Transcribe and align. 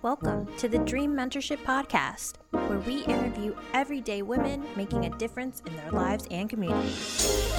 Welcome 0.00 0.48
to 0.56 0.68
the 0.68 0.78
Dream 0.78 1.14
Mentorship 1.14 1.58
Podcast, 1.64 2.36
where 2.50 2.78
we 2.78 3.04
interview 3.04 3.54
everyday 3.74 4.22
women 4.22 4.64
making 4.74 5.04
a 5.04 5.10
difference 5.18 5.60
in 5.66 5.76
their 5.76 5.90
lives 5.90 6.26
and 6.30 6.48
communities. 6.48 7.52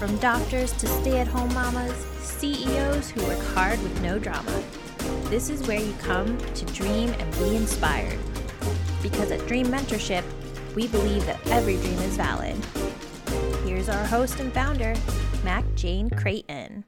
From 0.00 0.16
doctors 0.16 0.72
to 0.72 0.88
stay 0.88 1.20
at 1.20 1.28
home 1.28 1.54
mamas, 1.54 1.94
CEOs 2.18 3.10
who 3.10 3.24
work 3.26 3.38
hard 3.54 3.80
with 3.84 4.02
no 4.02 4.18
drama. 4.18 4.60
This 5.26 5.50
is 5.50 5.68
where 5.68 5.80
you 5.80 5.92
come 6.00 6.36
to 6.36 6.64
dream 6.66 7.10
and 7.10 7.32
be 7.38 7.54
inspired. 7.54 8.18
Because 9.04 9.30
at 9.30 9.46
Dream 9.46 9.66
Mentorship, 9.66 10.24
we 10.74 10.88
believe 10.88 11.24
that 11.26 11.38
every 11.46 11.76
dream 11.76 11.98
is 12.00 12.16
valid. 12.16 12.56
Here's 13.64 13.88
our 13.88 14.04
host 14.04 14.40
and 14.40 14.52
founder, 14.52 14.96
Mac 15.44 15.64
Jane 15.76 16.10
Creighton. 16.10 16.84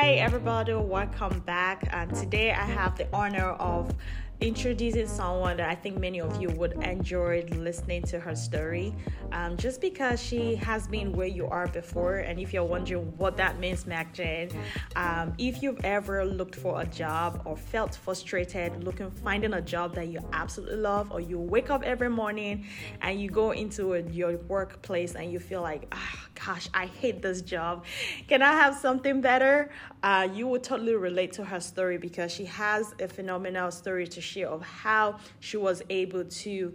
Hey 0.00 0.20
everybody, 0.20 0.74
welcome 0.74 1.40
back. 1.40 1.88
And 1.90 2.14
today 2.14 2.52
I 2.52 2.62
have 2.62 2.96
the 2.96 3.08
honor 3.12 3.50
of 3.50 3.92
introducing 4.40 5.08
someone 5.08 5.56
that 5.56 5.68
I 5.68 5.74
think 5.74 5.98
many 5.98 6.20
of 6.20 6.40
you 6.40 6.48
would 6.50 6.72
enjoy 6.84 7.44
listening 7.50 8.02
to 8.02 8.20
her 8.20 8.36
story. 8.36 8.94
Um, 9.32 9.56
just 9.56 9.80
because 9.80 10.22
she 10.22 10.54
has 10.56 10.86
been 10.86 11.12
where 11.12 11.26
you 11.26 11.46
are 11.48 11.66
before, 11.66 12.16
and 12.18 12.38
if 12.38 12.52
you're 12.52 12.64
wondering 12.64 13.12
what 13.18 13.36
that 13.36 13.58
means, 13.58 13.86
Mac 13.86 14.14
Jane, 14.14 14.50
um, 14.96 15.34
if 15.38 15.62
you've 15.62 15.84
ever 15.84 16.24
looked 16.24 16.54
for 16.54 16.80
a 16.80 16.86
job 16.86 17.42
or 17.44 17.56
felt 17.56 17.94
frustrated 17.96 18.84
looking 18.84 19.10
finding 19.10 19.54
a 19.54 19.60
job 19.60 19.94
that 19.96 20.08
you 20.08 20.20
absolutely 20.32 20.76
love, 20.76 21.10
or 21.10 21.20
you 21.20 21.38
wake 21.38 21.68
up 21.68 21.82
every 21.82 22.08
morning 22.08 22.64
and 23.02 23.20
you 23.20 23.28
go 23.28 23.50
into 23.50 23.94
a, 23.94 24.02
your 24.02 24.36
workplace 24.48 25.14
and 25.14 25.32
you 25.32 25.40
feel 25.40 25.62
like, 25.62 25.92
oh, 25.92 26.26
gosh, 26.46 26.68
I 26.72 26.86
hate 26.86 27.22
this 27.22 27.42
job. 27.42 27.84
Can 28.28 28.42
I 28.42 28.52
have 28.52 28.76
something 28.76 29.20
better? 29.20 29.70
Uh, 30.02 30.28
you 30.32 30.46
would 30.46 30.62
totally 30.62 30.94
relate 30.94 31.32
to 31.32 31.44
her 31.44 31.60
story 31.60 31.98
because 31.98 32.32
she 32.32 32.44
has 32.44 32.94
a 33.00 33.08
phenomenal 33.08 33.70
story 33.70 34.06
to 34.06 34.20
share 34.20 34.27
of 34.36 34.62
how 34.62 35.18
she 35.40 35.56
was 35.56 35.82
able 35.90 36.24
to 36.24 36.72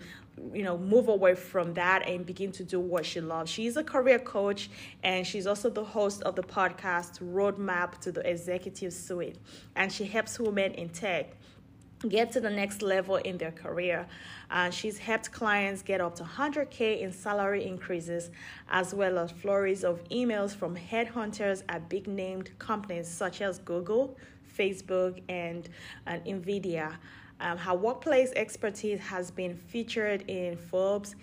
you 0.51 0.63
know 0.63 0.77
move 0.77 1.07
away 1.07 1.35
from 1.35 1.73
that 1.75 2.07
and 2.07 2.25
begin 2.25 2.51
to 2.51 2.63
do 2.63 2.79
what 2.79 3.05
she 3.05 3.21
loves 3.21 3.51
she's 3.51 3.77
a 3.77 3.83
career 3.83 4.17
coach 4.17 4.69
and 5.03 5.27
she's 5.27 5.45
also 5.45 5.69
the 5.69 5.83
host 5.83 6.23
of 6.23 6.35
the 6.35 6.41
podcast 6.41 7.19
roadmap 7.21 7.99
to 7.99 8.11
the 8.11 8.27
executive 8.27 8.91
suite 8.91 9.37
and 9.75 9.91
she 9.91 10.05
helps 10.05 10.39
women 10.39 10.73
in 10.73 10.89
tech 10.89 11.35
get 12.09 12.31
to 12.31 12.41
the 12.41 12.49
next 12.49 12.81
level 12.81 13.15
in 13.17 13.37
their 13.37 13.51
career. 13.51 14.07
Uh, 14.51 14.69
she's 14.69 14.97
helped 14.97 15.31
clients 15.31 15.81
get 15.81 16.01
up 16.01 16.15
to 16.15 16.23
100K 16.23 17.01
in 17.01 17.11
salary 17.11 17.65
increases, 17.65 18.29
as 18.69 18.93
well 18.93 19.17
as 19.17 19.31
flurries 19.31 19.83
of 19.83 20.03
emails 20.09 20.55
from 20.55 20.75
headhunters 20.75 21.63
at 21.69 21.89
big 21.89 22.07
named 22.07 22.51
companies 22.59 23.07
such 23.07 23.41
as 23.41 23.59
Google, 23.59 24.17
Facebook, 24.57 25.21
and, 25.29 25.69
and 26.05 26.23
NVIDIA. 26.25 26.95
Um, 27.43 27.57
her 27.57 27.75
workplace 27.75 28.31
expertise 28.37 29.01
has 29.01 29.29
been 29.29 29.57
featured 29.57 30.23
in 30.29 30.55
Forbes, 30.55 31.15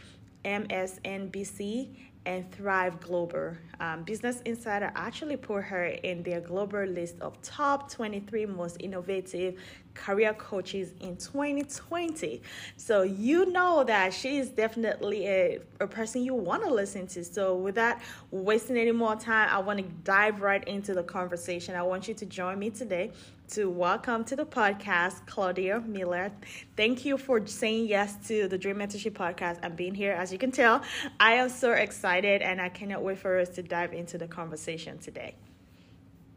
MSNBC, 0.44 1.88
and 2.26 2.52
Thrive 2.52 3.00
Global. 3.00 3.54
Um, 3.80 4.02
Business 4.02 4.42
Insider 4.42 4.92
actually 4.94 5.36
put 5.38 5.64
her 5.64 5.86
in 5.86 6.22
their 6.22 6.40
global 6.40 6.84
list 6.84 7.20
of 7.20 7.40
top 7.40 7.90
23 7.90 8.46
most 8.46 8.76
innovative 8.78 9.56
career 9.94 10.34
coaches 10.34 10.92
in 11.00 11.16
2020. 11.16 12.42
So 12.76 13.02
you 13.02 13.46
know 13.46 13.82
that 13.84 14.12
she 14.14 14.38
is 14.38 14.50
definitely 14.50 15.26
a, 15.26 15.58
a 15.80 15.86
person 15.86 16.22
you 16.22 16.34
want 16.34 16.62
to 16.64 16.72
listen 16.72 17.06
to. 17.08 17.24
So 17.24 17.56
without 17.56 17.98
wasting 18.30 18.76
any 18.76 18.92
more 18.92 19.16
time, 19.16 19.48
I 19.50 19.58
want 19.58 19.78
to 19.78 19.84
dive 20.04 20.40
right 20.40 20.62
into 20.68 20.94
the 20.94 21.02
conversation. 21.02 21.74
I 21.74 21.82
want 21.82 22.06
you 22.06 22.14
to 22.14 22.26
join 22.26 22.58
me 22.58 22.70
today 22.70 23.12
to 23.50 23.68
welcome 23.68 24.22
to 24.22 24.36
the 24.36 24.46
podcast 24.46 25.26
Claudia 25.26 25.80
Miller. 25.80 26.30
Thank 26.76 27.04
you 27.04 27.18
for 27.18 27.44
saying 27.48 27.86
yes 27.86 28.14
to 28.28 28.46
the 28.46 28.56
Dream 28.56 28.76
Mentorship 28.76 29.10
podcast 29.10 29.58
and 29.64 29.74
being 29.74 29.92
here. 29.92 30.12
As 30.12 30.30
you 30.30 30.38
can 30.38 30.52
tell, 30.52 30.82
I 31.18 31.32
am 31.32 31.48
so 31.48 31.72
excited 31.72 32.42
and 32.42 32.60
I 32.60 32.68
cannot 32.68 33.02
wait 33.02 33.18
for 33.18 33.40
us 33.40 33.48
to 33.50 33.62
dive 33.70 33.94
into 33.94 34.18
the 34.18 34.26
conversation 34.26 34.98
today. 34.98 35.34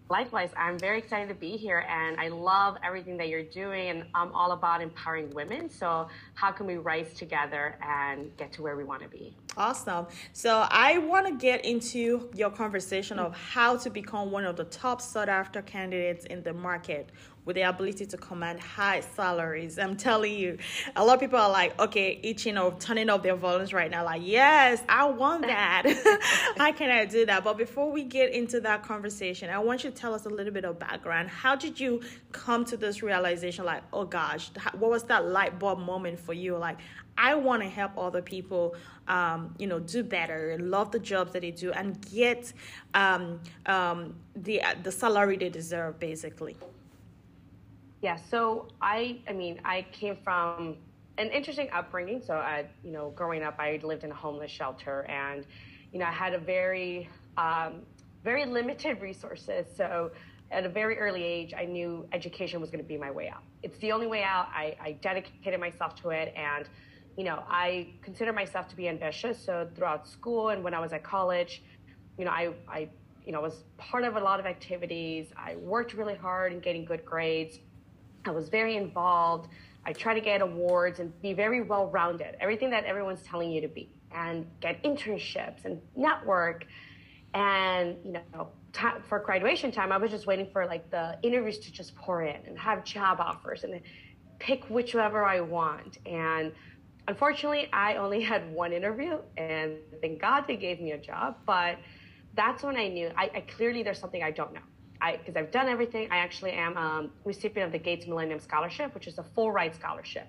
Likewise, 0.10 0.50
I'm 0.56 0.78
very 0.78 1.00
excited 1.00 1.28
to 1.30 1.34
be 1.34 1.58
here 1.58 1.86
and 1.90 2.20
I 2.20 2.28
love 2.28 2.78
everything 2.84 3.18
that 3.18 3.30
you're 3.30 3.42
doing 3.42 3.90
and 3.90 4.04
I'm 4.14 4.32
all 4.34 4.52
about 4.52 4.82
empowering 4.82 5.32
women. 5.32 5.70
So, 5.70 6.08
how 6.36 6.52
can 6.52 6.68
we 6.68 6.76
rise 6.76 7.14
together 7.14 7.78
and 7.82 8.36
get 8.38 8.52
to 8.54 8.62
where 8.62 8.76
we 8.76 8.84
want 8.84 9.02
to 9.02 9.08
be? 9.08 9.36
Awesome. 9.58 10.06
So, 10.34 10.68
I 10.70 11.00
want 11.00 11.26
to 11.26 11.34
get 11.34 11.66
into 11.66 12.30
your 12.36 12.52
conversation 12.52 13.18
of 13.18 13.36
how 13.36 13.78
to 13.78 13.90
become 13.90 14.30
one 14.30 14.46
of 14.46 14.56
the 14.56 14.66
top 14.66 15.02
sought 15.02 15.30
after 15.30 15.62
candidates 15.64 16.26
in 16.26 16.44
the 16.44 16.54
market 16.54 17.10
with 17.46 17.56
the 17.56 17.62
ability 17.62 18.06
to 18.06 18.18
command 18.18 18.60
high 18.60 19.02
salaries. 19.02 19.78
I'm 19.78 19.96
telling 19.96 20.34
you, 20.34 20.58
a 20.96 21.04
lot 21.04 21.16
of 21.16 21.20
people 21.20 21.40
are 21.40 21.50
like, 21.50 21.80
okay, 21.80 22.20
itching 22.24 22.58
or 22.58 22.74
turning 22.80 23.10
off 23.10 23.24
their 23.24 23.36
volumes 23.36 23.74
right 23.74 23.92
now, 23.92 24.06
like, 24.06 24.22
yes, 24.24 24.82
I 24.88 25.06
want 25.06 25.42
that. 25.48 25.84
How 26.58 26.72
can 26.72 26.90
I 26.90 27.06
do 27.06 27.26
that? 27.26 27.44
But 27.44 27.58
before 27.58 27.92
we 27.92 28.04
get 28.04 28.32
into 28.32 28.60
that 28.62 28.84
conversation, 28.84 29.50
I 29.50 29.60
want 29.60 29.84
you 29.84 29.90
to 29.90 29.96
tell 29.96 30.14
us 30.14 30.26
a 30.26 30.30
little 30.30 30.54
bit 30.54 30.66
of 30.66 30.80
background. 30.80 31.30
How 31.30 31.56
did 31.56 31.80
you 31.80 32.02
come 32.32 32.66
to 32.66 32.78
this 32.78 33.04
realization? 33.04 33.66
Like, 33.66 33.84
oh 33.92 34.06
gosh, 34.06 34.50
what 34.78 34.92
was 34.92 35.04
that 35.04 35.26
light 35.26 35.60
bulb 35.60 35.80
moment 35.80 36.20
for 36.20 36.34
you? 36.34 36.58
Like, 36.58 36.78
I 37.18 37.36
want 37.36 37.62
to 37.62 37.70
help 37.70 37.98
other 37.98 38.22
people, 38.22 38.76
um, 39.08 39.54
you 39.60 39.68
know, 39.68 39.80
do 39.80 40.04
better, 40.04 40.58
love 40.60 40.92
the 40.92 41.00
jobs 41.00 41.34
that 41.34 41.42
they 41.42 41.52
do, 41.52 41.72
and 41.72 42.00
get 42.12 42.54
um, 42.94 43.40
um, 43.66 44.16
the 44.36 44.62
the 44.82 44.92
salary 44.92 45.38
they 45.38 45.50
deserve, 45.50 46.00
basically. 46.00 46.56
Yeah, 48.04 48.18
so 48.30 48.68
I, 48.82 49.22
I 49.30 49.32
mean, 49.32 49.62
I 49.64 49.86
came 49.94 50.18
from 50.26 50.76
an 51.18 51.30
interesting 51.30 51.70
upbringing. 51.72 52.22
So, 52.22 52.34
I, 52.34 52.66
you 52.84 52.92
know, 52.92 53.12
growing 53.16 53.44
up, 53.44 53.56
I 53.60 53.80
lived 53.82 54.04
in 54.04 54.12
a 54.12 54.14
homeless 54.14 54.52
shelter, 54.52 55.06
and 55.10 55.46
you 55.94 56.00
know, 56.00 56.06
I 56.06 56.12
had 56.12 56.34
a 56.34 56.38
very, 56.38 57.10
um, 57.38 57.84
very 58.22 58.46
limited 58.46 59.02
resources. 59.02 59.68
So, 59.78 60.12
at 60.52 60.66
a 60.66 60.70
very 60.70 61.00
early 61.00 61.24
age, 61.24 61.54
I 61.58 61.64
knew 61.64 62.06
education 62.12 62.60
was 62.60 62.70
going 62.70 62.84
to 62.84 62.88
be 62.88 62.98
my 62.98 63.10
way 63.10 63.30
out. 63.30 63.42
It's 63.64 63.78
the 63.78 63.94
only 63.94 64.08
way 64.08 64.22
out. 64.22 64.50
I, 64.54 64.76
I 64.84 64.92
dedicated 65.02 65.62
myself 65.62 65.96
to 66.02 66.10
it, 66.10 66.34
and 66.36 66.68
you 67.16 67.24
know, 67.24 67.42
I 67.48 67.94
consider 68.02 68.34
myself 68.34 68.68
to 68.68 68.76
be 68.76 68.90
ambitious. 68.90 69.40
So, 69.42 69.70
throughout 69.76 70.10
school 70.10 70.50
and 70.50 70.62
when 70.62 70.74
I 70.74 70.82
was 70.82 70.92
at 70.92 71.06
college, 71.06 71.64
you 72.18 72.26
know, 72.26 72.32
I, 72.32 72.54
I, 72.68 72.90
you 73.26 73.32
know, 73.32 73.40
was 73.40 73.64
part 73.78 74.04
of 74.04 74.18
a 74.18 74.20
lot 74.20 74.42
of 74.42 74.46
activities. 74.46 75.28
I 75.38 75.56
worked 75.56 75.94
really 75.94 76.16
hard 76.16 76.52
in 76.52 76.60
getting 76.60 76.84
good 76.84 77.06
grades 77.06 77.60
I 78.26 78.32
was 78.32 78.50
very 78.50 78.76
involved. 78.78 79.50
I 79.86 79.94
try 79.94 80.14
to 80.14 80.22
get 80.22 80.42
awards 80.42 81.00
and 81.00 81.20
be 81.22 81.34
very 81.34 81.62
well 81.62 81.88
rounded, 81.88 82.36
everything 82.40 82.70
that 82.70 82.86
everyone's 82.86 83.22
telling 83.24 83.52
you 83.52 83.62
to 83.62 83.68
be, 83.68 83.90
and 84.14 84.46
get 84.62 84.82
internships 84.84 85.66
and 85.66 85.82
network. 85.96 86.66
And, 87.34 87.98
you 88.06 88.14
know, 88.14 88.48
for 89.08 89.20
graduation 89.20 89.72
time, 89.72 89.92
I 89.92 89.98
was 89.98 90.12
just 90.12 90.26
waiting 90.26 90.48
for 90.54 90.66
like 90.66 90.90
the 90.90 91.18
interviews 91.22 91.60
to 91.60 91.72
just 91.72 91.96
pour 91.96 92.24
in 92.24 92.38
and 92.46 92.58
have 92.58 92.84
job 92.84 93.20
offers 93.20 93.64
and 93.64 93.82
pick 94.40 94.64
whichever 94.70 95.26
I 95.26 95.42
want. 95.42 95.98
And 96.06 96.54
unfortunately, 97.08 97.70
I 97.74 97.96
only 97.96 98.22
had 98.22 98.52
one 98.54 98.72
interview, 98.72 99.18
and 99.36 99.78
thank 100.02 100.22
God 100.22 100.46
they 100.48 100.56
gave 100.56 100.80
me 100.80 100.92
a 100.92 100.98
job. 100.98 101.38
But 101.46 101.78
that's 102.36 102.64
when 102.64 102.78
I 102.78 102.88
knew 102.88 103.12
I, 103.18 103.30
I 103.36 103.42
clearly 103.42 103.84
there's 103.84 104.00
something 104.00 104.24
I 104.24 104.32
don't 104.32 104.54
know 104.54 104.62
because 105.12 105.36
I've 105.36 105.52
done 105.52 105.68
everything. 105.68 106.08
I 106.12 106.18
actually 106.18 106.52
am 106.52 106.78
a 106.78 106.80
um, 106.80 107.12
recipient 107.26 107.68
of 107.68 107.72
the 107.72 107.80
Gates 107.80 108.08
Millennium 108.08 108.40
Scholarship, 108.40 108.94
which 108.94 109.08
is 109.08 109.18
a 109.18 109.24
full 109.24 109.52
ride 109.52 109.76
scholarship. 109.76 110.28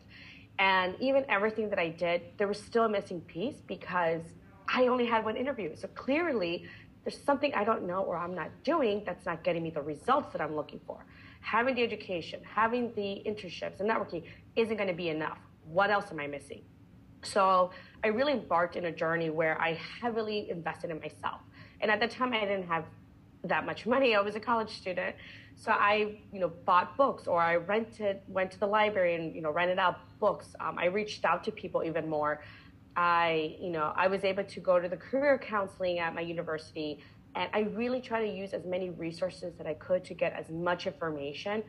And 0.59 0.95
even 1.01 1.25
everything 1.29 1.69
that 1.71 1.79
I 1.79 1.89
did, 1.89 2.23
there 2.37 2.47
was 2.47 2.61
still 2.61 2.85
a 2.85 2.89
missing 2.89 3.21
piece 3.23 3.57
because 3.67 4.23
I 4.69 4.87
only 4.87 5.07
had 5.07 5.25
one 5.25 5.37
interview. 5.37 5.75
So 5.77 5.89
clearly, 5.89 6.67
there's 7.05 7.21
something 7.23 7.53
I 7.55 7.65
don't 7.65 7.87
know 7.87 8.03
or 8.03 8.17
I'm 8.17 8.35
not 8.35 8.51
doing 8.63 9.03
that's 9.05 9.27
not 9.27 9.45
getting 9.45 9.63
me 9.63 9.71
the 9.71 9.83
results 9.83 10.33
that 10.33 10.41
I'm 10.41 10.55
looking 10.55 10.81
for. 10.87 11.05
Having 11.41 11.75
the 11.75 11.83
education, 11.83 12.41
having 12.45 12.93
the 12.95 13.23
internships 13.27 13.81
and 13.81 13.91
networking 13.91 14.25
isn't 14.57 14.77
going 14.77 14.89
to 14.89 14.95
be 14.95 15.11
enough. 15.11 15.39
What 15.67 15.91
else 15.91 16.07
am 16.11 16.21
I 16.21 16.27
missing? 16.27 16.63
So 17.23 17.71
I 18.03 18.09
really 18.09 18.33
embarked 18.33 18.77
in 18.77 18.87
a 18.87 18.93
journey 18.93 19.31
where 19.31 19.61
I 19.61 19.79
heavily 20.01 20.49
invested 20.51 20.91
in 20.91 21.01
myself. 21.01 21.41
And 21.81 21.91
at 21.91 22.01
the 22.01 22.09
time, 22.09 22.33
I 22.33 22.41
didn't 22.41 22.69
have 22.69 22.85
that 23.45 23.67
much 23.67 23.87
money. 23.87 24.15
I 24.15 24.21
was 24.21 24.35
a 24.35 24.41
college 24.41 24.71
student. 24.71 25.15
So 25.57 25.71
I, 25.71 26.19
you 26.33 26.41
know, 26.41 26.51
bought 26.65 26.97
books 26.97 27.27
or 27.27 27.41
I 27.41 27.57
rented, 27.57 28.21
went 28.29 28.51
to 28.53 28.61
the 28.61 28.67
library 28.67 29.15
and, 29.15 29.35
you 29.35 29.41
know, 29.41 29.51
rented 29.51 29.79
out 29.79 29.97
books. 30.19 30.55
Um, 30.61 30.79
I 30.79 30.87
reached 30.87 31.25
out 31.25 31.45
to 31.45 31.53
people 31.53 31.85
even 31.85 32.09
more. 32.09 32.43
I, 32.97 33.57
you 33.61 33.71
know, 33.71 33.93
I 33.97 34.09
was 34.09 34.25
able 34.25 34.45
to 34.45 34.61
go 34.61 34.81
to 34.81 34.89
the 34.89 34.97
career 34.97 35.39
counseling 35.39 35.99
at 35.99 36.15
my 36.15 36.21
university 36.21 37.01
and 37.37 37.51
I 37.53 37.61
really 37.61 38.01
try 38.01 38.25
to 38.25 38.33
use 38.33 38.53
as 38.53 38.65
many 38.65 38.91
resources 38.91 39.55
that 39.59 39.67
I 39.67 39.75
could 39.75 40.05
to 40.05 40.15
get 40.15 40.33
as 40.33 40.51
much 40.51 40.87
information. 40.87 41.65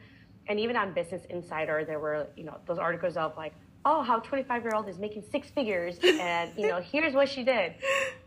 And 0.47 0.59
even 0.59 0.75
on 0.75 0.93
Business 0.93 1.23
Insider, 1.29 1.83
there 1.85 1.99
were, 1.99 2.27
you 2.35 2.43
know, 2.43 2.57
those 2.67 2.77
articles 2.77 3.17
of 3.17 3.35
like, 3.35 3.53
oh, 3.85 4.01
how 4.01 4.19
25 4.19 4.63
year 4.63 4.73
old 4.75 4.89
is 4.89 4.97
making 4.97 5.23
six 5.31 5.49
figures 5.49 5.97
and, 6.03 6.51
you 6.57 6.67
know, 6.67 6.81
here's 6.81 7.13
what 7.13 7.29
she 7.29 7.43
did. 7.43 7.73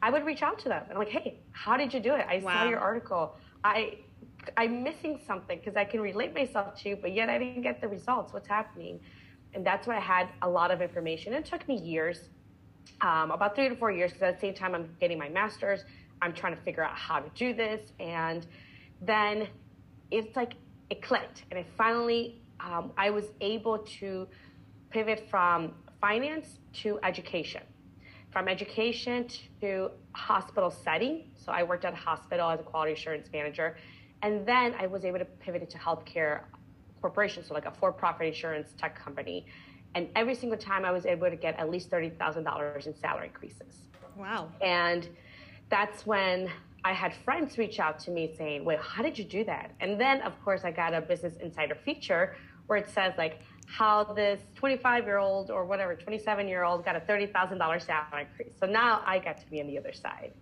I 0.01 0.11
would 0.11 0.25
reach 0.25 0.43
out 0.43 0.59
to 0.61 0.69
them. 0.69 0.83
And 0.85 0.93
I'm 0.93 0.99
like, 0.99 1.09
hey, 1.09 1.41
how 1.51 1.77
did 1.77 1.93
you 1.93 2.01
do 2.01 2.15
it? 2.15 2.25
I 2.29 2.39
wow. 2.39 2.55
saw 2.55 2.69
your 2.69 2.79
article. 2.79 3.37
I 3.65 3.99
I'm 4.57 4.83
missing 4.83 5.21
something 5.27 5.59
because 5.59 5.77
I 5.77 5.85
can 5.85 6.01
relate 6.01 6.35
myself 6.35 6.81
to, 6.83 6.91
you, 6.91 6.97
but 6.97 7.13
yet 7.13 7.29
I 7.29 7.39
didn't 7.39 7.63
get 7.63 7.81
the 7.81 7.89
results. 7.89 8.33
What's 8.33 8.49
happening? 8.49 9.01
And 9.55 9.67
that's 9.67 9.87
why 9.87 9.97
I 9.97 10.01
had 10.01 10.29
a 10.43 10.49
lot 10.49 10.71
of 10.71 10.81
information. 10.81 11.33
It 11.33 11.45
took 11.45 11.67
me 11.69 11.77
years, 11.77 12.29
um, 13.01 13.31
about 13.31 13.55
three 13.55 13.69
to 13.69 13.77
four 13.77 13.91
years, 13.91 14.13
because 14.13 14.23
at 14.23 14.41
the 14.41 14.47
same 14.47 14.55
time 14.55 14.75
I'm 14.75 14.89
getting 15.01 15.19
my 15.19 15.29
master's. 15.29 15.85
I'm 16.23 16.33
trying 16.33 16.57
to 16.57 16.63
figure 16.63 16.83
out 16.83 16.97
how 16.97 17.21
to 17.21 17.31
do 17.35 17.55
this. 17.55 17.81
And 18.01 18.47
then 19.03 19.49
it's 20.11 20.35
like 20.37 20.55
it 20.91 21.03
clicked. 21.03 21.45
And 21.51 21.59
I 21.59 21.67
finally, 21.77 22.41
um, 22.61 22.93
I 22.97 23.11
was 23.11 23.27
able 23.41 23.79
to 23.79 24.27
pivot 24.91 25.27
from 25.31 25.75
finance 26.01 26.59
to 26.73 26.99
education, 27.03 27.63
from 28.31 28.49
education 28.49 29.27
to 29.61 29.91
hospital 30.13 30.71
setting. 30.71 31.31
So 31.35 31.53
I 31.53 31.63
worked 31.63 31.85
at 31.85 31.93
a 31.93 31.97
hospital 31.97 32.51
as 32.51 32.61
a 32.61 32.63
quality 32.63 32.93
assurance 32.93 33.29
manager. 33.33 33.77
And 34.23 34.47
then 34.47 34.75
I 34.79 34.87
was 34.87 35.05
able 35.05 35.19
to 35.19 35.25
pivot 35.25 35.63
into 35.63 35.79
healthcare 35.79 36.41
corporation, 37.01 37.45
so 37.45 37.55
like 37.55 37.67
a 37.67 37.71
for-profit 37.71 38.27
insurance 38.27 38.71
tech 38.77 38.99
company. 38.99 39.47
And 39.95 40.09
every 40.17 40.35
single 40.35 40.59
time 40.59 40.85
I 40.85 40.91
was 40.91 41.07
able 41.07 41.31
to 41.31 41.37
get 41.37 41.59
at 41.59 41.71
least 41.71 41.91
$30,000 41.91 42.87
in 42.87 42.95
salary 42.97 43.27
increases. 43.29 43.89
Wow. 44.17 44.51
And 44.61 45.09
that's 45.71 46.07
when 46.07 46.51
I 46.85 46.93
had 46.93 47.13
friends 47.25 47.59
reach 47.59 47.81
out 47.81 47.99
to 48.01 48.11
me 48.11 48.35
saying, 48.37 48.65
Wait, 48.65 48.79
how 48.81 49.03
did 49.03 49.19
you 49.19 49.25
do 49.25 49.45
that? 49.45 49.73
And 49.81 50.01
then, 50.01 50.23
of 50.23 50.33
course, 50.45 50.63
I 50.65 50.71
got 50.71 50.95
a 50.95 51.01
Business 51.01 51.35
Insider 51.41 51.77
feature 51.85 52.37
where 52.67 52.79
it 52.79 52.89
says, 52.89 53.15
like, 53.17 53.41
how 53.69 54.05
this 54.05 54.41
25 54.55 55.05
year 55.05 55.19
old 55.19 55.51
or 55.51 55.65
whatever, 55.65 55.95
27 55.95 56.49
year 56.49 56.65
old 56.65 56.85
got 56.85 56.97
a 56.97 57.01
$30,000 57.01 57.83
salary 57.83 58.27
increase. 58.29 58.55
So 58.59 58.67
now 58.67 59.03
I 59.05 59.19
got 59.19 59.39
to 59.39 59.47
be 59.51 59.61
on 59.61 59.67
the 59.67 59.77
other 59.79 59.93
side. 59.93 60.33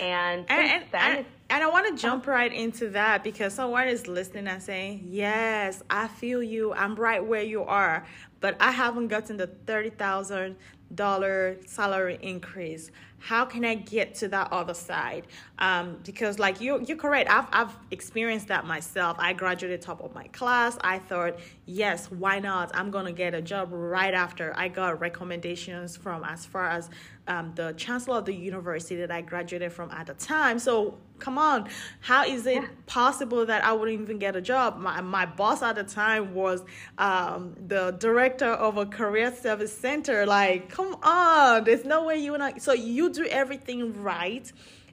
And, 0.00 0.44
and, 0.50 0.60
and, 0.60 0.84
and, 0.92 1.24
and, 1.48 1.64
I 1.64 1.68
want 1.68 1.86
to 1.86 1.92
uh-huh. 1.92 1.98
jump 1.98 2.26
right 2.26 2.52
into 2.52 2.90
that 2.90 3.24
because 3.24 3.54
someone 3.54 3.88
is 3.88 4.06
listening 4.06 4.46
and 4.46 4.62
saying, 4.62 5.06
Yes, 5.08 5.82
I 5.88 6.08
feel 6.08 6.42
you. 6.42 6.74
I'm 6.74 6.96
right 6.96 7.24
where 7.24 7.44
you 7.44 7.62
are, 7.62 8.06
but 8.40 8.58
I 8.60 8.72
haven't 8.72 9.08
gotten 9.08 9.38
the 9.38 9.46
$30,000 9.46 11.68
salary 11.68 12.18
increase 12.20 12.90
how 13.26 13.44
can 13.44 13.64
I 13.64 13.74
get 13.74 14.14
to 14.16 14.28
that 14.28 14.52
other 14.52 14.72
side? 14.72 15.26
Um, 15.58 15.98
because 16.04 16.38
like 16.38 16.60
you, 16.60 16.80
you're 16.86 16.96
correct. 16.96 17.28
I've, 17.28 17.48
I've 17.50 17.76
experienced 17.90 18.46
that 18.48 18.66
myself. 18.66 19.16
I 19.18 19.32
graduated 19.32 19.82
top 19.82 20.00
of 20.00 20.14
my 20.14 20.28
class. 20.28 20.78
I 20.82 21.00
thought, 21.00 21.40
yes, 21.64 22.08
why 22.08 22.38
not? 22.38 22.70
I'm 22.72 22.92
going 22.92 23.06
to 23.06 23.12
get 23.12 23.34
a 23.34 23.42
job 23.42 23.70
right 23.72 24.14
after 24.14 24.54
I 24.56 24.68
got 24.68 25.00
recommendations 25.00 25.96
from 25.96 26.22
as 26.22 26.46
far 26.46 26.68
as 26.68 26.88
um, 27.28 27.52
the 27.56 27.72
chancellor 27.76 28.18
of 28.18 28.26
the 28.26 28.34
university 28.34 28.96
that 28.96 29.10
I 29.10 29.22
graduated 29.22 29.72
from 29.72 29.90
at 29.90 30.06
the 30.06 30.14
time. 30.14 30.60
So 30.60 30.96
come 31.18 31.38
on, 31.38 31.68
how 32.00 32.24
is 32.24 32.46
it 32.46 32.62
yeah. 32.62 32.68
possible 32.86 33.46
that 33.46 33.64
I 33.64 33.72
wouldn't 33.72 34.00
even 34.00 34.18
get 34.18 34.36
a 34.36 34.40
job? 34.40 34.78
My, 34.78 35.00
my 35.00 35.26
boss 35.26 35.62
at 35.62 35.74
the 35.76 35.84
time 35.84 36.34
was 36.34 36.62
um, 36.98 37.56
the 37.66 37.92
director 37.92 38.46
of 38.46 38.76
a 38.76 38.86
career 38.86 39.34
service 39.34 39.76
center. 39.76 40.26
Like, 40.26 40.68
come 40.68 40.96
on, 41.02 41.64
there's 41.64 41.84
no 41.84 42.04
way 42.04 42.18
you 42.18 42.34
and 42.34 42.42
I. 42.42 42.58
So 42.58 42.72
you 42.72 43.10
do 43.16 43.26
everything 43.26 44.02
right, 44.02 44.50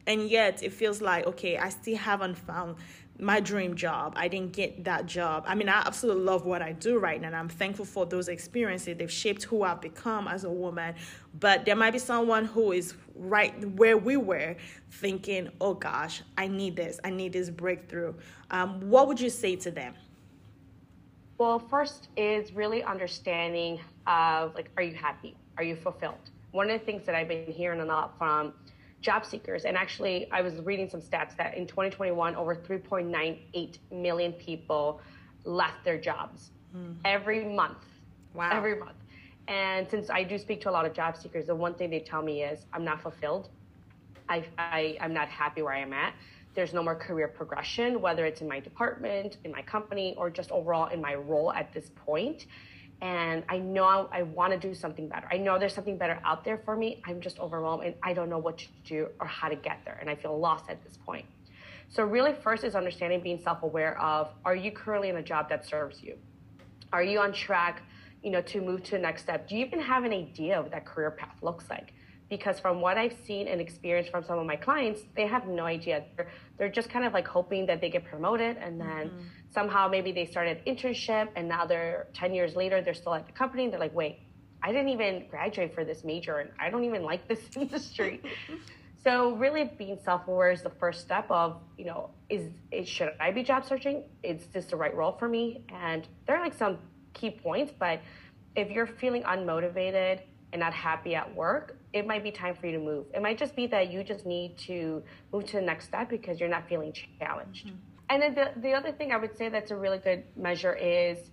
and 0.08 0.30
yet 0.30 0.64
it 0.64 0.74
feels 0.74 1.02
like 1.02 1.28
okay, 1.28 1.58
I 1.58 1.70
still 1.70 1.98
haven't 1.98 2.38
found 2.38 2.76
my 3.20 3.40
dream 3.40 3.76
job. 3.76 4.14
I 4.16 4.28
didn't 4.28 4.54
get 4.54 4.84
that 4.86 5.06
job. 5.06 5.44
I 5.48 5.56
mean, 5.56 5.70
I 5.70 5.84
absolutely 5.86 6.24
love 6.24 6.46
what 6.46 6.62
I 6.62 6.72
do 6.72 6.98
right 6.98 7.22
now. 7.22 7.28
And 7.28 7.36
I'm 7.36 7.50
thankful 7.50 7.86
for 7.86 8.06
those 8.06 8.28
experiences. 8.28 8.98
They've 8.98 9.12
shaped 9.12 9.44
who 9.44 9.64
I've 9.64 9.82
become 9.82 10.28
as 10.28 10.44
a 10.44 10.50
woman. 10.50 10.96
But 11.40 11.66
there 11.66 11.76
might 11.76 11.92
be 11.92 12.00
someone 12.00 12.46
who 12.46 12.72
is 12.72 12.96
right 13.16 13.54
where 13.76 13.98
we 13.98 14.18
were 14.18 14.56
thinking, 14.92 15.50
oh 15.62 15.76
gosh, 15.76 16.24
I 16.38 16.48
need 16.48 16.76
this. 16.76 17.00
I 17.04 17.12
need 17.12 17.34
this 17.34 17.50
breakthrough. 17.50 18.14
Um, 18.50 18.90
what 18.90 19.08
would 19.08 19.20
you 19.20 19.30
say 19.30 19.56
to 19.58 19.72
them? 19.72 19.94
Well, 21.38 21.60
first 21.60 22.10
is 22.16 22.54
really 22.54 22.84
understanding 22.84 23.80
of 24.08 24.56
like, 24.56 24.70
are 24.78 24.84
you 24.84 24.96
happy? 24.96 25.36
Are 25.58 25.64
you 25.64 25.76
fulfilled? 25.76 26.30
One 26.54 26.70
of 26.70 26.80
the 26.80 26.86
things 26.86 27.06
that 27.06 27.16
I've 27.16 27.28
been 27.28 27.52
hearing 27.52 27.82
a 27.82 27.86
lot 27.86 28.18
from 28.18 28.54
job 29.04 29.26
seekers. 29.26 29.66
And 29.66 29.78
actually, 29.78 30.32
I 30.32 30.42
was 30.42 30.56
reading 30.62 30.90
some 30.90 31.02
stats 31.02 31.36
that 31.38 31.56
in 31.56 31.68
2021, 31.68 32.36
over 32.36 32.56
3.98 32.56 33.78
million 33.92 34.32
people 34.34 35.02
left 35.44 35.84
their 35.84 36.00
jobs 36.00 36.52
mm. 36.76 36.96
every 37.06 37.44
month. 37.44 37.86
Wow. 38.34 38.50
Every 38.52 38.80
month. 38.80 38.98
And 39.48 39.88
since 39.90 40.10
I 40.10 40.24
do 40.24 40.38
speak 40.38 40.62
to 40.62 40.70
a 40.70 40.72
lot 40.72 40.86
of 40.86 40.94
job 40.94 41.18
seekers, 41.18 41.48
the 41.48 41.56
one 41.56 41.74
thing 41.76 41.90
they 41.90 42.00
tell 42.00 42.22
me 42.22 42.44
is 42.44 42.66
I'm 42.72 42.86
not 42.86 43.02
fulfilled. 43.02 43.50
I, 44.30 44.46
I, 44.58 44.98
I'm 45.02 45.14
not 45.14 45.28
happy 45.28 45.62
where 45.62 45.74
I 45.74 45.80
am 45.80 45.92
at. 45.92 46.14
There's 46.56 46.74
no 46.74 46.82
more 46.82 46.96
career 46.96 47.28
progression, 47.28 48.00
whether 48.00 48.26
it's 48.26 48.42
in 48.42 48.48
my 48.48 48.60
department, 48.60 49.38
in 49.44 49.52
my 49.52 49.64
company, 49.64 50.14
or 50.18 50.30
just 50.30 50.52
overall 50.52 50.88
in 50.90 51.02
my 51.02 51.16
role 51.16 51.52
at 51.52 51.74
this 51.74 51.92
point 52.06 52.46
and 53.04 53.44
I 53.50 53.58
know 53.58 54.08
I 54.14 54.22
want 54.22 54.54
to 54.54 54.58
do 54.58 54.74
something 54.74 55.10
better. 55.10 55.28
I 55.30 55.36
know 55.36 55.60
there's 55.60 55.74
something 55.76 55.98
better 55.98 56.22
out 56.24 56.46
there 56.46 56.62
for 56.64 56.78
me. 56.78 57.02
I'm 57.06 57.20
just 57.20 57.38
overwhelmed 57.38 57.84
and 57.84 57.96
I 58.02 58.14
don't 58.14 58.30
know 58.30 58.38
what 58.38 58.60
to 58.60 58.68
do 58.86 59.10
or 59.20 59.28
how 59.28 59.50
to 59.50 59.58
get 59.58 59.82
there. 59.84 59.98
And 60.00 60.10
I 60.10 60.16
feel 60.16 60.40
lost 60.40 60.70
at 60.70 60.82
this 60.86 60.98
point. 61.06 61.26
So, 61.90 62.06
really, 62.06 62.34
first 62.34 62.64
is 62.64 62.76
understanding 62.76 63.22
being 63.22 63.42
self 63.44 63.62
aware 63.62 64.00
of 64.00 64.30
are 64.46 64.56
you 64.56 64.72
currently 64.72 65.10
in 65.10 65.18
a 65.18 65.22
job 65.22 65.50
that 65.50 65.66
serves 65.66 66.02
you? 66.02 66.18
Are 66.94 67.04
you 67.04 67.20
on 67.20 67.34
track? 67.34 67.84
You 68.24 68.32
know, 68.32 68.42
to 68.42 68.62
move 68.62 68.84
to 68.84 68.92
the 68.92 69.00
next 69.00 69.24
step. 69.24 69.50
Do 69.50 69.58
you 69.58 69.66
even 69.66 69.82
have 69.82 70.06
an 70.06 70.14
idea 70.14 70.58
of 70.58 70.64
what 70.64 70.72
that 70.72 70.86
career 70.86 71.12
path 71.12 71.36
looks 71.42 71.70
like? 71.70 71.94
because 72.30 72.60
from 72.60 72.82
what 72.82 72.98
I've 72.98 73.16
seen 73.28 73.48
and 73.48 73.62
experienced 73.62 74.10
from 74.10 74.24
some 74.24 74.40
of 74.40 74.46
my 74.48 74.56
clients, 74.56 75.02
they 75.16 75.28
have 75.28 75.48
no 75.48 75.66
idea. 75.66 76.04
They're, 76.16 76.32
they're 76.58 76.70
just 76.70 76.90
kind 76.90 77.06
of 77.06 77.14
like 77.14 77.28
hoping 77.28 77.68
that 77.68 77.80
they 77.80 77.92
get 77.92 78.06
promoted 78.06 78.58
and 78.58 78.82
then 78.82 79.10
mm-hmm. 79.10 79.22
Somehow 79.54 79.88
maybe 79.88 80.12
they 80.12 80.26
started 80.26 80.60
internship 80.66 81.30
and 81.36 81.48
now 81.48 81.66
they're 81.66 82.08
10 82.14 82.34
years 82.34 82.56
later, 82.56 82.82
they're 82.82 82.94
still 82.94 83.14
at 83.14 83.26
the 83.26 83.32
company. 83.32 83.66
And 83.66 83.74
they're 83.74 83.80
like, 83.80 83.94
wait, 83.94 84.20
I 84.62 84.72
didn't 84.72 84.90
even 84.90 85.28
graduate 85.30 85.74
for 85.74 85.86
this 85.86 86.04
major 86.04 86.40
and 86.40 86.50
I 86.60 86.70
don't 86.70 86.84
even 86.84 87.04
like 87.04 87.28
this 87.28 87.40
industry. 87.56 88.22
so 89.04 89.36
really 89.36 89.66
being 89.78 90.00
self-aware 90.04 90.52
is 90.52 90.64
the 90.64 90.72
first 90.72 91.02
step 91.02 91.26
of, 91.30 91.62
you 91.78 91.86
know, 91.86 92.10
is, 92.30 92.50
is 92.72 92.88
should 92.88 93.14
I 93.20 93.32
be 93.32 93.44
job 93.44 93.66
searching? 93.66 94.04
Is 94.24 94.46
this 94.54 94.66
the 94.66 94.76
right 94.76 94.96
role 94.96 95.12
for 95.12 95.30
me? 95.30 95.66
And 95.70 96.08
there 96.26 96.38
are 96.38 96.44
like 96.44 96.58
some 96.58 96.80
key 97.14 97.30
points, 97.30 97.72
but 97.78 98.02
if 98.56 98.70
you're 98.70 98.88
feeling 98.88 99.24
unmotivated 99.24 100.22
and 100.52 100.60
not 100.60 100.74
happy 100.74 101.16
at 101.16 101.34
work, 101.36 101.78
it 101.94 102.08
might 102.08 102.24
be 102.24 102.32
time 102.32 102.56
for 102.56 102.68
you 102.68 102.74
to 102.74 102.84
move. 102.84 103.06
It 103.14 103.22
might 103.22 103.38
just 103.38 103.56
be 103.56 103.68
that 103.68 103.92
you 103.92 104.04
just 104.04 104.26
need 104.26 104.58
to 104.60 105.04
move 105.32 105.46
to 105.48 105.58
the 105.58 105.62
next 105.62 105.86
step 105.86 106.10
because 106.10 106.40
you're 106.40 106.50
not 106.50 106.68
feeling 106.68 106.94
challenged. 107.20 107.68
Mm-hmm. 107.68 107.93
And 108.10 108.22
then 108.22 108.36
the, 108.36 108.52
the 108.62 108.74
other 108.74 108.92
thing 108.92 109.12
I 109.12 109.18
would 109.18 109.38
say 109.38 109.50
that's 109.50 109.72
a 109.72 109.76
really 109.76 109.98
good 109.98 110.24
measure 110.36 110.74
is 110.76 111.32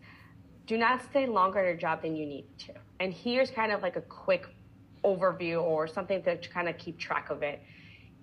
do 0.66 0.78
not 0.78 1.02
stay 1.02 1.26
longer 1.26 1.58
at 1.58 1.64
your 1.64 1.76
job 1.76 2.02
than 2.02 2.14
you 2.14 2.26
need 2.26 2.46
to. 2.58 2.72
And 3.00 3.12
here's 3.12 3.50
kind 3.50 3.72
of 3.72 3.82
like 3.82 3.96
a 3.96 4.02
quick 4.02 4.46
overview 5.04 5.62
or 5.62 5.86
something 5.86 6.22
to 6.22 6.36
kind 6.36 6.68
of 6.68 6.78
keep 6.78 6.98
track 6.98 7.30
of 7.30 7.42
it. 7.42 7.60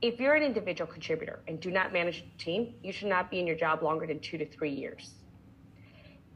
If 0.01 0.19
you're 0.19 0.35
an 0.35 0.43
individual 0.43 0.89
contributor 0.89 1.39
and 1.47 1.59
do 1.59 1.71
not 1.71 1.91
manage 1.91 2.23
a 2.23 2.43
team, 2.43 2.75
you 2.83 2.91
should 2.91 3.07
not 3.07 3.31
be 3.31 3.39
in 3.39 3.47
your 3.47 3.55
job 3.55 3.81
longer 3.81 4.05
than 4.05 4.19
two 4.19 4.37
to 4.37 4.45
three 4.45 4.71
years. 4.71 5.15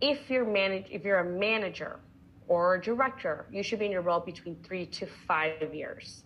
If 0.01 0.29
you're 0.29 0.45
manage, 0.45 0.87
if 0.89 1.03
you're 1.03 1.19
a 1.19 1.39
manager 1.39 1.99
or 2.47 2.75
a 2.75 2.81
director, 2.81 3.45
you 3.51 3.61
should 3.61 3.79
be 3.79 3.85
in 3.85 3.91
your 3.91 4.01
role 4.01 4.19
between 4.19 4.55
three 4.63 4.87
to 4.87 5.05
five 5.27 5.73
years. 5.73 6.23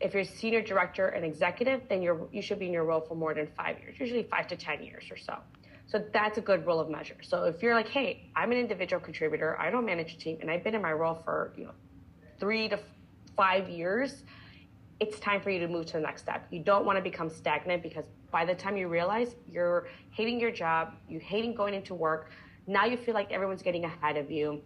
If 0.00 0.14
you're 0.14 0.24
senior 0.24 0.60
director 0.60 1.08
and 1.08 1.24
executive, 1.24 1.82
then 1.88 2.02
you're, 2.02 2.28
you 2.32 2.42
should 2.42 2.58
be 2.58 2.66
in 2.66 2.72
your 2.72 2.84
role 2.84 3.00
for 3.00 3.14
more 3.14 3.32
than 3.32 3.48
five 3.56 3.78
years, 3.78 3.96
usually 3.98 4.24
five 4.24 4.46
to 4.48 4.56
10 4.56 4.82
years 4.82 5.04
or 5.10 5.16
so. 5.16 5.38
So 5.86 6.04
that's 6.12 6.38
a 6.38 6.40
good 6.40 6.66
rule 6.66 6.80
of 6.80 6.88
measure. 6.88 7.16
So 7.22 7.44
if 7.44 7.62
you're 7.62 7.74
like, 7.74 7.88
hey, 7.88 8.30
I'm 8.34 8.50
an 8.52 8.58
individual 8.58 9.00
contributor, 9.00 9.58
I 9.60 9.70
don't 9.70 9.84
manage 9.84 10.14
a 10.14 10.18
team, 10.18 10.38
and 10.40 10.50
I've 10.50 10.64
been 10.64 10.74
in 10.74 10.82
my 10.82 10.92
role 10.92 11.20
for 11.24 11.52
you 11.56 11.64
know 11.64 11.72
three 12.40 12.68
to 12.68 12.78
five 13.36 13.68
years, 13.68 14.24
it's 15.00 15.18
time 15.18 15.40
for 15.40 15.50
you 15.50 15.58
to 15.60 15.68
move 15.68 15.86
to 15.86 15.92
the 15.94 16.00
next 16.00 16.22
step. 16.22 16.46
You 16.50 16.60
don't 16.60 16.84
want 16.84 16.96
to 16.96 17.02
become 17.02 17.28
stagnant 17.28 17.82
because 17.82 18.04
by 18.30 18.44
the 18.44 18.54
time 18.54 18.76
you 18.76 18.88
realize 18.88 19.36
you're 19.48 19.88
hating 20.10 20.40
your 20.40 20.50
job, 20.50 20.94
you're 21.08 21.20
hating 21.20 21.54
going 21.54 21.74
into 21.74 21.94
work, 21.94 22.30
now 22.66 22.86
you 22.86 22.96
feel 22.96 23.14
like 23.14 23.30
everyone's 23.30 23.62
getting 23.62 23.84
ahead 23.84 24.16
of 24.16 24.30
you 24.30 24.62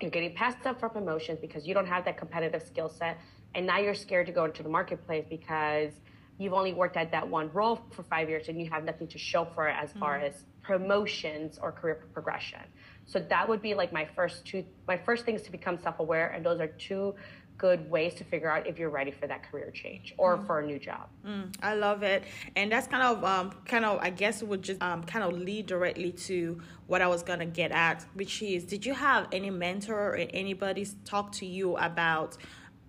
you're 0.00 0.10
getting 0.10 0.34
passed 0.34 0.66
up 0.66 0.78
for 0.78 0.88
promotions 0.88 1.38
because 1.40 1.66
you 1.66 1.74
don't 1.74 1.86
have 1.86 2.04
that 2.04 2.18
competitive 2.18 2.62
skill 2.62 2.88
set. 2.88 3.18
And 3.54 3.66
now 3.66 3.78
you're 3.78 3.94
scared 3.94 4.26
to 4.26 4.32
go 4.32 4.44
into 4.44 4.62
the 4.62 4.68
marketplace 4.68 5.24
because 5.28 5.92
you've 6.38 6.52
only 6.52 6.74
worked 6.74 6.96
at 6.96 7.10
that 7.12 7.26
one 7.26 7.50
role 7.52 7.80
for 7.92 8.02
five 8.02 8.28
years 8.28 8.48
and 8.48 8.60
you 8.60 8.68
have 8.70 8.84
nothing 8.84 9.08
to 9.08 9.18
show 9.18 9.46
for 9.54 9.68
it 9.68 9.76
as 9.80 9.90
mm-hmm. 9.90 10.00
far 10.00 10.16
as 10.18 10.44
promotions 10.62 11.58
or 11.62 11.72
career 11.72 12.06
progression. 12.12 12.60
So 13.06 13.20
that 13.20 13.48
would 13.48 13.62
be 13.62 13.74
like 13.74 13.92
my 13.92 14.06
first 14.16 14.44
two, 14.44 14.64
my 14.86 14.98
first 14.98 15.24
things 15.24 15.42
to 15.42 15.52
become 15.52 15.78
self 15.78 16.00
aware. 16.00 16.28
And 16.28 16.44
those 16.44 16.60
are 16.60 16.66
two 16.66 17.14
good 17.58 17.90
ways 17.90 18.14
to 18.14 18.24
figure 18.24 18.50
out 18.50 18.66
if 18.66 18.78
you're 18.78 18.90
ready 18.90 19.10
for 19.10 19.26
that 19.26 19.50
career 19.50 19.70
change 19.70 20.14
or 20.18 20.36
mm. 20.36 20.46
for 20.46 20.60
a 20.60 20.66
new 20.66 20.78
job. 20.78 21.08
Mm, 21.26 21.54
I 21.62 21.74
love 21.74 22.02
it, 22.02 22.24
and 22.54 22.70
that's 22.70 22.86
kind 22.86 23.02
of 23.02 23.24
um, 23.24 23.52
kind 23.64 23.84
of 23.84 23.98
I 24.00 24.10
guess 24.10 24.42
would 24.42 24.62
just 24.62 24.82
um, 24.82 25.02
kind 25.04 25.24
of 25.24 25.38
lead 25.38 25.66
directly 25.66 26.12
to 26.12 26.60
what 26.86 27.02
I 27.02 27.06
was 27.06 27.22
gonna 27.22 27.46
get 27.46 27.72
at, 27.72 28.04
which 28.14 28.42
is, 28.42 28.64
did 28.64 28.84
you 28.84 28.94
have 28.94 29.28
any 29.32 29.50
mentor 29.50 29.94
or 29.94 30.16
anybody 30.16 30.86
talk 31.04 31.32
to 31.32 31.46
you 31.46 31.76
about, 31.76 32.36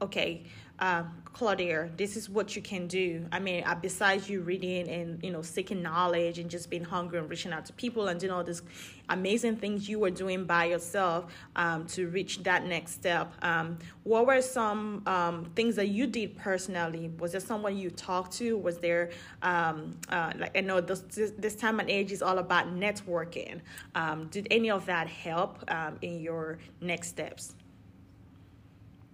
okay? 0.02 0.46
Uh, 0.80 1.04
Claudia, 1.34 1.90
this 1.98 2.18
is 2.18 2.30
what 2.30 2.56
you 2.56 2.62
can 2.62 2.88
do. 2.88 3.26
I 3.32 3.40
mean, 3.40 3.64
uh, 3.64 3.76
besides 3.76 4.30
you 4.30 4.42
reading 4.42 4.90
and 4.90 5.24
you 5.24 5.32
know 5.32 5.42
seeking 5.42 5.82
knowledge 5.82 6.40
and 6.40 6.50
just 6.50 6.70
being 6.70 6.84
hungry 6.84 7.20
and 7.20 7.30
reaching 7.30 7.54
out 7.54 7.66
to 7.68 7.74
people 7.74 8.08
and 8.08 8.20
doing 8.20 8.32
all 8.32 8.44
these 8.44 8.64
amazing 9.10 9.56
things 9.58 9.88
you 9.88 10.00
were 10.00 10.10
doing 10.10 10.46
by 10.46 10.66
yourself 10.66 11.32
um, 11.56 11.86
to 11.88 12.08
reach 12.08 12.44
that 12.44 12.66
next 12.66 12.94
step. 12.94 13.32
Um, 13.44 13.78
what 14.04 14.26
were 14.26 14.42
some 14.42 15.04
um, 15.06 15.46
things 15.56 15.76
that 15.76 15.90
you 15.90 16.08
did 16.08 16.38
personally? 16.38 17.12
Was 17.20 17.34
there 17.34 17.42
someone 17.42 17.78
you 17.78 17.92
talked 17.92 18.34
to? 18.34 18.58
Was 18.58 18.80
there 18.80 19.12
um, 19.44 19.96
uh, 20.10 20.34
like 20.38 20.58
I 20.58 20.62
know 20.62 20.82
this, 20.82 21.32
this 21.38 21.56
time 21.56 21.80
and 21.80 21.90
age 21.90 22.12
is 22.12 22.22
all 22.22 22.40
about 22.40 22.68
networking. 22.76 23.62
Um, 23.96 24.28
did 24.28 24.48
any 24.50 24.72
of 24.72 24.86
that 24.88 25.08
help 25.08 25.64
in 26.02 26.20
your 26.20 26.58
next 26.82 27.10
steps? 27.10 27.56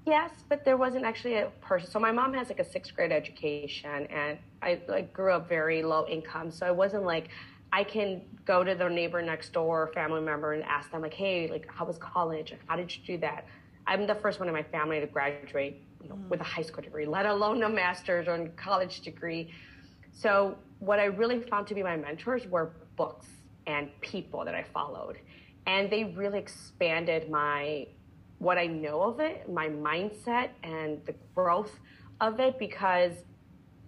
Yes, 0.05 0.31
but 0.49 0.65
there 0.65 0.75
wasn't 0.75 1.05
actually 1.05 1.35
a 1.35 1.49
person. 1.61 1.89
So 1.89 1.99
my 1.99 2.11
mom 2.11 2.33
has 2.33 2.49
like 2.49 2.59
a 2.59 2.65
sixth 2.65 2.93
grade 2.93 3.11
education, 3.11 4.05
and 4.07 4.37
I 4.61 4.81
like 4.87 5.13
grew 5.13 5.31
up 5.31 5.47
very 5.47 5.81
low 5.81 6.05
income. 6.07 6.51
So 6.51 6.65
I 6.65 6.71
wasn't 6.71 7.03
like 7.03 7.29
I 7.71 7.83
can 7.83 8.21
go 8.45 8.63
to 8.63 8.75
the 8.75 8.89
neighbor 8.89 9.21
next 9.21 9.53
door, 9.53 9.91
family 9.93 10.21
member, 10.21 10.53
and 10.53 10.63
ask 10.63 10.91
them 10.91 11.01
like, 11.01 11.13
"Hey, 11.13 11.47
like, 11.47 11.67
how 11.71 11.85
was 11.85 11.97
college? 11.97 12.53
How 12.67 12.75
did 12.75 12.93
you 12.95 13.01
do 13.05 13.17
that?" 13.19 13.45
I'm 13.87 14.05
the 14.05 14.15
first 14.15 14.39
one 14.39 14.47
in 14.47 14.53
my 14.53 14.63
family 14.63 14.99
to 14.99 15.07
graduate 15.07 15.81
you 16.01 16.09
know, 16.09 16.15
mm. 16.15 16.29
with 16.29 16.41
a 16.41 16.43
high 16.43 16.61
school 16.61 16.83
degree, 16.83 17.05
let 17.05 17.25
alone 17.25 17.63
a 17.63 17.69
master's 17.69 18.27
or 18.27 18.35
a 18.35 18.49
college 18.49 19.01
degree. 19.01 19.51
So 20.11 20.57
what 20.79 20.99
I 20.99 21.05
really 21.05 21.41
found 21.41 21.67
to 21.67 21.75
be 21.75 21.83
my 21.83 21.97
mentors 21.97 22.45
were 22.47 22.71
books 22.95 23.27
and 23.67 23.89
people 24.01 24.43
that 24.45 24.55
I 24.55 24.63
followed, 24.63 25.17
and 25.65 25.89
they 25.89 26.03
really 26.03 26.39
expanded 26.39 27.29
my 27.29 27.87
what 28.43 28.57
I 28.57 28.67
know 28.67 29.01
of 29.01 29.19
it, 29.19 29.49
my 29.51 29.67
mindset, 29.67 30.49
and 30.63 31.03
the 31.05 31.15
growth 31.33 31.79
of 32.21 32.39
it. 32.39 32.59
Because, 32.59 33.13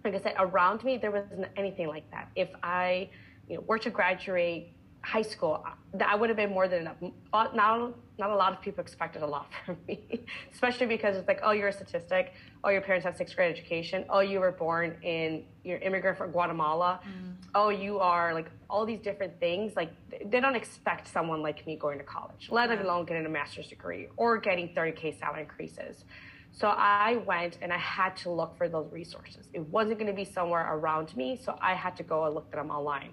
like 0.04 0.14
I 0.14 0.20
said, 0.20 0.34
around 0.38 0.82
me 0.84 0.96
there 0.96 1.10
wasn't 1.10 1.46
anything 1.56 1.88
like 1.88 2.10
that. 2.10 2.30
If 2.34 2.48
I, 2.62 3.10
you 3.48 3.56
know, 3.56 3.64
were 3.66 3.78
to 3.78 3.90
graduate 3.90 4.75
high 5.06 5.22
school, 5.22 5.64
that 5.94 6.08
I 6.08 6.16
would 6.16 6.28
have 6.30 6.36
been 6.36 6.50
more 6.50 6.66
than 6.66 6.80
enough. 6.80 6.96
Uh, 7.32 7.46
not, 7.54 7.94
not 8.18 8.30
a 8.30 8.34
lot 8.34 8.52
of 8.52 8.60
people 8.60 8.80
expected 8.80 9.22
a 9.22 9.26
lot 9.26 9.46
from 9.64 9.76
me, 9.86 10.24
especially 10.52 10.86
because 10.86 11.16
it's 11.16 11.28
like, 11.28 11.40
oh, 11.44 11.52
you're 11.52 11.68
a 11.68 11.72
statistic. 11.72 12.34
Oh, 12.64 12.70
your 12.70 12.80
parents 12.80 13.04
have 13.04 13.16
sixth 13.16 13.36
grade 13.36 13.56
education. 13.56 14.04
Oh, 14.10 14.18
you 14.18 14.40
were 14.40 14.50
born 14.50 14.96
in, 15.02 15.44
you're 15.62 15.78
immigrant 15.78 16.18
from 16.18 16.32
Guatemala. 16.32 16.98
Mm. 17.04 17.34
Oh, 17.54 17.68
you 17.68 18.00
are 18.00 18.34
like 18.34 18.50
all 18.68 18.84
these 18.84 18.98
different 18.98 19.38
things. 19.38 19.76
Like 19.76 19.92
they 20.10 20.40
don't 20.40 20.56
expect 20.56 21.06
someone 21.06 21.40
like 21.40 21.64
me 21.68 21.76
going 21.76 21.98
to 21.98 22.04
college, 22.04 22.48
let 22.50 22.72
alone 22.72 23.04
getting 23.06 23.26
a 23.26 23.28
master's 23.28 23.68
degree 23.68 24.08
or 24.16 24.38
getting 24.38 24.70
30K 24.70 25.20
salary 25.20 25.42
increases. 25.42 26.04
So 26.50 26.68
I 26.68 27.22
went 27.26 27.58
and 27.62 27.72
I 27.72 27.78
had 27.78 28.16
to 28.18 28.30
look 28.30 28.56
for 28.58 28.68
those 28.68 28.90
resources. 28.90 29.46
It 29.52 29.60
wasn't 29.68 29.98
going 29.98 30.10
to 30.10 30.16
be 30.16 30.24
somewhere 30.24 30.66
around 30.74 31.16
me, 31.16 31.38
so 31.40 31.56
I 31.60 31.74
had 31.74 31.94
to 31.96 32.02
go 32.02 32.24
and 32.24 32.34
look 32.34 32.50
them 32.50 32.70
online 32.70 33.12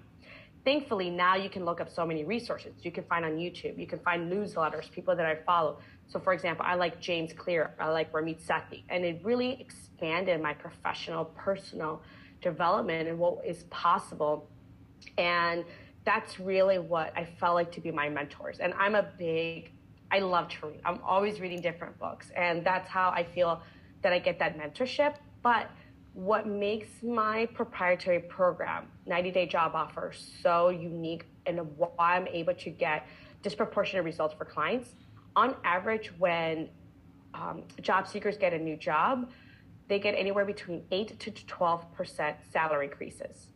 thankfully 0.64 1.10
now 1.10 1.36
you 1.36 1.50
can 1.50 1.64
look 1.64 1.80
up 1.80 1.90
so 1.90 2.06
many 2.06 2.24
resources. 2.24 2.72
You 2.82 2.90
can 2.90 3.04
find 3.04 3.24
on 3.24 3.32
youtube. 3.32 3.78
You 3.78 3.86
can 3.86 3.98
find 4.00 4.30
newsletters 4.32 4.90
people 4.90 5.14
that 5.16 5.26
i 5.26 5.36
follow. 5.46 5.78
So 6.06 6.18
for 6.18 6.32
example 6.32 6.64
i 6.66 6.74
like 6.74 7.00
james 7.00 7.32
clear. 7.32 7.74
I 7.78 7.88
like 7.88 8.12
ramit 8.12 8.40
sethi. 8.44 8.84
And 8.88 9.04
it 9.04 9.20
really 9.22 9.60
expanded 9.60 10.40
my 10.40 10.54
professional 10.54 11.26
personal 11.26 12.02
development 12.40 13.08
and 13.08 13.18
what 13.18 13.44
is 13.44 13.64
possible. 13.64 14.48
And 15.18 15.64
that's 16.04 16.40
really 16.40 16.78
what 16.78 17.12
i 17.16 17.24
felt 17.24 17.54
like 17.54 17.72
to 17.72 17.80
be 17.80 17.90
my 17.90 18.08
mentors. 18.08 18.58
And 18.60 18.74
i'm 18.74 18.94
a 18.94 19.06
big 19.18 19.72
i 20.10 20.18
love 20.20 20.48
to 20.48 20.66
read. 20.68 20.80
I'm 20.84 21.00
always 21.04 21.40
reading 21.40 21.60
different 21.60 21.98
books. 21.98 22.30
And 22.36 22.64
that's 22.64 22.88
how 22.88 23.10
i 23.10 23.24
feel 23.24 23.62
that 24.02 24.12
i 24.12 24.18
get 24.18 24.38
that 24.38 24.58
mentorship. 24.58 25.16
But 25.42 25.70
what 26.14 26.46
makes 26.46 27.02
my 27.02 27.46
proprietary 27.46 28.20
program 28.20 28.86
90 29.06 29.30
day 29.32 29.46
job 29.46 29.72
offer 29.74 30.12
so 30.42 30.68
unique 30.68 31.26
and 31.46 31.58
why 31.76 31.90
i'm 31.98 32.26
able 32.28 32.54
to 32.54 32.70
get 32.70 33.06
disproportionate 33.42 34.04
results 34.04 34.34
for 34.34 34.46
clients. 34.46 34.94
On 35.36 35.54
average 35.64 36.12
when 36.18 36.70
um, 37.34 37.64
job 37.82 38.08
seekers 38.08 38.38
get 38.38 38.54
a 38.54 38.58
new 38.58 38.76
job 38.76 39.30
they 39.86 39.98
get 39.98 40.14
anywhere 40.14 40.46
between 40.46 40.82
8 40.90 41.20
to 41.20 41.30
12% 41.30 42.34
salary 42.50 42.86
increases. 42.86 43.48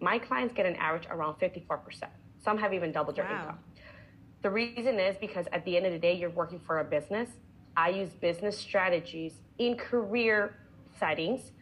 My 0.00 0.16
clients 0.16 0.54
get 0.54 0.64
an 0.64 0.76
average 0.76 1.08
around 1.10 1.36
54% 1.40 2.04
some 2.44 2.58
have 2.58 2.74
even 2.74 2.92
doubled 2.92 3.16
their 3.16 3.24
wow. 3.24 3.40
income 3.40 3.58
the 4.42 4.50
reason 4.50 4.98
is 4.98 5.16
because 5.16 5.46
at 5.52 5.64
the 5.64 5.76
end 5.76 5.86
of 5.86 5.92
the 5.92 5.98
day 5.98 6.14
you're 6.14 6.30
working 6.30 6.58
for 6.58 6.80
a 6.80 6.84
business. 6.84 7.30
I 7.76 7.90
use 7.90 8.10
business 8.10 8.58
strategies 8.58 9.34
in 9.58 9.76
career 9.76 10.56
settings 10.98 11.52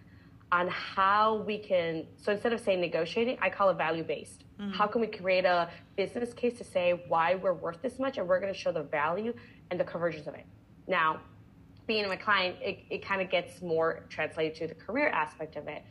on 0.53 0.69
how 0.69 1.37
we 1.47 1.59
can 1.59 2.07
so 2.17 2.33
instead 2.33 2.53
of 2.53 2.61
saying 2.61 2.81
negotiating 2.81 3.37
i 3.41 3.49
call 3.49 3.71
it 3.71 3.77
value 3.77 4.03
based 4.03 4.45
mm-hmm. 4.61 4.71
how 4.73 4.87
can 4.87 5.01
we 5.01 5.07
create 5.07 5.45
a 5.45 5.69
business 5.97 6.33
case 6.35 6.59
to 6.59 6.65
say 6.65 7.05
why 7.09 7.35
we're 7.37 7.55
worth 7.55 7.81
this 7.83 7.99
much 7.99 8.19
and 8.19 8.29
we're 8.29 8.41
going 8.41 8.53
to 8.53 8.59
show 8.59 8.73
the 8.73 8.83
value 8.83 9.33
and 9.71 9.79
the 9.79 9.85
convergence 9.85 10.27
of 10.27 10.35
it 10.35 10.45
now 10.89 11.21
being 11.87 12.05
a 12.05 12.17
client 12.17 12.57
it, 12.61 12.79
it 12.91 13.05
kind 13.05 13.21
of 13.21 13.31
gets 13.31 13.63
more 13.63 14.05
translated 14.09 14.55
to 14.55 14.67
the 14.67 14.75
career 14.75 15.09
aspect 15.09 15.57
of 15.57 15.69
it 15.69 15.83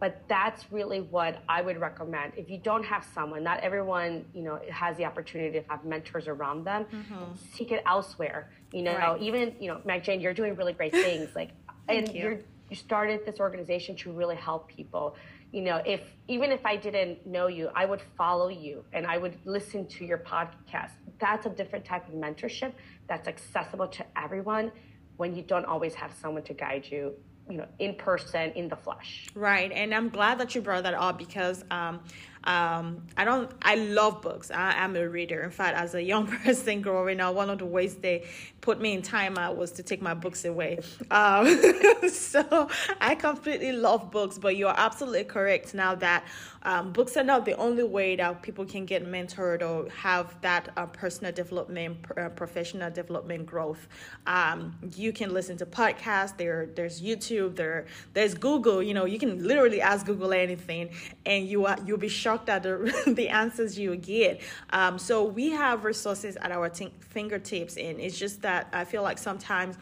but 0.00 0.22
that's 0.28 0.70
really 0.72 1.00
what 1.02 1.42
i 1.48 1.60
would 1.60 1.78
recommend 1.78 2.32
if 2.36 2.48
you 2.48 2.58
don't 2.58 2.84
have 2.84 3.06
someone 3.14 3.42
not 3.42 3.60
everyone 3.60 4.24
you 4.34 4.42
know 4.42 4.58
has 4.70 4.96
the 4.96 5.04
opportunity 5.04 5.60
to 5.60 5.68
have 5.68 5.84
mentors 5.84 6.26
around 6.26 6.64
them 6.64 6.84
mm-hmm. 6.84 7.24
seek 7.52 7.70
it 7.70 7.82
elsewhere 7.86 8.50
you 8.72 8.82
know 8.82 8.96
right. 8.96 9.20
even 9.20 9.54
you 9.60 9.68
know 9.68 9.80
mac 9.84 10.02
jane 10.02 10.20
you're 10.20 10.34
doing 10.34 10.54
really 10.56 10.72
great 10.72 10.92
things 10.92 11.28
like 11.34 11.50
and 11.88 12.08
you. 12.12 12.22
you're 12.22 12.38
you 12.68 12.76
started 12.76 13.24
this 13.24 13.40
organization 13.40 13.96
to 13.96 14.12
really 14.12 14.36
help 14.36 14.68
people. 14.68 15.16
You 15.52 15.62
know 15.62 15.80
if 15.86 16.00
even 16.28 16.50
if 16.50 16.66
i 16.66 16.76
didn't 16.76 17.24
know 17.26 17.46
you 17.46 17.70
i 17.74 17.86
would 17.86 18.02
follow 18.18 18.48
you 18.48 18.84
and 18.92 19.06
i 19.06 19.16
would 19.16 19.38
listen 19.44 19.86
to 19.86 20.04
your 20.04 20.18
podcast. 20.18 20.90
That's 21.18 21.46
a 21.46 21.50
different 21.50 21.84
type 21.84 22.08
of 22.08 22.14
mentorship 22.14 22.72
that's 23.08 23.28
accessible 23.28 23.88
to 23.88 24.04
everyone 24.16 24.72
when 25.16 25.34
you 25.34 25.42
don't 25.42 25.64
always 25.64 25.94
have 25.94 26.12
someone 26.20 26.42
to 26.42 26.54
guide 26.54 26.86
you 26.90 27.14
you 27.48 27.58
know 27.58 27.66
in 27.78 27.94
person 27.94 28.50
in 28.52 28.68
the 28.68 28.76
flesh. 28.76 29.28
Right 29.34 29.70
and 29.72 29.94
i'm 29.94 30.08
glad 30.08 30.38
that 30.38 30.54
you 30.54 30.60
brought 30.60 30.82
that 30.82 30.94
up 30.94 31.16
because 31.16 31.64
um 31.70 32.00
um, 32.46 33.02
I 33.16 33.24
don't. 33.24 33.50
I 33.60 33.74
love 33.74 34.22
books. 34.22 34.52
I 34.52 34.72
am 34.84 34.94
a 34.94 35.08
reader. 35.08 35.42
In 35.42 35.50
fact, 35.50 35.76
as 35.76 35.94
a 35.94 36.02
young 36.02 36.26
person 36.44 36.80
growing 36.80 37.20
up, 37.20 37.34
one 37.34 37.50
of 37.50 37.58
the 37.58 37.66
ways 37.66 37.96
they 37.96 38.24
put 38.60 38.80
me 38.80 38.94
in 38.94 39.02
timeout 39.02 39.56
was 39.56 39.72
to 39.72 39.82
take 39.82 40.00
my 40.00 40.14
books 40.14 40.44
away. 40.44 40.78
Um, 41.10 41.46
so 42.08 42.68
I 43.00 43.16
completely 43.16 43.72
love 43.72 44.12
books. 44.12 44.38
But 44.38 44.56
you're 44.56 44.74
absolutely 44.76 45.24
correct. 45.24 45.74
Now 45.74 45.96
that 45.96 46.24
um, 46.62 46.92
books 46.92 47.16
are 47.16 47.24
not 47.24 47.44
the 47.44 47.56
only 47.56 47.82
way 47.82 48.16
that 48.16 48.42
people 48.42 48.64
can 48.64 48.86
get 48.86 49.04
mentored 49.04 49.62
or 49.62 49.90
have 49.90 50.40
that 50.42 50.68
uh, 50.76 50.86
personal 50.86 51.32
development, 51.32 51.98
uh, 52.16 52.28
professional 52.28 52.90
development 52.90 53.46
growth. 53.46 53.88
Um, 54.26 54.76
you 54.94 55.12
can 55.12 55.32
listen 55.32 55.56
to 55.58 55.66
podcasts. 55.66 56.36
There, 56.36 56.68
there's 56.74 57.00
YouTube. 57.00 57.56
There, 57.56 57.86
there's 58.14 58.34
Google. 58.34 58.82
You 58.82 58.94
know, 58.94 59.04
you 59.04 59.18
can 59.18 59.46
literally 59.46 59.80
ask 59.80 60.06
Google 60.06 60.32
anything, 60.32 60.90
and 61.24 61.46
you 61.46 61.66
are 61.66 61.76
you'll 61.84 61.98
be 61.98 62.08
shocked 62.08 62.35
shocked 62.36 62.48
at 62.48 62.62
the, 62.62 63.02
the 63.14 63.28
answers 63.28 63.78
you 63.78 63.96
get. 63.96 64.40
Um, 64.70 64.98
so 64.98 65.24
we 65.24 65.50
have 65.50 65.84
resources 65.84 66.36
at 66.36 66.52
our 66.52 66.68
t- 66.68 66.92
fingertips, 67.00 67.76
and 67.76 68.00
it's 68.00 68.18
just 68.18 68.42
that 68.42 68.68
I 68.72 68.84
feel 68.84 69.02
like 69.02 69.18
sometimes 69.18 69.76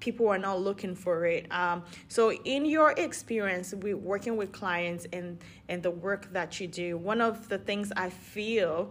people 0.00 0.28
are 0.28 0.38
not 0.38 0.60
looking 0.60 0.94
for 0.94 1.26
it. 1.26 1.50
Um, 1.52 1.84
so, 2.08 2.32
in 2.32 2.64
your 2.64 2.92
experience 2.92 3.72
with 3.72 3.94
working 3.94 4.36
with 4.36 4.52
clients 4.52 5.06
and 5.12 5.38
and 5.68 5.82
the 5.82 5.90
work 5.90 6.32
that 6.32 6.60
you 6.60 6.66
do, 6.66 6.98
one 6.98 7.20
of 7.20 7.48
the 7.48 7.58
things 7.58 7.92
I 7.96 8.10
feel 8.10 8.90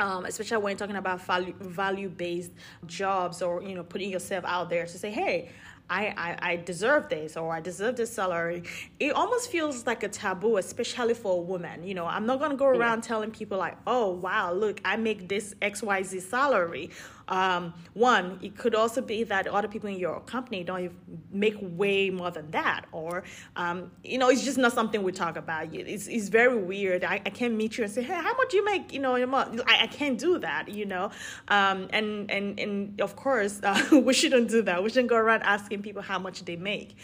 um, 0.00 0.24
especially 0.24 0.56
when 0.56 0.72
you're 0.72 0.78
talking 0.78 0.96
about 0.96 1.24
value 1.24 1.54
value 1.60 2.08
based 2.08 2.50
jobs 2.86 3.42
or 3.42 3.62
you 3.62 3.76
know 3.76 3.84
putting 3.84 4.10
yourself 4.10 4.44
out 4.44 4.68
there 4.68 4.86
to 4.86 4.98
say 4.98 5.08
hey 5.08 5.50
I, 5.90 6.06
I, 6.16 6.50
I 6.52 6.56
deserve 6.56 7.08
this 7.08 7.36
or 7.36 7.52
I 7.52 7.60
deserve 7.60 7.96
this 7.96 8.12
salary. 8.12 8.62
It 8.98 9.12
almost 9.12 9.50
feels 9.50 9.86
like 9.86 10.02
a 10.02 10.08
taboo, 10.08 10.56
especially 10.56 11.14
for 11.14 11.34
a 11.34 11.40
woman. 11.40 11.84
You 11.86 11.94
know, 11.94 12.06
I'm 12.06 12.26
not 12.26 12.40
gonna 12.40 12.56
go 12.56 12.66
around 12.66 12.98
yeah. 12.98 13.08
telling 13.08 13.30
people 13.30 13.58
like, 13.58 13.76
oh 13.86 14.10
wow, 14.10 14.52
look, 14.52 14.80
I 14.84 14.96
make 14.96 15.28
this 15.28 15.54
XYZ 15.60 16.22
salary 16.22 16.90
um, 17.28 17.74
one, 17.94 18.38
it 18.42 18.56
could 18.56 18.74
also 18.74 19.00
be 19.00 19.24
that 19.24 19.46
other 19.46 19.68
people 19.68 19.88
in 19.88 19.98
your 19.98 20.20
company 20.20 20.64
don't 20.64 20.92
make 21.32 21.56
way 21.60 22.10
more 22.10 22.30
than 22.30 22.50
that, 22.50 22.86
or 22.92 23.24
um, 23.56 23.90
you 24.02 24.18
know, 24.18 24.28
it's 24.28 24.44
just 24.44 24.58
not 24.58 24.72
something 24.72 25.02
we 25.02 25.12
talk 25.12 25.36
about. 25.36 25.74
It's 25.74 26.06
it's 26.06 26.28
very 26.28 26.56
weird. 26.56 27.04
I, 27.04 27.14
I 27.14 27.30
can't 27.30 27.54
meet 27.54 27.78
you 27.78 27.84
and 27.84 27.92
say, 27.92 28.02
hey, 28.02 28.14
how 28.14 28.34
much 28.34 28.52
you 28.52 28.64
make? 28.64 28.92
You 28.92 29.00
know, 29.00 29.14
in 29.14 29.22
a 29.22 29.26
month? 29.26 29.60
I, 29.66 29.84
I 29.84 29.86
can't 29.86 30.18
do 30.18 30.38
that. 30.38 30.68
You 30.68 30.86
know, 30.86 31.10
um, 31.48 31.88
and 31.90 32.30
and 32.30 32.58
and 32.60 33.00
of 33.00 33.16
course, 33.16 33.60
uh, 33.62 33.80
we 34.04 34.12
shouldn't 34.12 34.50
do 34.50 34.62
that. 34.62 34.82
We 34.82 34.90
shouldn't 34.90 35.08
go 35.08 35.16
around 35.16 35.42
asking 35.42 35.82
people 35.82 36.02
how 36.02 36.18
much 36.18 36.44
they 36.44 36.56
make. 36.56 36.96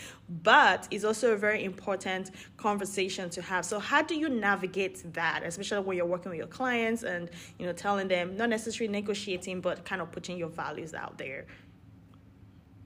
But 0.42 0.86
it's 0.90 1.04
also 1.04 1.32
a 1.32 1.36
very 1.36 1.64
important 1.64 2.30
conversation 2.56 3.30
to 3.30 3.42
have. 3.42 3.64
So 3.64 3.78
how 3.80 4.02
do 4.02 4.14
you 4.14 4.28
navigate 4.28 5.12
that, 5.14 5.42
especially 5.44 5.80
when 5.80 5.96
you're 5.96 6.06
working 6.06 6.30
with 6.30 6.38
your 6.38 6.46
clients 6.46 7.02
and 7.02 7.30
you 7.58 7.66
know 7.66 7.72
telling 7.72 8.08
them 8.08 8.36
not 8.36 8.48
necessarily 8.48 8.92
negotiating, 8.92 9.60
but 9.60 9.84
kind 9.84 10.00
of 10.00 10.09
putting 10.12 10.36
your 10.36 10.48
values 10.48 10.94
out 10.94 11.18
there? 11.18 11.46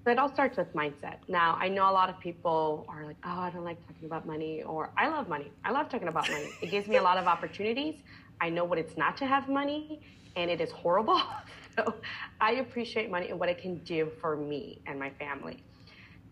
So 0.04 0.11
it 0.11 0.19
all 0.19 0.28
starts 0.28 0.59
with 0.59 0.73
mindset. 0.75 1.16
Now, 1.28 1.57
I 1.59 1.69
know 1.69 1.88
a 1.88 1.93
lot 1.93 2.11
of 2.11 2.21
people 2.21 2.85
are 2.88 3.07
like, 3.07 3.16
oh, 3.25 3.38
I 3.40 3.50
don't 3.50 3.64
like 3.64 3.81
talking 3.87 4.04
about 4.04 4.26
money, 4.26 4.62
or 4.62 4.90
I 4.99 5.09
love 5.09 5.28
money. 5.28 5.50
I 5.64 5.71
love 5.71 5.88
talking 5.88 6.09
about 6.09 6.28
money. 6.28 6.50
It 6.61 6.71
gives 6.71 6.88
me 6.88 6.97
a 6.97 7.02
lot 7.02 7.16
of 7.16 7.26
opportunities. 7.26 7.95
I 8.38 8.50
know 8.50 8.64
what 8.64 8.78
it's 8.78 8.99
not 8.99 9.16
to 9.19 9.26
have 9.26 9.49
money, 9.49 10.02
and 10.37 10.50
it 10.50 10.61
is 10.61 10.71
horrible. 10.71 11.23
so 11.76 11.95
I 12.38 12.52
appreciate 12.57 13.11
money 13.11 13.31
and 13.31 13.40
what 13.40 13.49
it 13.49 13.57
can 13.57 13.78
do 13.78 14.11
for 14.21 14.37
me 14.37 14.83
and 14.87 14.99
my 14.99 15.09
family. 15.09 15.62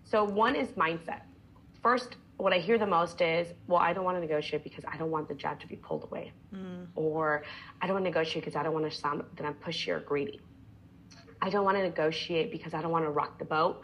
So, 0.05 0.23
one 0.23 0.55
is 0.55 0.69
mindset. 0.73 1.23
First, 1.83 2.17
what 2.37 2.53
I 2.53 2.59
hear 2.59 2.77
the 2.77 2.87
most 2.87 3.23
is, 3.23 3.49
well, 3.69 3.81
I 3.81 3.95
don't 3.95 4.05
want 4.05 4.17
to 4.17 4.21
negotiate 4.21 4.65
because 4.65 4.85
I 4.87 4.99
don't 4.99 5.11
want 5.11 5.29
the 5.29 5.35
job 5.35 5.61
to 5.61 5.67
be 5.67 5.77
pulled 5.77 6.05
away. 6.05 6.33
Mm. 6.55 6.89
Or 6.95 7.45
I 7.81 7.87
don't 7.87 7.95
want 7.95 8.05
to 8.05 8.11
negotiate 8.11 8.45
because 8.45 8.57
I 8.57 8.63
don't 8.63 8.75
want 8.75 8.91
to 8.91 8.97
sound 8.97 9.25
that 9.37 9.47
I'm 9.47 9.55
pushy 9.55 9.89
or 9.89 10.01
greedy. 10.01 10.41
I 11.43 11.51
don't 11.51 11.65
want 11.65 11.77
to 11.77 11.83
negotiate 11.83 12.53
because 12.53 12.73
I 12.73 12.81
don't 12.81 12.93
want 12.93 13.05
to 13.05 13.11
rock 13.11 13.39
the 13.39 13.45
boat. 13.45 13.83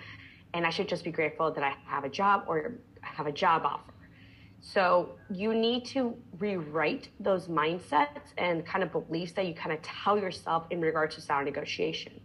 And 0.55 0.65
I 0.65 0.71
should 0.71 0.89
just 0.89 1.05
be 1.05 1.11
grateful 1.11 1.51
that 1.51 1.63
I 1.63 1.75
have 1.85 2.05
a 2.05 2.09
job 2.09 2.45
or 2.47 2.75
have 3.03 3.27
a 3.27 3.33
job 3.33 3.63
offer. 3.65 3.93
So 4.61 5.17
you 5.31 5.55
need 5.55 5.85
to 5.87 6.17
rewrite 6.39 7.09
those 7.21 7.49
mindsets 7.49 8.33
and 8.39 8.65
kind 8.65 8.83
of 8.83 8.93
beliefs 8.93 9.33
that 9.33 9.47
you 9.47 9.55
kind 9.55 9.73
of 9.73 9.83
tell 9.83 10.17
yourself 10.19 10.67
in 10.71 10.81
regard 10.81 11.11
to 11.13 11.21
salary 11.21 11.47
negotiation. 11.47 12.21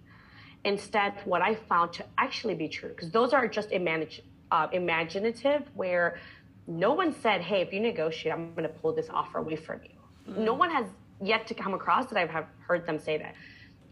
Instead, 0.66 1.14
what 1.26 1.42
I 1.42 1.56
found 1.56 1.94
to 1.94 2.06
actually 2.18 2.56
be 2.56 2.70
true, 2.70 2.90
because 2.90 3.12
those 3.12 3.34
are 3.34 3.48
just 3.48 3.72
imagine, 3.72 4.24
uh, 4.52 4.68
imaginative, 4.72 5.64
where 5.74 6.20
no 6.68 6.94
one 6.94 7.14
said, 7.22 7.42
hey, 7.42 7.62
if 7.62 7.74
you 7.74 7.82
negotiate, 7.82 8.34
I'm 8.34 8.54
going 8.56 8.68
to 8.68 8.74
pull 8.74 8.94
this 8.94 9.10
offer 9.10 9.40
away 9.40 9.58
from 9.58 9.82
you. 9.84 10.34
Mm. 10.34 10.38
No 10.46 10.54
one 10.54 10.72
has 10.72 10.86
yet 11.22 11.46
to 11.48 11.54
come 11.54 11.74
across 11.74 12.06
that 12.08 12.18
I've 12.18 12.46
heard 12.66 12.86
them 12.86 12.98
say 12.98 13.18
that 13.18 13.36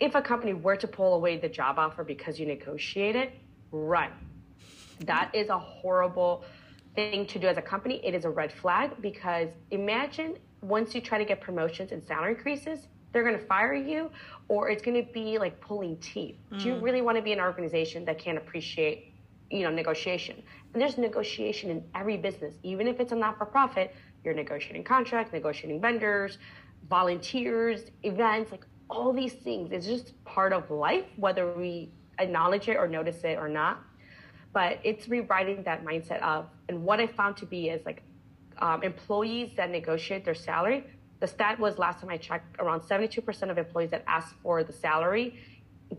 if 0.02 0.16
a 0.16 0.22
company 0.22 0.54
were 0.54 0.76
to 0.76 0.88
pull 0.88 1.14
away 1.14 1.38
the 1.38 1.48
job 1.48 1.78
offer 1.78 2.04
because 2.04 2.40
you 2.40 2.48
negotiated, 2.48 3.28
it, 3.28 3.34
run. 3.72 4.10
That 5.02 5.30
is 5.34 5.50
a 5.50 5.58
horrible 5.58 6.44
thing 6.96 7.26
to 7.28 7.40
do 7.40 7.48
as 7.48 7.58
a 7.58 7.62
company. 7.62 8.02
It 8.04 8.16
is 8.16 8.26
a 8.26 8.30
red 8.30 8.52
flag 8.52 9.00
because 9.00 9.50
imagine 9.70 10.38
once 10.62 10.94
you 10.96 11.02
try 11.02 11.20
to 11.20 11.26
get 11.26 11.40
promotions 11.40 11.92
and 11.92 12.04
salary 12.04 12.34
increases, 12.34 12.88
they're 13.12 13.24
going 13.24 13.38
to 13.38 13.46
fire 13.46 13.76
you 13.76 14.10
or 14.48 14.70
it's 14.70 14.82
going 14.82 15.06
to 15.06 15.12
be 15.14 15.38
like 15.38 15.62
pulling 15.62 15.98
teeth. 15.98 16.38
Mm. 16.52 16.60
Do 16.60 16.66
you 16.66 16.74
mm. 16.74 16.82
really 16.82 17.02
want 17.02 17.18
to 17.18 17.22
be 17.22 17.34
an 17.34 17.40
organization 17.40 18.04
that 18.06 18.18
can't 18.18 18.38
appreciate, 18.38 19.14
you 19.52 19.62
know, 19.62 19.70
negotiation? 19.70 20.42
And 20.74 20.82
there's 20.82 20.98
negotiation 20.98 21.70
in 21.70 21.84
every 21.94 22.18
business, 22.18 22.56
even 22.64 22.88
if 22.88 23.00
it's 23.00 23.12
a 23.12 23.16
not-for-profit, 23.16 23.94
you're 24.24 24.34
negotiating 24.34 24.84
contracts, 24.84 25.32
negotiating 25.32 25.80
vendors, 25.80 26.38
volunteers, 26.90 27.84
events, 28.04 28.52
like 28.52 28.66
all 28.92 29.14
these 29.14 29.34
things. 29.34 29.72
It's 29.72 29.86
just 29.86 30.24
part 30.26 30.52
of 30.54 30.70
life, 30.70 31.06
whether 31.16 31.54
we 31.54 31.90
acknowledge 32.20 32.68
it 32.68 32.76
or 32.76 32.88
notice 32.88 33.24
it 33.24 33.38
or 33.40 33.48
not. 33.48 33.82
But 34.54 34.80
it's 34.84 35.08
rewriting 35.08 35.64
that 35.64 35.86
mindset 35.86 36.22
of, 36.22 36.48
and 36.68 36.84
what 36.84 37.00
I 37.00 37.08
found 37.08 37.38
to 37.38 37.46
be 37.46 37.70
is 37.70 37.86
like 37.86 38.04
um, 38.58 38.84
employees 38.84 39.54
that 39.56 39.70
negotiate 39.72 40.26
their 40.26 40.36
salary. 40.36 40.84
The 41.22 41.28
stat 41.28 41.58
was 41.58 41.78
last 41.78 42.02
time 42.02 42.10
I 42.10 42.18
checked, 42.18 42.60
around 42.60 42.82
72% 42.82 43.50
of 43.50 43.58
employees 43.58 43.92
that 43.92 44.04
asked 44.08 44.36
for 44.44 44.64
the 44.64 44.74
salary 44.74 45.40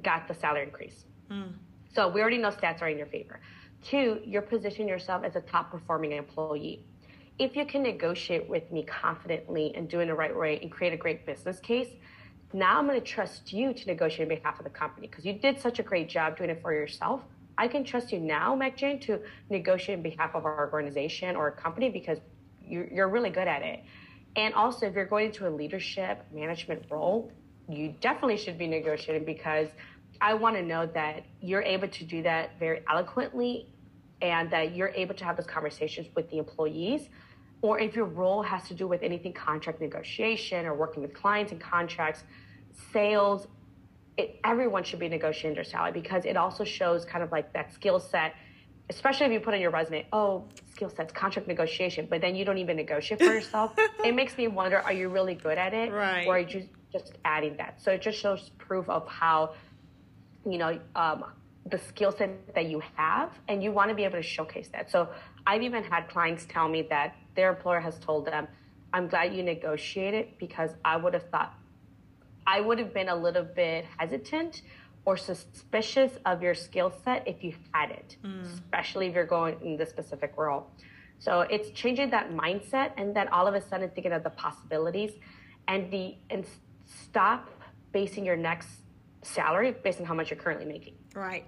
got 0.03 0.29
the 0.29 0.35
salary 0.35 0.65
increase. 0.65 1.05
Mm. 1.31 1.53
So 1.95 2.09
we 2.09 2.21
already 2.21 2.39
know 2.39 2.51
stats 2.51 2.83
are 2.83 2.89
in 2.89 2.99
your 2.99 3.07
favor. 3.07 3.41
Two, 3.83 4.21
you're 4.25 4.43
positioning 4.43 4.89
yourself 4.89 5.25
as 5.25 5.35
a 5.37 5.41
top 5.41 5.71
performing 5.71 6.13
employee. 6.13 6.85
If 7.39 7.57
you 7.57 7.65
can 7.65 7.83
negotiate 7.83 8.49
with 8.49 8.71
me 8.71 8.85
confidently 8.85 9.73
and 9.75 9.89
do 9.89 9.99
it 9.99 10.03
in 10.03 10.09
the 10.09 10.15
right 10.15 10.37
way 10.37 10.59
and 10.61 10.71
create 10.71 10.93
a 10.93 10.97
great 10.97 11.27
business 11.27 11.59
case, 11.59 11.89
now 12.53 12.79
I'm 12.79 12.87
going 12.87 13.01
to 13.01 13.07
trust 13.07 13.53
you 13.53 13.73
to 13.73 13.87
negotiate 13.87 14.31
on 14.31 14.37
behalf 14.37 14.59
of 14.59 14.65
the 14.65 14.71
company 14.71 15.07
because 15.07 15.25
you 15.25 15.35
did 15.35 15.61
such 15.61 15.79
a 15.79 15.83
great 15.83 16.09
job 16.09 16.37
doing 16.37 16.51
it 16.51 16.61
for 16.61 16.73
yourself. 16.73 17.23
I 17.59 17.69
can 17.69 17.85
trust 17.85 18.13
you 18.13 18.21
now, 18.21 18.55
Mac 18.55 18.77
Jane, 18.77 18.99
to 19.01 19.21
negotiate 19.51 19.99
on 19.99 20.03
behalf 20.03 20.35
of 20.35 20.45
our 20.45 20.71
organization 20.73 21.37
or 21.37 21.51
company 21.51 21.91
because 21.91 22.19
you're 22.67 23.09
really 23.09 23.31
good 23.31 23.49
at 23.49 23.63
it. 23.63 23.81
And 24.37 24.55
also, 24.55 24.87
if 24.87 24.95
you're 24.95 25.05
going 25.05 25.27
into 25.27 25.47
a 25.47 25.51
leadership 25.51 26.25
management 26.33 26.85
role, 26.91 27.31
you 27.69 27.95
definitely 28.01 28.39
should 28.39 28.59
be 28.59 28.67
negotiating 28.67 29.25
because 29.25 29.69
I 30.21 30.35
want 30.35 30.57
to 30.57 30.63
know 30.63 30.87
that 30.87 31.25
you're 31.41 31.63
able 31.63 31.89
to 31.89 32.05
do 32.05 32.23
that 32.23 32.59
very 32.59 32.83
eloquently 32.91 33.67
and 34.23 34.51
that 34.51 34.75
you're 34.75 34.93
able 34.95 35.15
to 35.15 35.25
have 35.25 35.37
those 35.37 35.47
conversations 35.47 36.07
with 36.15 36.31
the 36.31 36.39
employees 36.39 37.09
or 37.63 37.79
if 37.79 37.95
your 37.95 38.05
role 38.05 38.43
has 38.43 38.67
to 38.69 38.75
do 38.75 38.89
with 38.89 39.03
anything 39.03 39.33
contract 39.33 39.81
negotiation 39.81 40.67
or 40.67 40.75
working 40.75 41.01
with 41.01 41.15
clients 41.15 41.53
and 41.53 41.61
contracts, 41.61 42.25
sales, 42.93 43.47
it, 44.19 44.41
everyone 44.45 44.83
should 44.83 44.99
be 44.99 45.09
negotiating 45.09 45.55
their 45.55 45.65
salary 45.65 45.93
because 45.93 46.25
it 46.25 46.37
also 46.37 46.65
shows 46.65 47.05
kind 47.05 47.23
of 47.23 47.31
like 47.31 47.53
that 47.53 47.73
skill 47.73 48.01
set, 48.01 48.35
especially 48.91 49.27
if 49.27 49.33
you 49.33 49.41
put 49.41 49.55
on 49.55 49.61
your 49.61 49.71
resume, 49.71 50.05
oh, 50.13 50.45
skill 50.73 50.91
sets, 50.91 51.13
contract 51.13 51.47
negotiation, 51.47 52.07
but 52.11 52.21
then 52.21 52.35
you 52.35 52.45
don't 52.45 52.59
even 52.59 52.77
negotiate 52.77 53.21
for 53.21 53.33
yourself. 53.33 53.73
it 54.05 54.15
makes 54.15 54.37
me 54.37 54.49
wonder, 54.49 54.81
are 54.81 54.93
you 54.93 55.09
really 55.09 55.35
good 55.35 55.57
at 55.57 55.73
it? 55.73 55.93
Right. 55.93 56.27
Or 56.27 56.37
are 56.37 56.41
you 56.41 56.47
just, 56.93 57.13
adding 57.25 57.57
that? 57.57 57.81
So 57.81 57.93
it 57.93 58.03
just 58.03 58.19
shows 58.19 58.51
proof 58.59 58.87
of 58.91 59.09
how, 59.09 59.55
you 60.45 60.59
know, 60.59 60.79
um, 60.95 61.25
the 61.71 61.79
skill 61.79 62.13
set 62.13 62.55
that 62.55 62.67
you 62.67 62.83
have 62.97 63.31
and 63.49 63.63
you 63.63 63.73
want 63.73 63.89
to 63.89 63.95
be 63.95 64.05
able 64.05 64.17
to 64.17 64.23
showcase 64.23 64.69
that. 64.73 64.91
So 64.91 65.09
I've 65.47 65.63
even 65.63 65.85
had 65.85 66.09
clients 66.09 66.45
tell 66.49 66.69
me 66.69 66.83
that 66.91 67.17
their 67.35 67.51
employer 67.51 67.81
has 67.81 67.99
told 67.99 68.27
them, 68.27 68.49
I'm 68.93 69.09
glad 69.09 69.35
you 69.35 69.43
negotiated 69.43 70.39
because 70.39 70.71
I 70.85 70.97
would 70.97 71.15
have 71.15 71.29
thought, 71.31 71.55
I 72.47 72.61
would 72.61 72.79
have 72.79 72.93
been 72.93 73.09
a 73.09 73.17
little 73.17 73.45
bit 73.45 73.87
hesitant 73.99 74.63
or 75.05 75.17
suspicious 75.17 76.13
of 76.27 76.43
your 76.43 76.55
skill 76.55 76.93
set 77.05 77.27
if 77.27 77.43
you 77.43 77.55
had 77.73 77.91
it, 77.91 78.17
mm. 78.25 78.43
especially 78.53 79.07
if 79.07 79.15
you're 79.15 79.25
going 79.27 79.57
in 79.63 79.77
this 79.77 79.91
specific 79.91 80.35
role. 80.37 80.69
So 81.19 81.43
it's 81.43 81.71
changing 81.71 82.11
that 82.11 82.31
mindset 82.33 82.93
and 82.97 83.15
then 83.15 83.29
all 83.29 83.47
of 83.47 83.55
a 83.55 83.61
sudden 83.61 83.91
thinking 83.91 84.13
of 84.13 84.25
the 84.25 84.31
possibilities 84.31 85.13
and 85.69 85.91
the 85.91 86.17
and 86.31 86.45
stop 86.85 87.49
basing 87.93 88.25
your 88.25 88.37
next 88.37 88.69
salary 89.23 89.75
based 89.85 90.01
on 90.01 90.07
how 90.07 90.15
much 90.15 90.31
you're 90.31 90.39
currently 90.39 90.67
making. 90.67 90.95
Right. 91.15 91.45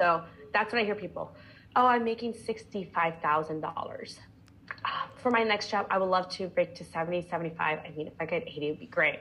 So 0.00 0.22
that's 0.52 0.72
what 0.72 0.80
I 0.80 0.84
hear 0.84 0.94
people. 0.94 1.36
Oh, 1.76 1.86
I'm 1.86 2.04
making 2.04 2.34
sixty-five 2.34 3.20
thousand 3.22 3.60
dollars 3.60 4.18
for 5.22 5.30
my 5.30 5.44
next 5.44 5.70
job, 5.70 5.86
I 5.88 5.98
would 5.98 6.08
love 6.08 6.28
to 6.30 6.48
break 6.48 6.74
to 6.74 6.84
70, 6.84 7.28
75. 7.28 7.78
I 7.78 7.90
mean, 7.96 8.08
if 8.08 8.14
I 8.18 8.26
get 8.26 8.42
80, 8.42 8.66
it 8.66 8.70
would 8.70 8.80
be 8.80 8.86
great. 8.86 9.20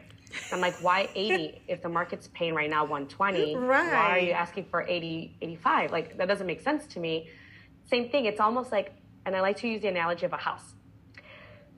I'm 0.51 0.59
like, 0.59 0.73
why 0.81 1.09
80 1.13 1.61
if 1.67 1.81
the 1.81 1.89
market's 1.89 2.29
paying 2.33 2.55
right 2.55 2.69
now 2.69 2.83
120? 2.83 3.55
Right. 3.55 3.93
Why 3.93 4.17
are 4.17 4.19
you 4.19 4.31
asking 4.31 4.65
for 4.65 4.81
80, 4.81 5.37
85? 5.41 5.91
Like, 5.91 6.17
that 6.17 6.27
doesn't 6.27 6.47
make 6.47 6.61
sense 6.61 6.87
to 6.87 6.99
me. 6.99 7.29
Same 7.89 8.09
thing. 8.09 8.25
It's 8.25 8.39
almost 8.39 8.71
like, 8.71 8.93
and 9.25 9.35
I 9.35 9.41
like 9.41 9.57
to 9.57 9.67
use 9.67 9.81
the 9.81 9.89
analogy 9.89 10.25
of 10.25 10.33
a 10.33 10.37
house. 10.37 10.73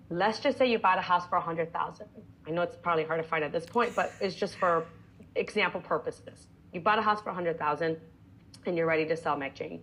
Let's 0.10 0.40
just 0.40 0.58
say 0.58 0.72
you 0.72 0.80
bought 0.80 0.98
a 0.98 1.02
house 1.02 1.28
for 1.28 1.38
100,000. 1.38 2.08
I 2.48 2.52
know 2.52 2.62
it's 2.62 2.78
probably 2.78 3.04
hard 3.04 3.22
to 3.22 3.28
find 3.28 3.44
at 3.44 3.52
this 3.52 3.66
point, 3.66 3.96
but 3.96 4.14
it's 4.22 4.36
just 4.36 4.56
for 4.56 4.86
example 5.36 5.82
purposes. 5.82 6.48
You 6.72 6.82
bought 6.82 7.00
a 7.00 7.02
house 7.02 7.20
for 7.20 7.30
100,000 7.30 7.98
and 8.66 8.78
you're 8.78 8.86
ready 8.86 9.06
to 9.06 9.18
sell 9.18 9.36
MacJane 9.36 9.82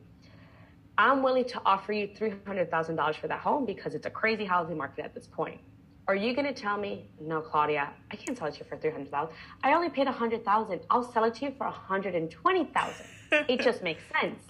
I'm 1.01 1.23
willing 1.23 1.47
to 1.47 1.63
offer 1.65 1.93
you 1.93 2.09
$300,000 2.09 3.15
for 3.17 3.29
that 3.29 3.41
home 3.41 3.65
because 3.65 3.95
it's 3.95 4.07
a 4.07 4.11
crazy 4.11 4.45
housing 4.45 4.77
market 4.77 5.05
at 5.05 5.15
this 5.15 5.27
point. 5.27 5.61
Are 6.07 6.15
you 6.15 6.35
going 6.35 6.47
to 6.47 6.53
tell 6.53 6.77
me, 6.77 7.09
no, 7.21 7.41
Claudia, 7.41 7.91
I 8.11 8.17
can't 8.17 8.37
sell 8.37 8.49
it 8.49 8.55
to 8.55 8.59
you 8.61 8.65
for 8.69 8.77
300000 8.77 9.35
I 9.63 9.73
only 9.73 9.89
paid 9.89 10.07
100000 10.07 10.81
I'll 10.91 11.11
sell 11.11 11.25
it 11.25 11.35
to 11.37 11.47
you 11.47 11.53
for 11.57 11.65
120000 11.65 13.07
It 13.49 13.61
just 13.63 13.83
makes 13.83 14.03
sense. 14.21 14.43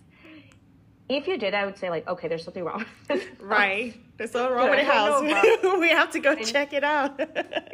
If 1.09 1.27
you 1.27 1.39
did, 1.39 1.55
I 1.55 1.67
would 1.67 1.77
say, 1.77 1.91
like, 1.91 2.09
okay, 2.09 2.29
there's 2.29 2.45
something 2.45 2.65
wrong 2.65 2.85
Right. 3.41 4.01
There's 4.17 4.31
something 4.33 4.57
wrong 4.57 4.71
with 4.71 4.81
the 4.81 4.93
house. 4.93 5.23
we 5.81 5.89
have 5.91 6.11
to 6.13 6.21
go 6.21 6.33
and 6.33 6.47
check 6.47 6.73
it 6.73 6.83
out. 6.83 7.21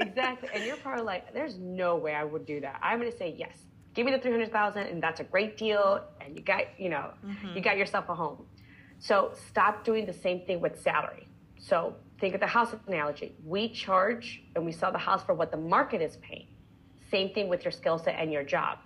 exactly. 0.00 0.48
And 0.52 0.64
you're 0.64 0.76
probably 0.76 1.04
like, 1.04 1.32
there's 1.32 1.56
no 1.58 1.96
way 1.96 2.14
I 2.14 2.24
would 2.24 2.44
do 2.44 2.60
that. 2.60 2.78
I'm 2.82 2.98
going 2.98 3.10
to 3.10 3.16
say, 3.16 3.34
yes, 3.38 3.56
give 3.94 4.04
me 4.04 4.12
the 4.12 4.18
300000 4.18 4.82
and 4.82 5.02
that's 5.02 5.20
a 5.20 5.24
great 5.24 5.56
deal. 5.56 6.02
And 6.20 6.36
you 6.36 6.42
got, 6.42 6.64
you 6.78 6.88
know, 6.88 7.10
mm-hmm. 7.24 7.56
you 7.56 7.62
got 7.62 7.76
yourself 7.78 8.08
a 8.08 8.14
home. 8.14 8.44
So 8.98 9.32
stop 9.48 9.84
doing 9.84 10.06
the 10.06 10.12
same 10.12 10.40
thing 10.46 10.60
with 10.60 10.80
salary. 10.80 11.28
So 11.58 11.94
think 12.20 12.34
of 12.34 12.40
the 12.40 12.46
house 12.46 12.74
analogy. 12.86 13.34
We 13.44 13.68
charge 13.68 14.42
and 14.54 14.64
we 14.64 14.72
sell 14.72 14.92
the 14.92 14.98
house 14.98 15.22
for 15.24 15.34
what 15.34 15.50
the 15.50 15.56
market 15.56 16.00
is 16.00 16.16
paying. 16.16 16.46
Same 17.10 17.32
thing 17.32 17.48
with 17.48 17.64
your 17.64 17.72
skill 17.72 17.98
set 17.98 18.16
and 18.18 18.32
your 18.32 18.42
job. 18.42 18.78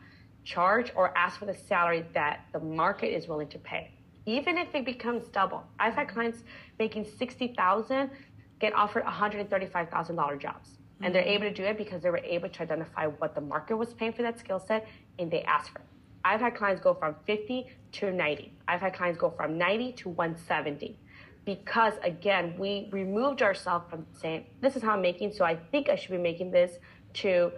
Charge 0.44 0.92
or 0.94 1.16
ask 1.16 1.38
for 1.38 1.46
the 1.46 1.54
salary 1.54 2.04
that 2.14 2.40
the 2.52 2.60
market 2.60 3.14
is 3.14 3.28
willing 3.28 3.48
to 3.48 3.58
pay. 3.58 3.92
Even 4.26 4.58
if 4.58 4.74
it 4.74 4.84
becomes 4.84 5.28
double. 5.28 5.62
I've 5.78 5.94
had 5.94 6.08
clients 6.08 6.42
making 6.78 7.06
60,000 7.18 8.10
get 8.58 8.74
offered 8.74 9.04
$135,000 9.04 10.38
jobs. 10.38 10.68
Mm-hmm. 10.70 11.04
And 11.04 11.14
they're 11.14 11.22
mm-hmm. 11.22 11.30
able 11.30 11.48
to 11.48 11.54
do 11.54 11.64
it 11.64 11.78
because 11.78 12.02
they 12.02 12.10
were 12.10 12.18
able 12.18 12.48
to 12.48 12.62
identify 12.62 13.06
what 13.06 13.34
the 13.34 13.40
market 13.40 13.76
was 13.76 13.94
paying 13.94 14.12
for 14.12 14.22
that 14.22 14.38
skill 14.38 14.60
set 14.60 14.86
and 15.18 15.30
they 15.30 15.42
asked 15.42 15.70
for 15.70 15.78
it. 15.78 15.84
I've 16.24 16.40
had 16.40 16.54
clients 16.54 16.82
go 16.82 16.94
from 16.94 17.16
50 17.26 17.66
to 17.92 18.10
90. 18.10 18.52
I've 18.68 18.80
had 18.80 18.94
clients 18.94 19.18
go 19.18 19.30
from 19.30 19.58
90 19.58 19.92
to 19.92 20.08
170 20.08 20.98
because 21.44 21.94
again, 22.02 22.54
we 22.58 22.88
removed 22.92 23.42
ourselves 23.42 23.86
from 23.90 24.06
saying, 24.12 24.46
this 24.60 24.76
is 24.76 24.82
how 24.82 24.92
I'm 24.92 25.02
making, 25.02 25.32
so 25.32 25.44
I 25.44 25.56
think 25.56 25.88
I 25.88 25.96
should 25.96 26.10
be 26.10 26.18
making 26.18 26.50
this 26.50 26.78
to 27.14 27.52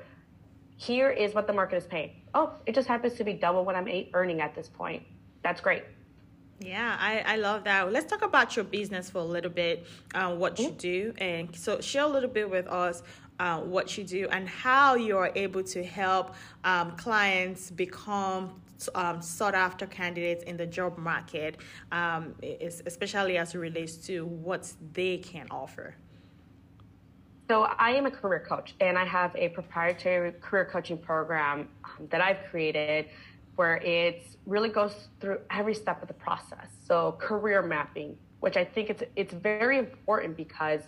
here 0.76 1.10
is 1.10 1.34
what 1.34 1.46
the 1.46 1.52
market 1.52 1.76
is 1.76 1.86
paying. 1.86 2.22
Oh, 2.34 2.54
it 2.66 2.74
just 2.74 2.88
happens 2.88 3.14
to 3.14 3.24
be 3.24 3.34
double 3.34 3.64
what 3.64 3.76
I'm 3.76 3.88
earning 4.14 4.40
at 4.40 4.54
this 4.54 4.68
point. 4.68 5.02
That's 5.42 5.60
great. 5.60 5.84
Yeah, 6.58 6.96
I, 6.98 7.20
I 7.26 7.36
love 7.36 7.64
that. 7.64 7.92
Let's 7.92 8.06
talk 8.06 8.22
about 8.22 8.54
your 8.56 8.64
business 8.64 9.10
for 9.10 9.18
a 9.18 9.24
little 9.24 9.50
bit, 9.50 9.86
uh, 10.14 10.34
what 10.34 10.58
you 10.58 10.70
do. 10.70 11.12
And 11.18 11.54
so, 11.56 11.80
share 11.80 12.04
a 12.04 12.08
little 12.08 12.28
bit 12.30 12.48
with 12.48 12.68
us 12.68 13.02
uh, 13.40 13.60
what 13.60 13.98
you 13.98 14.04
do 14.04 14.28
and 14.30 14.48
how 14.48 14.94
you're 14.94 15.32
able 15.34 15.64
to 15.64 15.82
help 15.82 16.34
um, 16.64 16.92
clients 16.92 17.70
become 17.70 18.60
um, 18.94 19.20
sought 19.22 19.54
after 19.54 19.86
candidates 19.86 20.44
in 20.44 20.56
the 20.56 20.66
job 20.66 20.98
market, 20.98 21.56
um, 21.90 22.34
especially 22.86 23.38
as 23.38 23.54
it 23.54 23.58
relates 23.58 23.96
to 23.96 24.26
what 24.26 24.72
they 24.92 25.18
can 25.18 25.46
offer. 25.50 25.94
So, 27.48 27.62
I 27.62 27.90
am 27.90 28.06
a 28.06 28.10
career 28.10 28.40
coach 28.40 28.74
and 28.80 28.96
I 28.96 29.04
have 29.04 29.34
a 29.36 29.48
proprietary 29.50 30.32
career 30.40 30.64
coaching 30.64 30.96
program 30.96 31.68
um, 31.84 32.06
that 32.10 32.20
I've 32.20 32.44
created 32.50 33.08
where 33.56 33.76
it 33.76 34.24
really 34.46 34.70
goes 34.70 35.08
through 35.20 35.38
every 35.50 35.74
step 35.74 36.00
of 36.00 36.08
the 36.08 36.14
process. 36.14 36.68
So, 36.86 37.16
career 37.18 37.62
mapping, 37.62 38.16
which 38.40 38.56
I 38.56 38.64
think 38.64 38.90
it's, 38.90 39.02
it's 39.16 39.34
very 39.34 39.78
important 39.78 40.36
because 40.36 40.82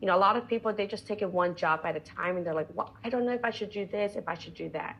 you 0.00 0.06
know, 0.06 0.16
a 0.16 0.18
lot 0.18 0.36
of 0.36 0.46
people 0.46 0.70
they 0.72 0.86
just 0.86 1.06
take 1.06 1.22
it 1.22 1.30
one 1.30 1.54
job 1.54 1.80
at 1.84 1.96
a 1.96 2.00
time 2.00 2.36
and 2.36 2.44
they're 2.44 2.54
like, 2.54 2.68
well, 2.74 2.94
I 3.02 3.08
don't 3.08 3.24
know 3.24 3.32
if 3.32 3.42
I 3.42 3.50
should 3.50 3.70
do 3.70 3.86
this, 3.86 4.16
if 4.16 4.28
I 4.28 4.34
should 4.34 4.54
do 4.54 4.68
that. 4.70 4.96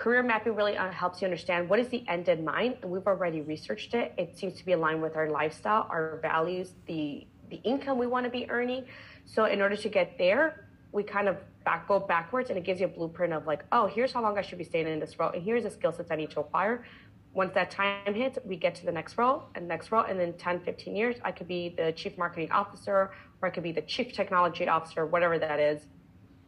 Career 0.00 0.22
mapping 0.22 0.54
really 0.54 0.78
uh, 0.78 0.90
helps 0.90 1.20
you 1.20 1.26
understand 1.26 1.68
what 1.68 1.78
is 1.78 1.88
the 1.88 2.02
end 2.08 2.26
in 2.30 2.42
mind, 2.42 2.76
and 2.80 2.90
we've 2.90 3.06
already 3.06 3.42
researched 3.42 3.92
it. 3.92 4.14
It 4.16 4.38
seems 4.38 4.54
to 4.54 4.64
be 4.64 4.72
aligned 4.72 5.02
with 5.02 5.14
our 5.14 5.28
lifestyle, 5.28 5.86
our 5.90 6.18
values, 6.22 6.72
the 6.86 7.26
the 7.50 7.56
income 7.64 7.98
we 7.98 8.06
want 8.06 8.24
to 8.24 8.30
be 8.30 8.48
earning. 8.48 8.86
So 9.26 9.44
in 9.44 9.60
order 9.60 9.76
to 9.76 9.88
get 9.90 10.16
there, 10.16 10.70
we 10.92 11.02
kind 11.02 11.28
of 11.28 11.36
back 11.66 11.86
go 11.86 12.00
backwards, 12.00 12.48
and 12.48 12.56
it 12.56 12.64
gives 12.64 12.80
you 12.80 12.86
a 12.86 12.88
blueprint 12.88 13.34
of 13.34 13.46
like, 13.46 13.62
oh, 13.72 13.88
here's 13.88 14.10
how 14.10 14.22
long 14.22 14.38
I 14.38 14.40
should 14.40 14.56
be 14.56 14.64
staying 14.64 14.88
in 14.88 15.00
this 15.00 15.18
role, 15.18 15.32
and 15.32 15.42
here's 15.42 15.64
the 15.64 15.70
skill 15.70 15.92
sets 15.92 16.10
I 16.10 16.16
need 16.16 16.30
to 16.30 16.40
acquire. 16.40 16.86
Once 17.34 17.52
that 17.52 17.70
time 17.70 18.14
hits, 18.14 18.38
we 18.46 18.56
get 18.56 18.74
to 18.76 18.86
the 18.86 18.92
next 18.92 19.18
role 19.18 19.50
and 19.54 19.68
next 19.68 19.92
role, 19.92 20.04
and 20.04 20.18
then 20.18 20.32
10, 20.32 20.60
15 20.60 20.96
years, 20.96 21.16
I 21.22 21.30
could 21.30 21.46
be 21.46 21.74
the 21.76 21.92
chief 21.92 22.16
marketing 22.16 22.50
officer, 22.52 23.10
or 23.42 23.48
I 23.48 23.50
could 23.50 23.64
be 23.64 23.72
the 23.72 23.82
chief 23.82 24.14
technology 24.14 24.66
officer, 24.66 25.04
whatever 25.04 25.38
that 25.38 25.60
is, 25.60 25.82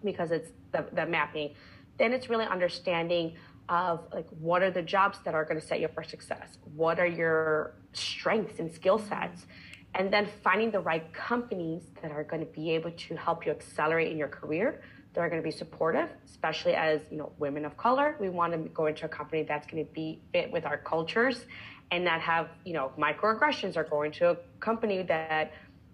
because 0.03 0.31
it's 0.31 0.53
the, 0.73 0.87
the 0.95 1.05
mapping 1.05 1.51
then 1.99 2.13
it's 2.13 2.29
really 2.29 2.47
understanding 2.47 3.35
of 3.69 4.07
like 4.13 4.29
what 4.41 4.63
are 4.63 4.71
the 4.71 4.83
jobs 4.83 5.19
that 5.25 5.35
are 5.35 5.45
going 5.45 5.61
to 5.61 5.67
set 5.67 5.81
you 5.81 5.87
up 5.87 5.95
for 5.95 6.03
success? 6.03 6.59
What 6.75 6.99
are 6.99 7.07
your 7.07 7.75
strengths 7.93 8.59
and 8.59 8.73
skill 8.73 8.99
sets? 8.99 9.47
And 9.95 10.13
then 10.13 10.27
finding 10.43 10.71
the 10.71 10.81
right 10.81 11.13
companies 11.13 11.83
that 12.01 12.11
are 12.11 12.25
going 12.25 12.41
to 12.41 12.53
be 12.53 12.71
able 12.71 12.91
to 12.91 13.17
help 13.17 13.45
you 13.45 13.53
accelerate 13.53 14.11
in 14.11 14.19
your 14.19 14.29
career 14.29 14.83
that 15.13 15.21
are 15.21 15.29
going 15.29 15.43
to 15.43 15.47
be 15.47 15.55
supportive 15.55 16.09
especially 16.43 16.75
as 16.75 17.01
you 17.11 17.17
know 17.17 17.31
women 17.39 17.65
of 17.65 17.77
color. 17.77 18.17
We 18.19 18.29
want 18.29 18.53
to 18.53 18.59
go 18.71 18.87
into 18.87 19.05
a 19.05 19.09
company 19.09 19.45
that's 19.45 19.67
going 19.67 19.87
to 19.87 19.93
be 19.93 20.21
fit 20.33 20.51
with 20.51 20.65
our 20.65 20.77
cultures 20.77 21.45
and 21.93 22.05
not 22.05 22.21
have 22.21 22.49
you 22.65 22.73
know 22.73 22.91
microaggressions 22.99 23.77
or 23.77 23.85
going 23.85 24.11
to 24.13 24.31
a 24.31 24.37
company 24.59 25.03
that 25.05 25.53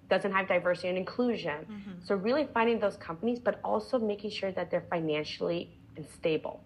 doesn't 0.08 0.32
have 0.32 0.48
diversity 0.48 0.88
and 0.88 0.96
inclusion. 0.96 1.58
Mm-hmm. 1.70 1.90
so 2.02 2.14
really 2.14 2.48
finding 2.54 2.78
those 2.80 2.96
companies 2.96 3.38
but 3.38 3.60
also 3.62 3.98
making 3.98 4.30
sure 4.30 4.52
that 4.52 4.70
they're 4.70 4.86
financially 4.88 5.77
and 5.98 6.06
stable. 6.08 6.64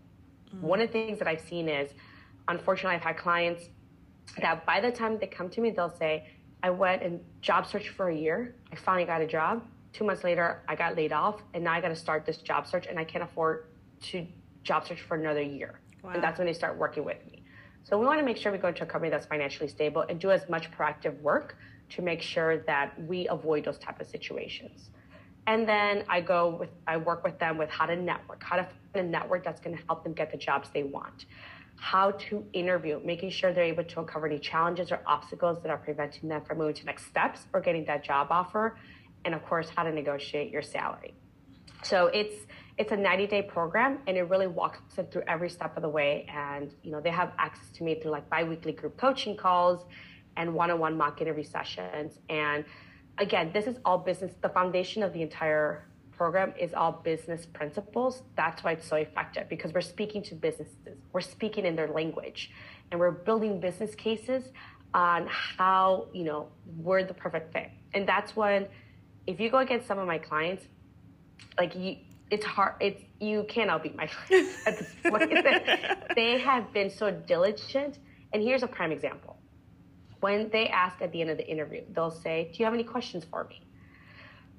Mm-hmm. 0.55 0.67
One 0.67 0.81
of 0.81 0.89
the 0.89 0.93
things 0.93 1.19
that 1.19 1.27
I've 1.27 1.41
seen 1.41 1.69
is, 1.69 1.91
unfortunately, 2.47 2.97
I've 2.97 3.03
had 3.03 3.17
clients 3.17 3.65
that 4.41 4.65
by 4.65 4.81
the 4.81 4.93
time 4.93 5.19
they 5.19 5.27
come 5.27 5.51
to 5.51 5.61
me, 5.61 5.71
they'll 5.71 5.97
say, 5.99 6.29
I 6.63 6.71
went 6.71 7.03
and 7.03 7.21
job 7.41 7.67
search 7.67 7.89
for 7.89 8.09
a 8.09 8.17
year. 8.17 8.55
I 8.73 8.77
finally 8.77 9.05
got 9.05 9.21
a 9.21 9.27
job. 9.27 9.65
Two 9.93 10.05
months 10.05 10.23
later, 10.23 10.63
I 10.69 10.77
got 10.77 10.97
laid 10.97 11.13
off, 11.13 11.43
and 11.55 11.65
now 11.65 11.73
I 11.73 11.81
got 11.81 11.89
to 11.89 11.97
start 11.97 12.25
this 12.25 12.39
job 12.39 12.67
search, 12.67 12.87
and 12.87 12.99
I 12.99 13.05
can't 13.05 13.25
afford 13.25 13.67
to 14.11 14.27
job 14.63 14.87
search 14.87 15.03
for 15.03 15.17
another 15.17 15.43
year. 15.43 15.81
Wow. 16.03 16.13
And 16.15 16.23
that's 16.23 16.39
when 16.39 16.47
they 16.47 16.53
start 16.53 16.79
working 16.79 17.05
with 17.05 17.19
me. 17.27 17.43
So 17.85 17.99
we 17.99 18.07
want 18.07 18.21
to 18.21 18.25
make 18.25 18.37
sure 18.37 18.53
we 18.53 18.59
go 18.59 18.69
into 18.69 18.85
a 18.85 18.87
company 18.87 19.11
that's 19.11 19.27
financially 19.27 19.69
stable 19.69 20.05
and 20.09 20.21
do 20.21 20.31
as 20.31 20.49
much 20.49 20.71
proactive 20.71 21.21
work 21.21 21.57
to 21.91 22.03
make 22.03 22.23
sure 22.23 22.59
that 22.59 23.01
we 23.03 23.27
avoid 23.29 23.65
those 23.65 23.79
type 23.79 24.01
of 24.01 24.07
situations. 24.07 24.91
And 25.47 25.69
then 25.69 26.05
I 26.09 26.21
go 26.21 26.57
with, 26.61 26.71
I 26.87 26.97
work 26.97 27.25
with 27.25 27.39
them 27.39 27.59
with 27.59 27.71
how 27.71 27.87
to 27.87 27.97
network, 27.97 28.43
how 28.43 28.57
to 28.57 28.69
find 28.93 29.07
a 29.07 29.11
network 29.11 29.45
that's 29.45 29.61
going 29.61 29.77
to 29.77 29.83
help 29.87 30.05
them 30.05 30.13
get 30.13 30.31
the 30.31 30.37
jobs 30.37 30.69
they 30.73 30.85
want, 30.85 31.27
how 31.77 32.13
to 32.13 32.45
interview, 32.53 33.01
making 33.05 33.31
sure 33.31 33.53
they're 33.53 33.65
able 33.65 33.85
to 33.85 34.01
uncover 34.01 34.27
any 34.27 34.39
challenges 34.39 34.93
or 34.93 35.01
obstacles 35.07 35.61
that 35.63 35.71
are 35.71 35.79
preventing 35.79 36.29
them 36.29 36.43
from 36.45 36.59
moving 36.59 36.75
to 36.75 36.85
next 36.85 37.07
steps 37.07 37.47
or 37.53 37.61
getting 37.61 37.85
that 37.87 38.05
job 38.05 38.29
offer, 38.31 38.79
and 39.25 39.35
of 39.35 39.45
course, 39.45 39.69
how 39.75 39.83
to 39.83 39.93
negotiate 39.93 40.53
your 40.53 40.63
salary. 40.63 41.15
So 41.83 42.07
it's 42.07 42.47
it's 42.79 42.91
a 42.91 42.97
90 42.97 43.27
day 43.27 43.43
program 43.43 43.99
and 44.07 44.17
it 44.17 44.23
really 44.23 44.47
walks 44.47 44.95
them 44.95 45.07
through 45.07 45.25
every 45.29 45.51
step 45.51 45.77
of 45.77 45.83
the 45.83 45.89
way. 45.89 46.27
And 46.33 46.73
you 46.83 46.93
know 46.93 47.01
they 47.01 47.11
have 47.11 47.33
access 47.39 47.69
to 47.71 47.85
me 47.85 48.01
through 48.01 48.13
like 48.13 48.29
biweekly 48.31 48.73
group 48.73 48.97
coaching 48.97 49.37
calls 49.37 49.85
and 50.37 50.55
one 50.55 50.71
on 50.71 50.79
one 50.79 50.97
mock 50.97 51.21
interview 51.21 51.45
sessions 51.45 52.19
and 52.31 52.65
again, 53.19 53.51
this 53.53 53.67
is 53.67 53.77
all 53.85 53.99
business. 53.99 54.33
The 54.41 54.49
foundation 54.49 55.03
of 55.03 55.13
the 55.13 55.23
entire 55.23 55.87
program 56.13 56.55
is 56.59 56.73
all 56.75 56.93
business 56.93 57.47
principles. 57.47 58.23
That's 58.37 58.63
why 58.63 58.73
it's 58.73 58.87
so 58.87 58.97
effective 58.97 59.49
because 59.49 59.73
we're 59.73 59.81
speaking 59.81 60.23
to 60.25 60.35
businesses, 60.35 60.77
we're 61.13 61.21
speaking 61.21 61.67
in 61.67 61.75
their 61.75 61.89
language, 61.89 62.51
and 62.91 63.01
we're 63.01 63.11
building 63.11 63.61
business 63.61 63.95
cases 63.95 64.45
on 64.95 65.27
how, 65.27 66.07
you 66.13 66.25
know, 66.25 66.49
we're 66.77 67.03
the 67.05 67.15
perfect 67.15 67.53
fit. 67.53 67.71
And 67.95 68.09
that's 68.09 68.37
when, 68.37 68.67
if 69.27 69.41
you 69.41 69.51
go 69.51 69.59
against 69.59 69.87
some 69.87 69.99
of 69.99 70.07
my 70.07 70.19
clients, 70.19 70.65
like 71.59 71.75
you, 71.75 71.97
it's 72.31 72.45
hard. 72.45 72.75
It's 72.81 73.03
you 73.21 73.45
can't 73.49 73.71
outbeat 73.71 73.95
my 73.95 74.07
clients 74.27 74.67
at 74.67 74.79
this 74.79 74.95
point. 75.05 75.31
they 76.15 76.39
have 76.39 76.73
been 76.73 76.91
so 76.91 77.11
diligent. 77.11 77.99
And 78.33 78.43
here's 78.43 78.63
a 78.63 78.69
prime 78.69 78.93
example 78.93 79.37
when 80.23 80.49
they 80.51 80.69
ask 80.69 81.03
at 81.03 81.11
the 81.13 81.21
end 81.21 81.31
of 81.31 81.37
the 81.37 81.49
interview, 81.55 81.83
they'll 81.95 82.19
say, 82.27 82.37
"Do 82.51 82.59
you 82.59 82.65
have 82.65 82.75
any 82.81 82.89
questions 82.95 83.25
for 83.31 83.45
me?" 83.51 83.59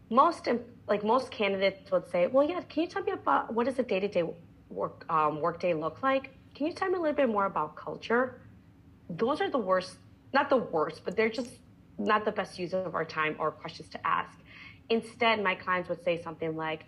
Most 0.09 0.47
like 0.91 1.03
most 1.13 1.27
candidates 1.31 1.91
would 1.91 2.07
say, 2.13 2.21
"Well, 2.27 2.45
yeah. 2.51 2.61
Can 2.69 2.83
you 2.83 2.89
tell 2.93 3.03
me 3.09 3.13
about 3.13 3.53
what 3.55 3.65
does 3.67 3.79
a 3.79 3.83
day-to-day 3.91 4.25
work 4.69 4.97
um, 5.09 5.33
workday 5.41 5.73
look 5.73 5.97
like? 6.09 6.25
Can 6.55 6.67
you 6.67 6.73
tell 6.73 6.89
me 6.89 6.97
a 6.99 7.01
little 7.05 7.19
bit 7.23 7.29
more 7.37 7.45
about 7.53 7.69
culture?" 7.75 8.23
Those 9.09 9.37
are 9.41 9.49
the 9.57 9.63
worst, 9.69 9.97
not 10.37 10.49
the 10.49 10.61
worst, 10.75 10.97
but 11.05 11.15
they're 11.17 11.35
just 11.41 11.51
not 11.97 12.25
the 12.25 12.31
best 12.31 12.59
use 12.63 12.73
of 12.73 12.95
our 12.95 13.05
time 13.05 13.35
or 13.39 13.51
questions 13.51 13.89
to 13.89 13.99
ask. 14.07 14.35
Instead, 14.89 15.43
my 15.49 15.55
clients 15.55 15.87
would 15.89 16.03
say 16.03 16.21
something 16.21 16.55
like, 16.55 16.81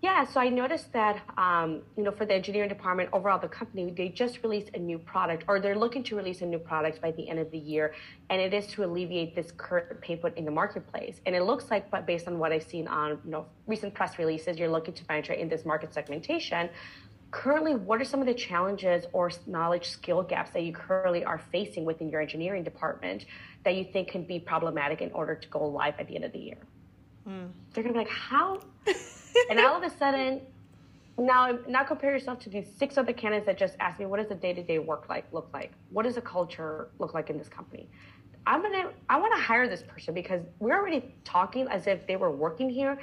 yeah, 0.00 0.24
so 0.24 0.40
I 0.40 0.48
noticed 0.48 0.92
that, 0.92 1.20
um, 1.36 1.82
you 1.96 2.04
know, 2.04 2.12
for 2.12 2.24
the 2.24 2.32
engineering 2.32 2.68
department, 2.68 3.08
overall 3.12 3.38
the 3.38 3.48
company, 3.48 3.90
they 3.90 4.08
just 4.08 4.44
released 4.44 4.70
a 4.74 4.78
new 4.78 4.96
product, 4.96 5.42
or 5.48 5.58
they're 5.58 5.76
looking 5.76 6.04
to 6.04 6.14
release 6.14 6.40
a 6.40 6.46
new 6.46 6.58
product 6.60 7.02
by 7.02 7.10
the 7.10 7.28
end 7.28 7.40
of 7.40 7.50
the 7.50 7.58
year, 7.58 7.92
and 8.30 8.40
it 8.40 8.54
is 8.54 8.68
to 8.68 8.84
alleviate 8.84 9.34
this 9.34 9.50
current 9.56 10.00
pain 10.00 10.18
point 10.18 10.36
in 10.36 10.44
the 10.44 10.52
marketplace. 10.52 11.20
And 11.26 11.34
it 11.34 11.42
looks 11.42 11.68
like, 11.68 11.90
but 11.90 12.06
based 12.06 12.28
on 12.28 12.38
what 12.38 12.52
I've 12.52 12.62
seen 12.62 12.86
on, 12.86 13.18
you 13.24 13.30
know, 13.32 13.46
recent 13.66 13.92
press 13.92 14.20
releases, 14.20 14.56
you're 14.56 14.70
looking 14.70 14.94
to 14.94 15.04
penetrate 15.04 15.40
in 15.40 15.48
this 15.48 15.64
market 15.64 15.92
segmentation. 15.92 16.70
Currently, 17.32 17.74
what 17.74 18.00
are 18.00 18.04
some 18.04 18.20
of 18.20 18.26
the 18.26 18.34
challenges 18.34 19.04
or 19.12 19.32
knowledge 19.48 19.88
skill 19.88 20.22
gaps 20.22 20.52
that 20.52 20.62
you 20.62 20.72
currently 20.72 21.24
are 21.24 21.38
facing 21.50 21.84
within 21.84 22.08
your 22.08 22.20
engineering 22.20 22.62
department 22.62 23.26
that 23.64 23.74
you 23.74 23.84
think 23.84 24.08
can 24.08 24.22
be 24.22 24.38
problematic 24.38 25.00
in 25.00 25.10
order 25.10 25.34
to 25.34 25.48
go 25.48 25.66
live 25.66 25.94
at 25.98 26.06
the 26.06 26.14
end 26.14 26.24
of 26.24 26.32
the 26.32 26.38
year? 26.38 26.58
Mm. 27.28 27.50
They're 27.72 27.82
gonna 27.82 27.92
be 27.94 27.98
like, 27.98 28.08
how? 28.08 28.60
and 29.50 29.60
all 29.60 29.76
of 29.76 29.82
a 29.82 29.96
sudden, 29.96 30.40
now 31.18 31.58
now 31.68 31.84
compare 31.84 32.12
yourself 32.12 32.38
to 32.40 32.50
these 32.50 32.66
six 32.78 32.96
other 32.96 33.12
candidates 33.12 33.46
that 33.46 33.58
just 33.58 33.76
asked 33.80 33.98
me, 33.98 34.06
what 34.06 34.20
does 34.20 34.30
a 34.30 34.34
day 34.34 34.52
to 34.52 34.62
day 34.62 34.78
work 34.78 35.08
like 35.08 35.24
look 35.32 35.48
like? 35.52 35.72
What 35.90 36.04
does 36.04 36.16
a 36.16 36.20
culture 36.22 36.88
look 36.98 37.14
like 37.14 37.30
in 37.30 37.38
this 37.38 37.48
company? 37.48 37.88
I'm 38.46 38.62
gonna 38.62 38.90
I 39.08 39.18
want 39.18 39.34
to 39.34 39.40
hire 39.40 39.68
this 39.68 39.82
person 39.82 40.14
because 40.14 40.42
we're 40.58 40.76
already 40.76 41.14
talking 41.24 41.68
as 41.68 41.86
if 41.86 42.06
they 42.06 42.16
were 42.16 42.30
working 42.30 42.70
here. 42.70 42.98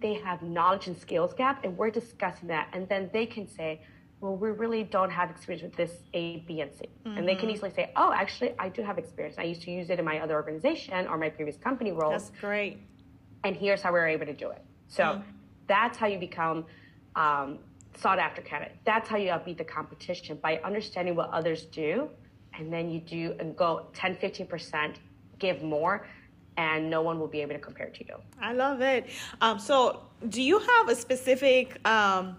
They 0.00 0.14
have 0.14 0.42
knowledge 0.42 0.86
and 0.86 0.96
skills 0.96 1.34
gap, 1.34 1.64
and 1.64 1.76
we're 1.76 1.90
discussing 1.90 2.48
that, 2.48 2.68
and 2.72 2.88
then 2.88 3.10
they 3.12 3.26
can 3.26 3.48
say, 3.48 3.80
well, 4.20 4.36
we 4.36 4.50
really 4.50 4.82
don't 4.82 5.10
have 5.10 5.30
experience 5.30 5.62
with 5.62 5.76
this 5.76 6.02
A, 6.14 6.38
B, 6.40 6.60
and 6.60 6.72
C. 6.72 6.86
Mm-hmm. 7.04 7.18
And 7.18 7.28
they 7.28 7.34
can 7.34 7.48
mm-hmm. 7.48 7.56
easily 7.56 7.70
say, 7.70 7.92
oh, 7.96 8.12
actually, 8.12 8.54
I 8.58 8.68
do 8.68 8.82
have 8.82 8.98
experience. 8.98 9.36
I 9.38 9.44
used 9.44 9.62
to 9.62 9.70
use 9.70 9.90
it 9.90 9.98
in 9.98 10.04
my 10.04 10.20
other 10.20 10.34
organization 10.34 11.06
or 11.06 11.18
my 11.18 11.28
previous 11.28 11.56
company 11.56 11.92
roles. 11.92 12.28
That's 12.28 12.40
great. 12.40 12.78
And 13.44 13.54
here's 13.54 13.82
how 13.82 13.92
we 13.92 13.98
were 13.98 14.08
able 14.08 14.26
to 14.26 14.32
do 14.32 14.50
it. 14.50 14.62
So 14.88 15.04
mm-hmm. 15.04 15.30
That's 15.66 15.96
how 15.98 16.06
you 16.06 16.18
become 16.18 16.66
um, 17.14 17.58
sought 17.96 18.18
after 18.18 18.42
candidate. 18.42 18.76
That's 18.84 19.08
how 19.08 19.16
you 19.16 19.30
outbeat 19.30 19.58
the 19.58 19.64
competition 19.64 20.38
by 20.42 20.58
understanding 20.58 21.14
what 21.16 21.30
others 21.30 21.64
do, 21.64 22.08
and 22.54 22.72
then 22.72 22.90
you 22.90 23.00
do 23.00 23.34
and 23.38 23.56
go 23.56 23.86
10, 23.94 24.16
15%, 24.16 24.96
give 25.38 25.62
more, 25.62 26.06
and 26.56 26.88
no 26.88 27.02
one 27.02 27.18
will 27.18 27.26
be 27.26 27.40
able 27.40 27.54
to 27.54 27.58
compare 27.58 27.90
to 27.90 28.04
you. 28.06 28.16
I 28.40 28.52
love 28.52 28.80
it. 28.80 29.08
Um, 29.40 29.58
so, 29.58 30.02
do 30.28 30.42
you 30.42 30.58
have 30.58 30.88
a 30.88 30.94
specific 30.94 31.86
um, 31.86 32.36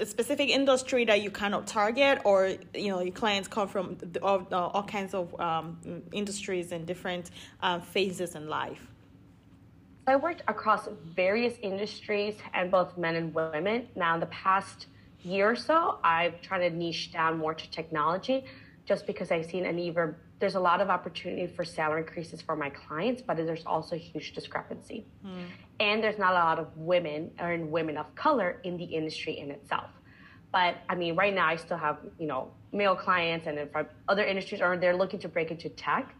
a 0.00 0.06
specific 0.06 0.48
industry 0.48 1.04
that 1.04 1.22
you 1.22 1.30
kind 1.30 1.54
of 1.54 1.66
target, 1.66 2.20
or 2.24 2.54
you 2.74 2.88
know 2.88 3.00
your 3.00 3.12
clients 3.12 3.48
come 3.48 3.68
from 3.68 3.96
all, 4.22 4.46
all, 4.52 4.82
kinds 4.82 5.14
of 5.14 5.38
um, 5.40 5.78
industries 6.12 6.72
and 6.72 6.86
different 6.86 7.30
um, 7.62 7.80
phases 7.80 8.34
in 8.34 8.48
life? 8.48 8.86
I 10.08 10.16
worked 10.16 10.42
across 10.48 10.88
various 11.04 11.54
industries 11.62 12.36
and 12.54 12.70
both 12.70 12.96
men 12.96 13.14
and 13.16 13.34
women. 13.34 13.88
Now, 13.94 14.14
in 14.14 14.20
the 14.20 14.26
past 14.26 14.86
year 15.22 15.50
or 15.50 15.56
so, 15.56 15.98
I've 16.02 16.40
tried 16.40 16.68
to 16.68 16.70
niche 16.70 17.12
down 17.12 17.38
more 17.38 17.54
to 17.54 17.70
technology 17.70 18.44
just 18.86 19.06
because 19.06 19.30
I've 19.30 19.46
seen 19.46 19.66
an 19.66 19.78
even 19.78 20.14
there's 20.38 20.54
a 20.54 20.60
lot 20.60 20.80
of 20.80 20.88
opportunity 20.88 21.46
for 21.48 21.64
salary 21.64 22.02
increases 22.02 22.40
for 22.40 22.54
my 22.54 22.70
clients, 22.70 23.20
but 23.20 23.36
there's 23.36 23.66
also 23.66 23.96
a 23.96 23.98
huge 23.98 24.32
discrepancy. 24.34 25.04
Mm. 25.26 25.46
And 25.80 26.02
there's 26.02 26.18
not 26.18 26.30
a 26.30 26.34
lot 26.34 26.58
of 26.60 26.68
women 26.76 27.32
or 27.40 27.56
women 27.58 27.96
of 27.96 28.14
color 28.14 28.60
in 28.62 28.76
the 28.76 28.84
industry 28.84 29.38
in 29.38 29.50
itself. 29.50 29.90
But 30.52 30.76
I 30.88 30.94
mean, 30.94 31.16
right 31.16 31.34
now 31.34 31.48
I 31.48 31.56
still 31.56 31.76
have, 31.76 31.98
you 32.18 32.28
know, 32.28 32.52
male 32.72 32.94
clients 32.94 33.46
and 33.48 33.58
then 33.58 33.68
from 33.68 33.88
other 34.08 34.24
industries 34.24 34.60
or 34.60 34.76
they're 34.76 34.96
looking 34.96 35.18
to 35.20 35.28
break 35.28 35.50
into 35.50 35.68
tech. 35.70 36.14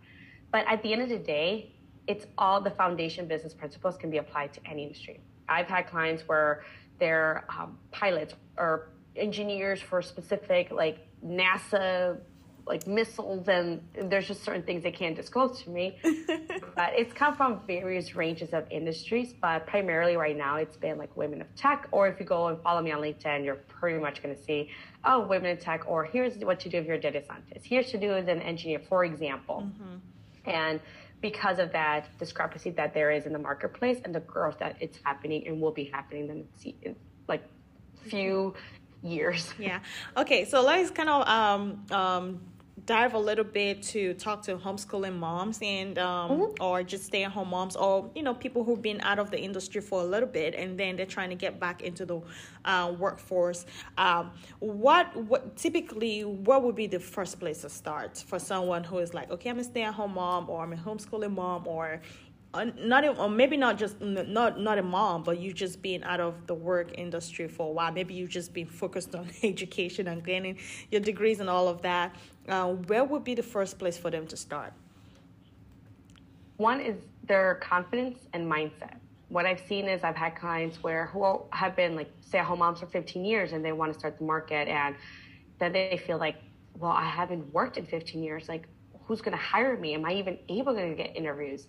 But 0.50 0.66
at 0.66 0.82
the 0.82 0.92
end 0.92 1.02
of 1.02 1.08
the 1.08 1.18
day, 1.18 1.72
it's 2.08 2.26
all 2.38 2.60
the 2.60 2.70
foundation 2.70 3.28
business 3.28 3.54
principles 3.54 3.96
can 3.96 4.10
be 4.10 4.16
applied 4.16 4.52
to 4.54 4.60
any 4.68 4.82
industry. 4.82 5.20
I've 5.48 5.68
had 5.68 5.88
clients 5.88 6.22
where 6.26 6.64
they're 6.98 7.44
um, 7.48 7.78
pilots 7.92 8.34
or 8.56 8.88
engineers 9.14 9.80
for 9.80 10.02
specific 10.02 10.70
like 10.70 10.98
NASA 11.24 12.18
like 12.66 12.86
missiles 12.86 13.48
and 13.48 13.80
there's 13.94 14.28
just 14.28 14.44
certain 14.44 14.62
things 14.62 14.82
they 14.82 14.92
can't 14.92 15.16
disclose 15.16 15.62
to 15.62 15.70
me. 15.70 15.96
but 16.02 16.92
it's 16.94 17.12
come 17.14 17.34
from 17.34 17.60
various 17.66 18.14
ranges 18.14 18.52
of 18.52 18.64
industries, 18.70 19.32
but 19.32 19.66
primarily 19.66 20.16
right 20.16 20.36
now 20.36 20.56
it's 20.56 20.76
been 20.76 20.98
like 20.98 21.14
women 21.16 21.40
of 21.40 21.54
tech. 21.56 21.88
Or 21.90 22.08
if 22.08 22.20
you 22.20 22.26
go 22.26 22.48
and 22.48 22.60
follow 22.62 22.82
me 22.82 22.92
on 22.92 23.00
LinkedIn, 23.00 23.44
you're 23.44 23.56
pretty 23.56 23.98
much 23.98 24.22
going 24.22 24.36
to 24.36 24.42
see, 24.42 24.70
oh, 25.04 25.26
women 25.26 25.50
in 25.50 25.56
tech, 25.56 25.84
or 25.86 26.04
here's 26.04 26.36
what 26.36 26.60
to 26.60 26.68
do 26.68 26.76
if 26.76 26.86
you're 26.86 26.96
a 26.96 27.00
data 27.00 27.22
scientist. 27.26 27.64
Here's 27.64 27.90
to 27.90 27.98
do 27.98 28.12
as 28.12 28.28
an 28.28 28.42
engineer, 28.42 28.80
for 28.86 29.04
example. 29.04 29.66
Mm-hmm. 29.66 30.50
And 30.50 30.80
because 31.20 31.58
of 31.58 31.72
that 31.72 32.16
discrepancy 32.18 32.70
that 32.70 32.94
there 32.94 33.10
is 33.10 33.26
in 33.26 33.32
the 33.32 33.38
marketplace 33.38 34.00
and 34.04 34.14
the 34.14 34.20
growth 34.20 34.58
that 34.58 34.76
it's 34.80 34.98
happening 35.04 35.46
and 35.46 35.60
will 35.60 35.72
be 35.72 35.84
happening 35.84 36.28
in 36.28 36.44
the 36.62 36.94
like 37.28 37.42
few 38.04 38.54
years. 39.02 39.52
Yeah. 39.58 39.80
Okay. 40.16 40.44
So 40.44 40.62
let's 40.62 40.90
kind 40.90 41.08
of 41.08 41.28
um, 41.28 41.86
um, 41.90 42.40
dive 42.86 43.14
a 43.14 43.18
little 43.18 43.44
bit 43.44 43.82
to 43.82 44.14
talk 44.14 44.42
to 44.42 44.56
homeschooling 44.56 45.18
moms 45.18 45.58
and 45.62 45.98
um, 45.98 46.30
mm-hmm. 46.30 46.62
or 46.62 46.82
just 46.82 47.04
stay 47.04 47.24
at 47.24 47.32
home 47.32 47.48
moms 47.48 47.76
or 47.76 48.10
you 48.14 48.22
know 48.22 48.34
people 48.34 48.64
who've 48.64 48.82
been 48.82 49.00
out 49.02 49.18
of 49.18 49.30
the 49.30 49.40
industry 49.40 49.80
for 49.80 50.00
a 50.00 50.04
little 50.04 50.28
bit 50.28 50.54
and 50.54 50.78
then 50.78 50.96
they're 50.96 51.06
trying 51.06 51.30
to 51.30 51.34
get 51.34 51.58
back 51.58 51.82
into 51.82 52.04
the 52.04 52.20
uh, 52.64 52.92
workforce. 52.98 53.66
Um, 53.96 54.32
what 54.60 55.14
what 55.16 55.56
typically 55.56 56.24
what 56.24 56.62
would 56.62 56.76
be 56.76 56.86
the 56.86 57.00
first 57.00 57.40
place 57.40 57.62
to 57.62 57.68
start 57.68 58.18
for 58.26 58.38
someone 58.38 58.84
who 58.84 58.98
is 58.98 59.14
like 59.14 59.30
okay 59.30 59.50
I'm 59.50 59.58
a 59.58 59.64
stay 59.64 59.82
at 59.82 59.94
home 59.94 60.14
mom 60.14 60.48
or 60.50 60.62
I'm 60.62 60.72
a 60.72 60.76
homeschooling 60.76 61.34
mom 61.34 61.66
or 61.66 62.00
not 62.54 63.18
or 63.18 63.28
maybe 63.28 63.56
not 63.56 63.78
just 63.78 64.00
not 64.00 64.58
not 64.58 64.78
a 64.78 64.82
mom 64.82 65.22
but 65.22 65.38
you 65.38 65.52
just 65.52 65.82
being 65.82 66.02
out 66.02 66.18
of 66.18 66.46
the 66.46 66.54
work 66.54 66.96
industry 66.96 67.46
for 67.46 67.68
a 67.68 67.72
while 67.72 67.92
maybe 67.92 68.14
you 68.14 68.26
just 68.26 68.54
been 68.54 68.66
focused 68.66 69.14
on 69.14 69.28
education 69.42 70.08
and 70.08 70.24
gaining 70.24 70.56
your 70.90 71.00
degrees 71.00 71.40
and 71.40 71.50
all 71.50 71.68
of 71.68 71.82
that 71.82 72.16
uh, 72.48 72.68
where 72.88 73.04
would 73.04 73.24
be 73.24 73.34
the 73.34 73.42
first 73.42 73.78
place 73.78 73.96
for 73.96 74.10
them 74.10 74.26
to 74.26 74.36
start 74.36 74.72
one 76.56 76.80
is 76.80 76.96
their 77.24 77.56
confidence 77.56 78.26
and 78.32 78.50
mindset 78.50 78.96
what 79.28 79.46
i've 79.46 79.60
seen 79.60 79.86
is 79.86 80.02
i've 80.04 80.16
had 80.16 80.34
clients 80.34 80.82
where 80.82 81.06
who 81.06 81.40
have 81.50 81.76
been 81.76 81.94
like 81.94 82.10
stay-at-home 82.20 82.58
moms 82.58 82.80
for 82.80 82.86
15 82.86 83.24
years 83.24 83.52
and 83.52 83.64
they 83.64 83.72
want 83.72 83.92
to 83.92 83.98
start 83.98 84.18
the 84.18 84.24
market 84.24 84.68
and 84.68 84.94
then 85.58 85.72
they 85.72 86.00
feel 86.06 86.18
like 86.18 86.36
well 86.78 86.92
i 86.92 87.04
haven't 87.04 87.52
worked 87.52 87.76
in 87.76 87.86
15 87.86 88.22
years 88.22 88.48
like 88.48 88.66
who's 89.04 89.20
going 89.20 89.36
to 89.36 89.42
hire 89.42 89.76
me 89.76 89.94
am 89.94 90.04
i 90.04 90.12
even 90.12 90.38
able 90.48 90.74
to 90.74 90.94
get 90.94 91.16
interviews 91.16 91.68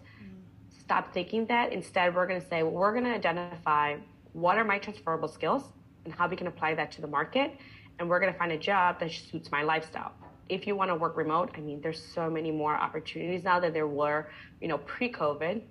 stop 0.90 1.14
thinking 1.14 1.46
that. 1.46 1.72
Instead, 1.72 2.16
we're 2.16 2.26
going 2.26 2.42
to 2.42 2.48
say, 2.48 2.64
well, 2.64 2.72
we're 2.72 2.92
going 2.92 3.04
to 3.04 3.14
identify 3.14 3.96
what 4.34 4.58
are 4.58 4.64
my 4.64 4.80
transferable 4.80 5.28
skills 5.28 5.62
and 6.04 6.12
how 6.12 6.28
we 6.28 6.36
can 6.36 6.48
apply 6.48 6.74
that 6.74 6.92
to 6.92 7.00
the 7.00 7.08
market. 7.08 7.52
And 8.00 8.10
we're 8.10 8.20
going 8.20 8.34
to 8.34 8.40
find 8.40 8.52
a 8.52 8.58
job 8.58 9.00
that 9.00 9.12
suits 9.12 9.52
my 9.52 9.62
lifestyle. 9.62 10.14
If 10.50 10.66
you 10.68 10.76
want 10.76 10.90
to 10.90 10.96
work 10.96 11.16
remote, 11.16 11.52
I 11.56 11.60
mean, 11.62 11.80
there's 11.82 12.04
so 12.04 12.30
many 12.30 12.52
more 12.52 12.76
opportunities 12.76 13.44
now 13.44 13.60
than 13.60 13.72
there 13.72 13.88
were, 13.88 14.30
you 14.60 14.68
know, 14.68 14.80
pre-COVID. 14.80 15.62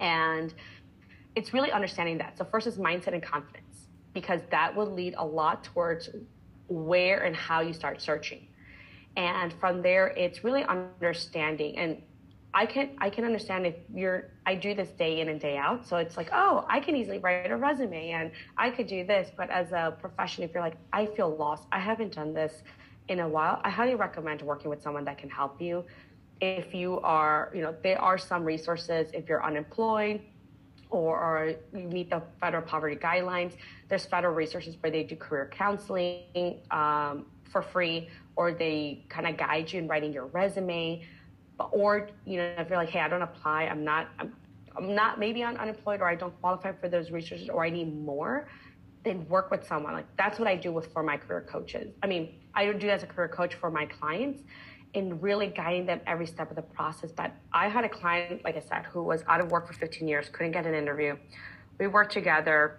And 0.00 0.54
it's 1.34 1.52
really 1.54 1.72
understanding 1.72 2.18
that. 2.18 2.36
So 2.38 2.44
first 2.44 2.66
is 2.66 2.76
mindset 2.76 3.14
and 3.14 3.22
confidence, 3.22 3.88
because 4.12 4.40
that 4.50 4.74
will 4.76 4.90
lead 4.90 5.14
a 5.16 5.24
lot 5.24 5.64
towards 5.64 6.10
where 6.68 7.24
and 7.24 7.34
how 7.34 7.60
you 7.60 7.72
start 7.72 8.00
searching. 8.00 8.48
And 9.16 9.52
from 9.54 9.82
there, 9.82 10.08
it's 10.08 10.44
really 10.44 10.64
understanding. 10.64 11.76
And 11.78 12.02
I 12.54 12.66
can 12.66 12.90
I 12.98 13.08
can 13.08 13.24
understand 13.24 13.66
if 13.66 13.76
you're 13.94 14.30
I 14.44 14.54
do 14.54 14.74
this 14.74 14.90
day 14.90 15.20
in 15.20 15.28
and 15.28 15.40
day 15.40 15.56
out. 15.56 15.86
So 15.86 15.96
it's 15.96 16.16
like, 16.16 16.28
oh, 16.32 16.66
I 16.68 16.80
can 16.80 16.96
easily 16.96 17.18
write 17.18 17.50
a 17.50 17.56
resume 17.56 18.10
and 18.10 18.30
I 18.58 18.70
could 18.70 18.86
do 18.86 19.06
this. 19.06 19.30
But 19.36 19.50
as 19.50 19.72
a 19.72 19.96
profession, 19.98 20.44
if 20.44 20.52
you're 20.52 20.62
like, 20.62 20.76
I 20.92 21.06
feel 21.06 21.34
lost, 21.34 21.66
I 21.72 21.78
haven't 21.78 22.14
done 22.14 22.34
this 22.34 22.62
in 23.08 23.20
a 23.20 23.28
while, 23.28 23.60
I 23.64 23.70
highly 23.70 23.94
recommend 23.94 24.42
working 24.42 24.70
with 24.70 24.82
someone 24.82 25.04
that 25.04 25.18
can 25.18 25.28
help 25.28 25.60
you. 25.60 25.84
If 26.40 26.74
you 26.74 27.00
are, 27.00 27.50
you 27.54 27.62
know, 27.62 27.74
there 27.82 28.00
are 28.00 28.18
some 28.18 28.44
resources 28.44 29.10
if 29.12 29.28
you're 29.28 29.44
unemployed 29.44 30.22
or, 30.90 31.54
you 31.74 31.88
meet 31.88 32.10
the 32.10 32.22
federal 32.38 32.62
poverty 32.62 32.96
guidelines. 32.96 33.54
There's 33.88 34.04
federal 34.04 34.34
resources 34.34 34.76
where 34.80 34.92
they 34.92 35.04
do 35.04 35.16
career 35.16 35.50
counseling 35.50 36.60
um, 36.70 37.26
for 37.50 37.62
free, 37.62 38.08
or 38.36 38.52
they 38.52 39.04
kind 39.08 39.26
of 39.26 39.36
guide 39.38 39.72
you 39.72 39.78
in 39.78 39.88
writing 39.88 40.12
your 40.12 40.26
resume 40.26 41.02
or 41.70 42.08
you 42.24 42.38
know 42.38 42.54
if 42.58 42.68
you're 42.68 42.78
like 42.78 42.88
hey 42.88 43.00
i 43.00 43.08
don't 43.08 43.22
apply 43.22 43.64
i'm 43.64 43.84
not 43.84 44.08
i'm, 44.18 44.34
I'm 44.76 44.94
not 44.94 45.18
maybe 45.18 45.42
on 45.42 45.56
unemployed 45.56 46.00
or 46.00 46.08
i 46.08 46.14
don't 46.14 46.38
qualify 46.40 46.72
for 46.72 46.88
those 46.88 47.10
resources 47.10 47.48
or 47.48 47.64
i 47.64 47.70
need 47.70 47.94
more 48.04 48.48
then 49.04 49.26
work 49.28 49.50
with 49.50 49.66
someone 49.66 49.92
like 49.92 50.06
that's 50.16 50.38
what 50.38 50.48
i 50.48 50.56
do 50.56 50.72
with 50.72 50.92
for 50.92 51.02
my 51.02 51.16
career 51.16 51.46
coaches 51.48 51.92
i 52.02 52.06
mean 52.06 52.34
i 52.54 52.70
do 52.72 52.88
as 52.88 53.02
a 53.02 53.06
career 53.06 53.28
coach 53.28 53.54
for 53.54 53.70
my 53.70 53.86
clients 53.86 54.42
in 54.94 55.18
really 55.20 55.46
guiding 55.46 55.86
them 55.86 56.00
every 56.06 56.26
step 56.26 56.50
of 56.50 56.56
the 56.56 56.62
process 56.62 57.10
but 57.12 57.32
i 57.52 57.68
had 57.68 57.84
a 57.84 57.88
client 57.88 58.42
like 58.44 58.56
i 58.56 58.60
said 58.60 58.84
who 58.86 59.02
was 59.02 59.22
out 59.26 59.40
of 59.40 59.50
work 59.50 59.66
for 59.66 59.72
15 59.72 60.06
years 60.06 60.28
couldn't 60.28 60.52
get 60.52 60.66
an 60.66 60.74
interview 60.74 61.16
we 61.78 61.86
worked 61.86 62.12
together 62.12 62.78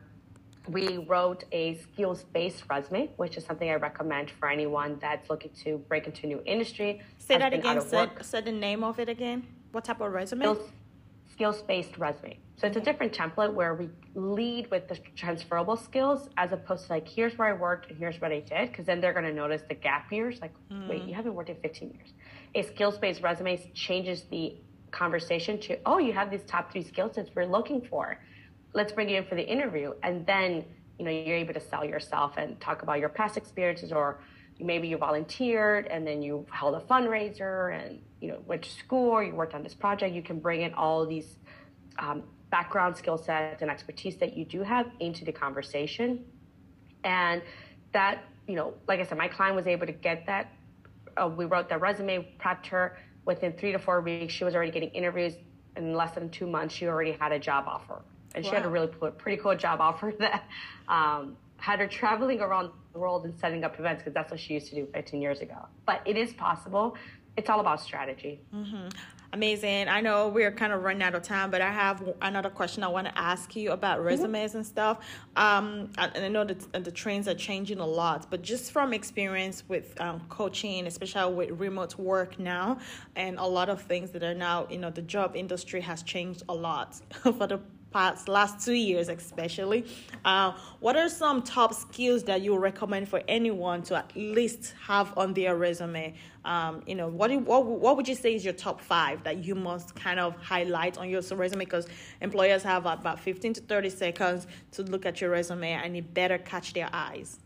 we 0.68 0.98
wrote 0.98 1.44
a 1.52 1.76
skills 1.76 2.24
based 2.34 2.64
resume, 2.70 3.10
which 3.18 3.38
is 3.38 3.46
something 3.46 3.70
I 3.70 3.76
recommend 3.76 4.32
for 4.32 4.50
anyone 4.50 4.98
that's 5.02 5.30
looking 5.30 5.52
to 5.64 5.78
break 5.90 6.06
into 6.06 6.26
a 6.26 6.28
new 6.28 6.42
industry. 6.46 7.02
Say 7.18 7.38
that 7.38 7.54
again. 7.54 7.82
Say, 7.82 8.08
say 8.22 8.42
the 8.42 8.52
name 8.52 8.84
of 8.84 9.00
it 9.00 9.10
again. 9.10 9.46
What 9.72 9.86
type 9.86 10.02
of 10.02 10.12
resume? 10.12 10.42
Skills 10.42 10.72
based 11.68 11.98
resume. 11.98 12.40
So 12.56 12.68
it's 12.68 12.78
a 12.78 12.82
different 12.82 13.14
template 13.14 13.54
where 13.54 13.74
we 13.74 13.90
lead 14.16 14.70
with 14.72 14.88
the 14.88 14.98
transferable 15.16 15.76
skills 15.76 16.30
as 16.38 16.52
opposed 16.52 16.88
to 16.88 16.94
like, 16.94 17.08
here's 17.08 17.38
where 17.38 17.48
I 17.48 17.54
worked 17.54 17.90
and 17.90 17.98
here's 17.98 18.22
what 18.22 18.32
I 18.32 18.40
did. 18.40 18.70
Because 18.70 18.86
then 18.86 19.02
they're 19.02 19.14
going 19.14 19.26
to 19.26 19.34
notice 19.34 19.64
the 19.68 19.76
gap 19.76 20.12
years. 20.12 20.40
Like, 20.42 20.54
mm. 20.72 20.88
wait, 20.88 21.04
you 21.04 21.14
haven't 21.14 21.34
worked 21.34 21.50
in 21.50 21.58
15 21.58 21.90
years. 21.90 22.14
A 22.56 22.62
skills 22.62 22.98
based 22.98 23.22
resume 23.22 23.58
changes 23.74 24.24
the 24.30 24.56
conversation 24.92 25.60
to, 25.62 25.78
oh, 25.86 25.98
you 25.98 26.14
have 26.14 26.30
these 26.30 26.44
top 26.46 26.72
three 26.72 26.84
skill 26.84 27.12
sets 27.12 27.32
we're 27.36 27.46
looking 27.46 27.82
for 27.82 28.20
let's 28.74 28.92
bring 28.92 29.10
you 29.10 29.18
in 29.18 29.26
for 29.26 29.36
the 29.36 29.48
interview. 29.48 29.94
And 30.04 30.26
then, 30.26 30.66
you 30.98 31.06
know, 31.06 31.12
you're 31.12 31.38
able 31.38 31.54
to 31.54 31.60
sell 31.60 31.86
yourself 31.86 32.34
and 32.38 32.60
talk 32.60 32.82
about 32.82 33.00
your 33.00 33.10
past 33.10 33.38
experiences 33.38 33.92
or 33.92 34.20
maybe 34.60 34.88
you 34.88 34.98
volunteered 34.98 35.88
and 35.88 36.06
then 36.06 36.22
you 36.22 36.46
held 36.52 36.76
a 36.76 36.80
fundraiser 36.80 37.78
and, 37.78 38.00
you 38.22 38.30
know, 38.30 38.40
went 38.46 38.64
to 38.64 38.70
school 38.70 39.10
or 39.10 39.24
you 39.24 39.34
worked 39.34 39.54
on 39.54 39.64
this 39.64 39.74
project. 39.74 40.14
You 40.14 40.22
can 40.22 40.40
bring 40.40 40.62
in 40.62 40.74
all 40.74 41.06
these 41.06 41.38
um, 42.00 42.24
background 42.52 42.96
skill 42.96 43.18
sets 43.18 43.62
and 43.62 43.70
expertise 43.70 44.18
that 44.18 44.38
you 44.38 44.46
do 44.46 44.62
have 44.62 44.88
into 45.00 45.26
the 45.26 45.32
conversation. 45.32 46.26
And 47.04 47.42
that, 47.92 48.24
you 48.48 48.56
know, 48.56 48.74
like 48.88 49.00
I 49.00 49.04
said, 49.04 49.18
my 49.18 49.28
client 49.28 49.56
was 49.56 49.68
able 49.68 49.86
to 49.86 49.94
get 49.94 50.26
that. 50.28 50.54
Uh, 51.16 51.28
we 51.28 51.46
wrote 51.46 51.70
the 51.70 51.78
resume, 51.78 52.36
prepped 52.40 52.68
her. 52.68 52.98
Within 53.26 53.54
three 53.54 53.72
to 53.72 53.80
four 53.80 54.02
weeks, 54.02 54.34
she 54.34 54.44
was 54.44 54.56
already 54.56 54.72
getting 54.72 54.90
interviews. 54.90 55.34
In 55.76 55.94
less 55.94 56.14
than 56.14 56.30
two 56.30 56.46
months, 56.46 56.76
she 56.76 56.88
already 56.88 57.14
had 57.14 57.32
a 57.32 57.40
job 57.40 57.66
offer 57.68 58.04
and 58.36 58.44
wow. 58.44 58.50
she 58.50 58.56
had 58.56 58.66
a 58.66 58.70
really 58.70 58.88
pretty 58.88 59.42
cool 59.42 59.56
job 59.56 59.80
offer 59.82 60.14
that 60.20 60.46
um, 60.88 61.38
had 61.58 61.80
her 61.80 61.88
traveling 61.88 62.42
around 62.42 62.72
the 62.94 63.00
world 63.00 63.26
and 63.26 63.38
setting 63.38 63.64
up 63.64 63.80
events 63.80 64.02
because 64.02 64.14
that's 64.14 64.32
what 64.32 64.40
she 64.40 64.54
used 64.54 64.68
to 64.68 64.76
do 64.76 64.88
15 64.94 65.22
years 65.22 65.42
ago. 65.42 65.68
But 65.86 66.02
it 66.06 66.16
is 66.16 66.34
possible. 66.34 66.96
It's 67.36 67.50
all 67.50 67.60
about 67.60 67.82
strategy. 67.82 68.42
Mm-hmm. 68.54 68.90
Amazing. 69.34 69.88
I 69.88 70.00
know 70.00 70.28
we're 70.28 70.52
kind 70.52 70.72
of 70.72 70.84
running 70.84 71.02
out 71.02 71.16
of 71.16 71.24
time, 71.24 71.50
but 71.50 71.60
I 71.60 71.72
have 71.72 72.08
another 72.22 72.52
question 72.52 72.84
I 72.84 72.88
want 72.88 73.08
to 73.08 73.18
ask 73.18 73.56
you 73.56 73.72
about 73.72 73.98
mm-hmm. 73.98 74.06
resumes 74.06 74.52
mm-hmm. 74.52 74.58
and 74.58 74.66
stuff. 74.66 75.00
Um, 75.36 75.90
and 75.98 76.24
I 76.24 76.28
know 76.28 76.46
that 76.46 76.84
the 76.84 76.92
trends 76.92 77.28
are 77.28 77.34
changing 77.34 77.80
a 77.80 77.86
lot, 77.86 78.28
but 78.30 78.44
just 78.44 78.72
from 78.72 78.94
experience 78.94 79.64
with 79.68 80.00
um, 80.00 80.22
coaching, 80.30 80.86
especially 80.86 81.34
with 81.34 81.60
remote 81.60 81.98
work 81.98 82.38
now, 82.38 82.78
and 83.16 83.40
a 83.40 83.46
lot 83.46 83.70
of 83.70 83.82
things 83.82 84.12
that 84.12 84.22
are 84.22 84.36
now, 84.36 84.68
you 84.70 84.78
know, 84.78 84.92
the 84.92 85.02
job 85.02 85.36
industry 85.36 85.82
has 85.82 86.04
changed 86.04 86.44
a 86.48 86.54
lot 86.54 87.02
for 87.24 87.48
the 87.48 87.60
past 87.94 88.28
last 88.28 88.66
two 88.66 88.74
years 88.74 89.08
especially 89.08 89.86
uh, 90.26 90.54
what 90.80 90.96
are 90.96 91.10
some 91.10 91.42
top 91.42 91.74
skills 91.74 92.24
that 92.24 92.42
you 92.42 92.58
recommend 92.58 93.10
for 93.10 93.22
anyone 93.28 93.82
to 93.84 93.96
at 93.96 94.12
least 94.16 94.74
have 94.82 95.16
on 95.18 95.34
their 95.34 95.56
resume? 95.56 96.14
Um, 96.46 96.82
you 96.88 96.96
know 96.96 97.08
what, 97.08 97.32
what 97.42 97.66
what 97.66 97.98
would 97.98 98.08
you 98.08 98.16
say 98.16 98.36
is 98.36 98.44
your 98.44 98.54
top 98.54 98.80
five 98.82 99.24
that 99.24 99.44
you 99.44 99.56
must 99.56 99.96
kind 99.96 100.20
of 100.20 100.36
highlight 100.38 100.98
on 100.98 101.10
your 101.10 101.22
resume? 101.22 101.66
Because 101.66 101.88
employers 102.22 102.64
have 102.64 102.86
about 102.86 103.20
15 103.20 103.54
to 103.54 103.62
30 103.62 103.90
seconds 103.90 104.48
to 104.72 104.84
look 104.84 105.06
at 105.06 105.22
your 105.22 105.30
resume 105.30 105.72
and 105.72 105.96
it 105.96 106.14
better 106.14 106.38
catch 106.38 106.74
their 106.74 106.90
eyes. 106.94 107.40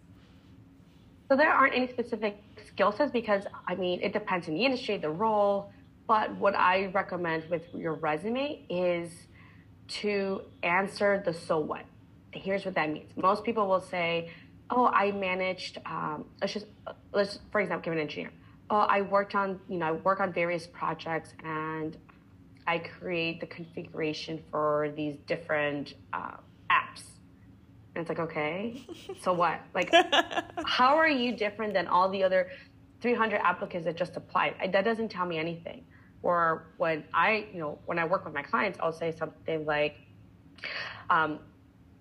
So 1.29 1.35
there 1.35 1.51
aren't 1.51 1.75
any 1.75 1.87
specific 1.87 2.41
skill 2.65 2.91
sets 2.91 3.11
because 3.11 3.43
i 3.67 3.73
mean 3.75 3.99
it 4.01 4.13
depends 4.13 4.47
on 4.47 4.53
the 4.53 4.63
industry 4.63 4.97
the 4.97 5.09
role 5.09 5.71
But 6.07 6.33
what 6.37 6.55
I 6.55 6.87
recommend 6.87 7.49
with 7.49 7.63
your 7.73 7.95
resume 7.95 8.65
is 8.69 9.26
to 9.87 10.41
answer 10.63 11.21
the 11.25 11.33
so 11.33 11.59
what. 11.59 11.85
Here's 12.31 12.65
what 12.65 12.75
that 12.75 12.91
means. 12.91 13.11
Most 13.15 13.43
people 13.43 13.67
will 13.67 13.81
say, 13.81 14.31
"Oh, 14.69 14.87
I 14.87 15.11
managed." 15.11 15.79
Um, 15.85 16.25
let's 16.41 16.53
just 16.53 16.67
let's 17.13 17.39
for 17.51 17.61
example, 17.61 17.83
give 17.85 17.93
an 17.93 17.99
engineer. 17.99 18.31
Oh, 18.69 18.79
I 18.79 19.01
worked 19.01 19.33
on 19.35 19.59
you 19.69 19.77
know 19.77 19.87
I 19.87 19.91
work 19.93 20.19
on 20.19 20.33
various 20.33 20.67
projects 20.67 21.33
and 21.43 21.97
I 22.67 22.79
create 22.79 23.39
the 23.39 23.47
configuration 23.47 24.43
for 24.51 24.91
these 24.95 25.15
different 25.25 25.93
uh, 26.11 26.35
apps. 26.69 27.03
And 27.95 28.01
it's 28.01 28.09
like, 28.09 28.19
okay, 28.19 28.85
so 29.21 29.31
what? 29.31 29.61
Like, 29.73 29.89
how 30.65 30.97
are 30.97 31.07
you 31.07 31.35
different 31.35 31.73
than 31.73 31.87
all 31.87 32.09
the 32.09 32.23
other 32.23 32.49
300 33.01 33.37
applicants 33.37 33.85
that 33.85 33.95
just 33.95 34.17
applied? 34.17 34.55
I, 34.61 34.67
that 34.67 34.83
doesn't 34.83 35.09
tell 35.09 35.25
me 35.25 35.39
anything. 35.39 35.85
Or 36.27 36.65
when 36.75 37.05
I, 37.13 37.47
you 37.53 37.59
know, 37.59 37.79
when 37.85 37.97
I 37.97 38.03
work 38.03 38.25
with 38.25 38.33
my 38.33 38.41
clients, 38.41 38.77
I'll 38.81 38.91
say 38.91 39.13
something 39.17 39.65
like, 39.65 39.95
um, 41.09 41.39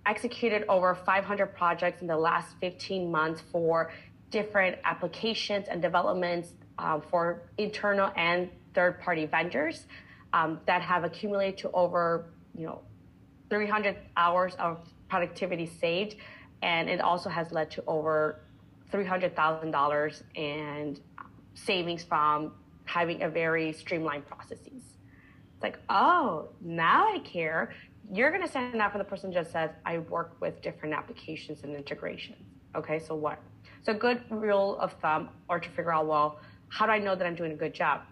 executed 0.05 0.65
over 0.69 0.97
500 0.97 1.47
projects 1.55 2.03
in 2.03 2.09
the 2.09 2.17
last 2.17 2.57
15 2.61 3.09
months 3.09 3.41
for 3.53 3.93
different 4.33 4.79
applications 4.83 5.69
and 5.69 5.81
developments 5.81 6.55
um, 6.81 7.03
for 7.09 7.43
internal 7.57 8.11
and 8.17 8.51
third 8.75 9.01
party 9.01 9.27
vendors 9.27 9.87
um, 10.33 10.59
that 10.67 10.83
have 10.83 11.05
accumulated 11.05 11.57
to 11.59 11.71
over, 11.71 12.27
you 12.53 12.67
know, 12.67 12.81
300 13.49 13.97
hours 14.17 14.57
of 14.57 14.81
productivity 15.09 15.67
saved. 15.67 16.17
And 16.63 16.91
it 16.91 17.01
also 17.01 17.31
has 17.31 17.53
led 17.53 17.71
to 17.71 17.85
over 17.87 18.41
$300,000 18.93 20.23
in 20.35 20.99
savings 21.55 22.03
from 22.03 22.53
having 22.87 23.23
a 23.23 23.29
very 23.29 23.73
streamlined 23.73 24.27
processes. 24.27 24.83
It's 25.55 25.63
like, 25.63 25.79
oh, 25.89 26.49
now 26.61 27.07
I 27.13 27.19
care. 27.21 27.75
You're 28.13 28.31
going 28.31 28.43
to 28.43 28.49
stand 28.49 28.81
out 28.81 28.93
for 28.93 28.99
the 28.99 29.05
person 29.05 29.33
just 29.33 29.53
says, 29.53 29.71
I 29.85 29.99
work 29.99 30.37
with 30.41 30.63
different 30.63 30.95
applications 30.95 31.63
and 31.65 31.75
integrations. 31.75 32.45
Okay, 32.75 32.99
so 32.99 33.15
what? 33.15 33.39
So, 33.83 33.95
good 33.95 34.23
rule 34.31 34.79
of 34.79 34.93
thumb, 35.01 35.31
or 35.49 35.59
to 35.59 35.69
figure 35.71 35.93
out, 35.93 36.07
well, 36.07 36.41
how 36.69 36.87
do 36.87 36.93
I 36.93 36.99
know 36.99 37.15
that 37.15 37.27
I'm 37.27 37.35
doing 37.35 37.53
a 37.53 37.57
good 37.57 37.75
job? 37.75 38.03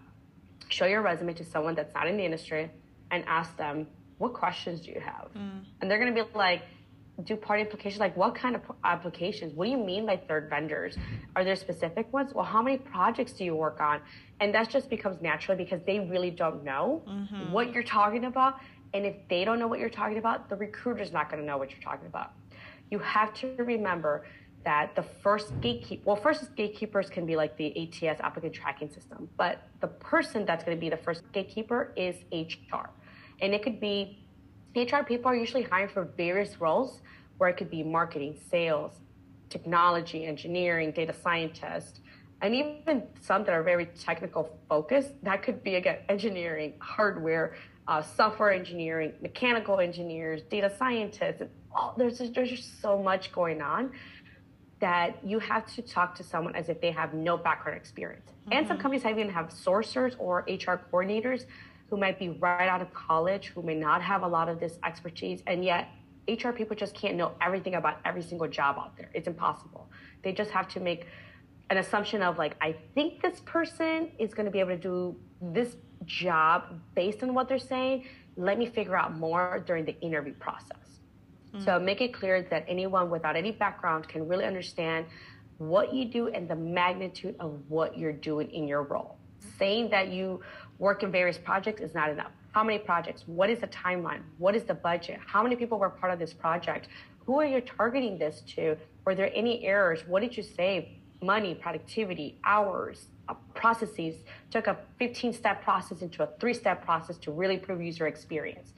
Show 0.69 0.85
your 0.85 1.01
resume 1.01 1.33
to 1.33 1.45
someone 1.45 1.75
that's 1.75 1.93
not 1.93 2.07
in 2.07 2.17
the 2.17 2.25
industry 2.25 2.71
and 3.11 3.23
ask 3.27 3.55
them, 3.57 3.87
what 4.17 4.33
questions 4.33 4.81
do 4.81 4.91
you 4.91 4.99
have? 4.99 5.29
Mm. 5.35 5.65
And 5.81 5.91
they're 5.91 5.99
going 5.99 6.13
to 6.13 6.23
be 6.23 6.29
like, 6.33 6.63
do 7.23 7.35
party 7.35 7.61
applications? 7.63 7.99
Like 7.99 8.15
what 8.17 8.35
kind 8.35 8.55
of 8.55 8.61
applications? 8.83 9.53
What 9.53 9.65
do 9.65 9.71
you 9.71 9.77
mean 9.77 10.05
by 10.05 10.17
third 10.17 10.49
vendors? 10.49 10.97
Are 11.35 11.43
there 11.43 11.55
specific 11.55 12.11
ones? 12.11 12.33
Well 12.33 12.45
how 12.45 12.61
many 12.61 12.77
projects 12.77 13.33
do 13.33 13.45
you 13.45 13.55
work 13.55 13.79
on? 13.79 14.01
And 14.39 14.53
that 14.53 14.69
just 14.69 14.89
becomes 14.89 15.21
natural 15.21 15.57
because 15.57 15.81
they 15.85 15.99
really 15.99 16.31
don't 16.31 16.63
know 16.63 17.03
mm-hmm. 17.07 17.51
what 17.51 17.73
you're 17.73 17.83
talking 17.83 18.25
about. 18.25 18.59
And 18.93 19.05
if 19.05 19.15
they 19.29 19.45
don't 19.45 19.59
know 19.59 19.67
what 19.67 19.79
you're 19.79 19.89
talking 19.89 20.17
about 20.17 20.49
the 20.49 20.55
recruiter's 20.55 21.11
not 21.11 21.29
going 21.29 21.41
to 21.41 21.47
know 21.47 21.57
what 21.57 21.71
you're 21.71 21.81
talking 21.81 22.07
about. 22.07 22.33
You 22.91 22.99
have 22.99 23.33
to 23.35 23.55
remember 23.57 24.25
that 24.63 24.95
the 24.95 25.03
first 25.03 25.59
gatekeeper 25.61 26.01
well 26.05 26.15
first 26.15 26.55
gatekeepers 26.55 27.09
can 27.09 27.25
be 27.25 27.35
like 27.35 27.55
the 27.55 27.67
ats 27.77 28.19
applicant 28.21 28.53
tracking 28.53 28.89
system. 28.89 29.29
But 29.37 29.63
the 29.79 29.87
person 29.87 30.45
that's 30.45 30.63
going 30.63 30.75
to 30.75 30.81
be 30.81 30.89
the 30.89 30.97
first 30.97 31.23
gatekeeper 31.31 31.93
is 31.95 32.15
hr 32.31 32.89
and 33.41 33.53
it 33.53 33.63
could 33.63 33.79
be 33.79 34.24
HR 34.75 35.03
people 35.03 35.31
are 35.31 35.35
usually 35.35 35.63
hired 35.63 35.91
for 35.91 36.03
various 36.03 36.59
roles 36.59 37.01
where 37.37 37.49
it 37.49 37.57
could 37.57 37.69
be 37.69 37.83
marketing, 37.83 38.37
sales, 38.49 38.93
technology, 39.49 40.25
engineering, 40.25 40.91
data 40.91 41.13
scientist, 41.13 42.01
and 42.41 42.53
even 42.53 43.03
some 43.21 43.43
that 43.45 43.53
are 43.53 43.63
very 43.63 43.85
technical 43.85 44.57
focused. 44.67 45.11
That 45.23 45.43
could 45.43 45.63
be 45.63 45.75
again 45.75 45.99
engineering, 46.09 46.73
hardware, 46.79 47.55
uh, 47.87 48.01
software 48.01 48.51
engineering, 48.51 49.13
mechanical 49.21 49.79
engineers, 49.79 50.41
data 50.43 50.71
scientists. 50.77 51.41
And 51.41 51.49
All, 51.73 51.93
there's 51.97 52.17
just, 52.17 52.33
there's 52.33 52.49
just 52.49 52.81
so 52.81 53.01
much 53.01 53.31
going 53.31 53.61
on 53.61 53.91
that 54.79 55.17
you 55.23 55.39
have 55.39 55.65
to 55.75 55.81
talk 55.81 56.15
to 56.15 56.23
someone 56.23 56.55
as 56.55 56.67
if 56.67 56.81
they 56.81 56.91
have 56.91 57.13
no 57.13 57.37
background 57.37 57.77
experience. 57.77 58.29
Mm-hmm. 58.29 58.53
And 58.53 58.67
some 58.67 58.77
mm-hmm. 58.77 58.81
companies 58.81 59.05
even 59.05 59.29
have 59.29 59.47
sourcers 59.47 60.15
or 60.19 60.39
HR 60.49 60.81
coordinators 60.91 61.45
who 61.89 61.97
might 61.97 62.17
be 62.17 62.29
right 62.29 62.67
out 62.67 62.81
of 62.81 62.93
college, 62.93 63.47
who 63.47 63.61
may 63.61 63.75
not 63.75 64.01
have 64.01 64.23
a 64.23 64.27
lot 64.27 64.49
of 64.49 64.59
this 64.59 64.79
expertise, 64.83 65.43
and 65.47 65.63
yet 65.63 65.89
HR 66.27 66.49
people 66.49 66.75
just 66.75 66.95
can't 66.95 67.15
know 67.15 67.33
everything 67.41 67.75
about 67.75 67.99
every 68.05 68.23
single 68.23 68.47
job 68.47 68.77
out 68.79 68.97
there. 68.97 69.09
It's 69.13 69.27
impossible. 69.27 69.87
They 70.23 70.31
just 70.31 70.51
have 70.51 70.67
to 70.69 70.79
make 70.79 71.05
an 71.69 71.77
assumption 71.77 72.21
of 72.21 72.37
like, 72.37 72.55
I 72.61 72.75
think 72.93 73.21
this 73.21 73.39
person 73.41 74.11
is 74.19 74.33
going 74.33 74.45
to 74.45 74.51
be 74.51 74.59
able 74.59 74.71
to 74.71 74.77
do 74.77 75.15
this 75.41 75.75
job 76.05 76.79
based 76.95 77.23
on 77.23 77.33
what 77.33 77.47
they're 77.47 77.59
saying. 77.59 78.05
Let 78.37 78.57
me 78.57 78.65
figure 78.65 78.97
out 78.97 79.15
more 79.17 79.63
during 79.65 79.85
the 79.85 79.99
interview 80.01 80.33
process. 80.33 80.77
Mm-hmm. 81.53 81.65
So 81.65 81.79
make 81.79 82.01
it 82.01 82.13
clear 82.13 82.41
that 82.49 82.65
anyone 82.67 83.09
without 83.09 83.35
any 83.35 83.51
background 83.51 84.07
can 84.07 84.27
really 84.27 84.45
understand 84.45 85.05
what 85.57 85.93
you 85.93 86.05
do 86.05 86.27
and 86.27 86.49
the 86.49 86.55
magnitude 86.55 87.35
of 87.39 87.59
what 87.69 87.97
you're 87.97 88.11
doing 88.11 88.49
in 88.51 88.67
your 88.67 88.83
role. 88.83 89.17
Saying 89.57 89.89
that 89.91 90.09
you 90.09 90.41
work 90.77 91.03
in 91.03 91.11
various 91.11 91.37
projects 91.37 91.81
is 91.81 91.93
not 91.93 92.09
enough. 92.09 92.31
How 92.51 92.63
many 92.63 92.79
projects? 92.79 93.23
What 93.25 93.49
is 93.49 93.59
the 93.59 93.67
timeline? 93.67 94.21
What 94.37 94.55
is 94.55 94.63
the 94.63 94.73
budget? 94.73 95.19
How 95.25 95.43
many 95.43 95.55
people 95.55 95.77
were 95.77 95.89
part 95.89 96.13
of 96.13 96.19
this 96.19 96.33
project? 96.33 96.87
Who 97.25 97.39
are 97.39 97.45
you 97.45 97.61
targeting 97.61 98.17
this 98.17 98.41
to? 98.55 98.77
Were 99.05 99.15
there 99.15 99.31
any 99.33 99.65
errors? 99.65 100.01
What 100.07 100.21
did 100.21 100.35
you 100.37 100.43
save? 100.43 100.87
Money, 101.21 101.55
productivity, 101.55 102.39
hours, 102.43 103.07
uh, 103.29 103.33
processes. 103.55 104.15
Took 104.51 104.67
a 104.67 104.77
15 104.99 105.33
step 105.33 105.63
process 105.63 106.01
into 106.01 106.23
a 106.23 106.29
three 106.39 106.53
step 106.53 106.85
process 106.85 107.17
to 107.19 107.31
really 107.31 107.55
improve 107.55 107.81
user 107.81 108.07
experience. 108.07 108.73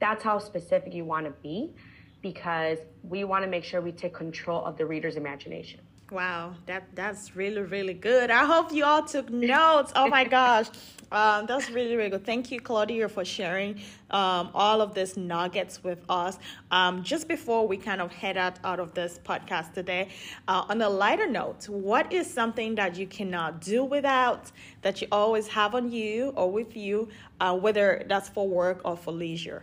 That's 0.00 0.22
how 0.24 0.38
specific 0.38 0.94
you 0.94 1.04
want 1.04 1.26
to 1.26 1.32
be 1.42 1.74
because 2.22 2.78
we 3.02 3.24
want 3.24 3.44
to 3.44 3.50
make 3.50 3.64
sure 3.64 3.80
we 3.80 3.92
take 3.92 4.14
control 4.14 4.64
of 4.64 4.76
the 4.78 4.86
reader's 4.86 5.16
imagination. 5.16 5.80
Wow, 6.10 6.54
that 6.66 6.84
that's 6.96 7.36
really 7.36 7.62
really 7.62 7.94
good. 7.94 8.30
I 8.32 8.44
hope 8.44 8.72
you 8.72 8.84
all 8.84 9.04
took 9.04 9.30
notes. 9.30 9.92
Oh 9.94 10.08
my 10.08 10.24
gosh, 10.24 10.66
um, 11.12 11.46
that's 11.46 11.70
really 11.70 11.94
really 11.94 12.10
good. 12.10 12.26
Thank 12.26 12.50
you, 12.50 12.60
Claudia, 12.60 13.08
for 13.08 13.24
sharing 13.24 13.80
um, 14.10 14.50
all 14.52 14.80
of 14.80 14.92
these 14.92 15.16
nuggets 15.16 15.84
with 15.84 16.04
us. 16.08 16.36
Um, 16.72 17.04
just 17.04 17.28
before 17.28 17.68
we 17.68 17.76
kind 17.76 18.00
of 18.00 18.10
head 18.12 18.36
out 18.36 18.58
out 18.64 18.80
of 18.80 18.92
this 18.92 19.20
podcast 19.24 19.72
today, 19.72 20.08
uh, 20.48 20.64
on 20.68 20.82
a 20.82 20.88
lighter 20.88 21.28
note, 21.28 21.68
what 21.68 22.12
is 22.12 22.28
something 22.28 22.74
that 22.74 22.96
you 22.96 23.06
cannot 23.06 23.60
do 23.60 23.84
without 23.84 24.50
that 24.82 25.00
you 25.00 25.06
always 25.12 25.46
have 25.46 25.76
on 25.76 25.92
you 25.92 26.30
or 26.34 26.50
with 26.50 26.76
you, 26.76 27.08
uh, 27.40 27.56
whether 27.56 28.04
that's 28.08 28.28
for 28.28 28.48
work 28.48 28.80
or 28.84 28.96
for 28.96 29.12
leisure? 29.12 29.62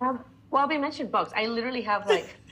Um, 0.00 0.24
well, 0.50 0.66
we 0.66 0.78
mentioned 0.78 1.12
books. 1.12 1.30
I 1.36 1.46
literally 1.46 1.82
have 1.82 2.06
like. 2.06 2.36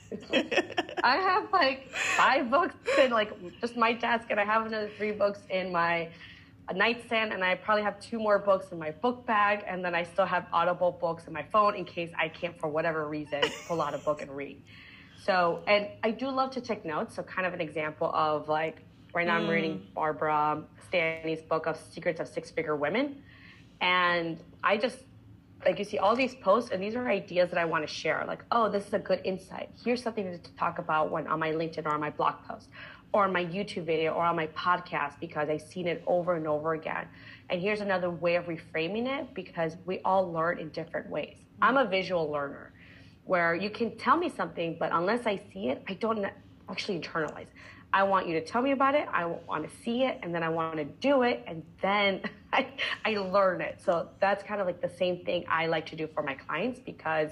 I 1.04 1.16
have 1.16 1.52
like 1.52 1.90
five 1.92 2.50
books 2.50 2.74
in 2.98 3.10
like 3.10 3.32
just 3.60 3.76
my 3.76 3.92
desk, 3.92 4.26
and 4.30 4.38
I 4.38 4.44
have 4.44 4.66
another 4.66 4.90
three 4.96 5.12
books 5.12 5.40
in 5.50 5.72
my 5.72 6.08
nightstand, 6.74 7.32
and 7.32 7.42
I 7.44 7.56
probably 7.56 7.82
have 7.82 8.00
two 8.00 8.18
more 8.18 8.38
books 8.38 8.72
in 8.72 8.78
my 8.78 8.90
book 8.90 9.26
bag, 9.26 9.64
and 9.66 9.84
then 9.84 9.94
I 9.94 10.04
still 10.04 10.26
have 10.26 10.46
Audible 10.52 10.92
books 10.92 11.26
in 11.26 11.32
my 11.32 11.44
phone 11.52 11.74
in 11.74 11.84
case 11.84 12.10
I 12.18 12.28
can't, 12.28 12.58
for 12.58 12.68
whatever 12.68 13.08
reason, 13.08 13.42
pull 13.66 13.82
out 13.82 13.94
a 13.94 13.98
book 13.98 14.22
and 14.22 14.30
read. 14.30 14.62
So, 15.24 15.62
and 15.66 15.88
I 16.02 16.10
do 16.10 16.28
love 16.28 16.50
to 16.52 16.60
take 16.60 16.84
notes. 16.84 17.16
So, 17.16 17.22
kind 17.22 17.46
of 17.46 17.54
an 17.54 17.60
example 17.60 18.10
of 18.14 18.48
like 18.48 18.82
right 19.14 19.26
now, 19.26 19.38
mm. 19.38 19.44
I'm 19.44 19.48
reading 19.48 19.86
Barbara 19.94 20.62
Stanny's 20.88 21.42
book 21.42 21.66
of 21.66 21.76
Secrets 21.90 22.20
of 22.20 22.28
Six 22.28 22.50
Figure 22.50 22.76
Women, 22.76 23.22
and 23.80 24.38
I 24.62 24.76
just 24.76 24.98
like 25.64 25.78
you 25.78 25.84
see 25.84 25.98
all 25.98 26.16
these 26.16 26.34
posts 26.34 26.70
and 26.70 26.82
these 26.82 26.94
are 26.94 27.08
ideas 27.08 27.50
that 27.50 27.58
I 27.58 27.64
want 27.64 27.86
to 27.86 27.92
share. 27.92 28.24
Like, 28.26 28.44
oh, 28.50 28.68
this 28.68 28.86
is 28.86 28.94
a 28.94 28.98
good 28.98 29.20
insight. 29.24 29.70
Here's 29.84 30.02
something 30.02 30.24
to 30.24 30.52
talk 30.54 30.78
about 30.78 31.10
when 31.10 31.26
on 31.26 31.38
my 31.38 31.52
LinkedIn 31.52 31.86
or 31.86 31.94
on 31.94 32.00
my 32.00 32.10
blog 32.10 32.34
post 32.48 32.68
or 33.12 33.24
on 33.24 33.32
my 33.32 33.44
YouTube 33.44 33.84
video 33.84 34.12
or 34.12 34.24
on 34.24 34.36
my 34.36 34.46
podcast 34.48 35.20
because 35.20 35.48
I've 35.48 35.62
seen 35.62 35.86
it 35.86 36.02
over 36.06 36.34
and 36.34 36.46
over 36.46 36.74
again. 36.74 37.06
And 37.50 37.60
here's 37.60 37.80
another 37.80 38.10
way 38.10 38.36
of 38.36 38.46
reframing 38.46 39.06
it 39.06 39.34
because 39.34 39.76
we 39.84 40.00
all 40.04 40.32
learn 40.32 40.58
in 40.58 40.70
different 40.70 41.08
ways. 41.10 41.36
I'm 41.60 41.76
a 41.76 41.84
visual 41.84 42.30
learner 42.30 42.72
where 43.24 43.54
you 43.54 43.70
can 43.70 43.96
tell 43.96 44.16
me 44.16 44.28
something, 44.28 44.76
but 44.80 44.90
unless 44.92 45.26
I 45.26 45.40
see 45.52 45.68
it, 45.68 45.82
I 45.88 45.94
don't 45.94 46.26
actually 46.68 46.98
internalize. 46.98 47.46
I 47.92 48.02
want 48.04 48.26
you 48.26 48.34
to 48.40 48.44
tell 48.44 48.62
me 48.62 48.72
about 48.72 48.94
it. 48.94 49.06
I 49.12 49.26
want 49.26 49.68
to 49.68 49.76
see 49.84 50.04
it, 50.04 50.18
and 50.22 50.34
then 50.34 50.42
I 50.42 50.48
want 50.48 50.78
to 50.78 50.84
do 50.84 51.22
it, 51.22 51.44
and 51.46 51.62
then 51.82 52.22
I, 52.58 52.68
I 53.04 53.14
learn 53.16 53.60
it. 53.60 53.80
So 53.82 54.08
that's 54.20 54.42
kind 54.42 54.60
of 54.60 54.66
like 54.66 54.80
the 54.80 54.88
same 54.88 55.24
thing 55.24 55.44
I 55.48 55.66
like 55.66 55.86
to 55.86 55.96
do 55.96 56.06
for 56.06 56.22
my 56.22 56.34
clients 56.34 56.80
because 56.80 57.30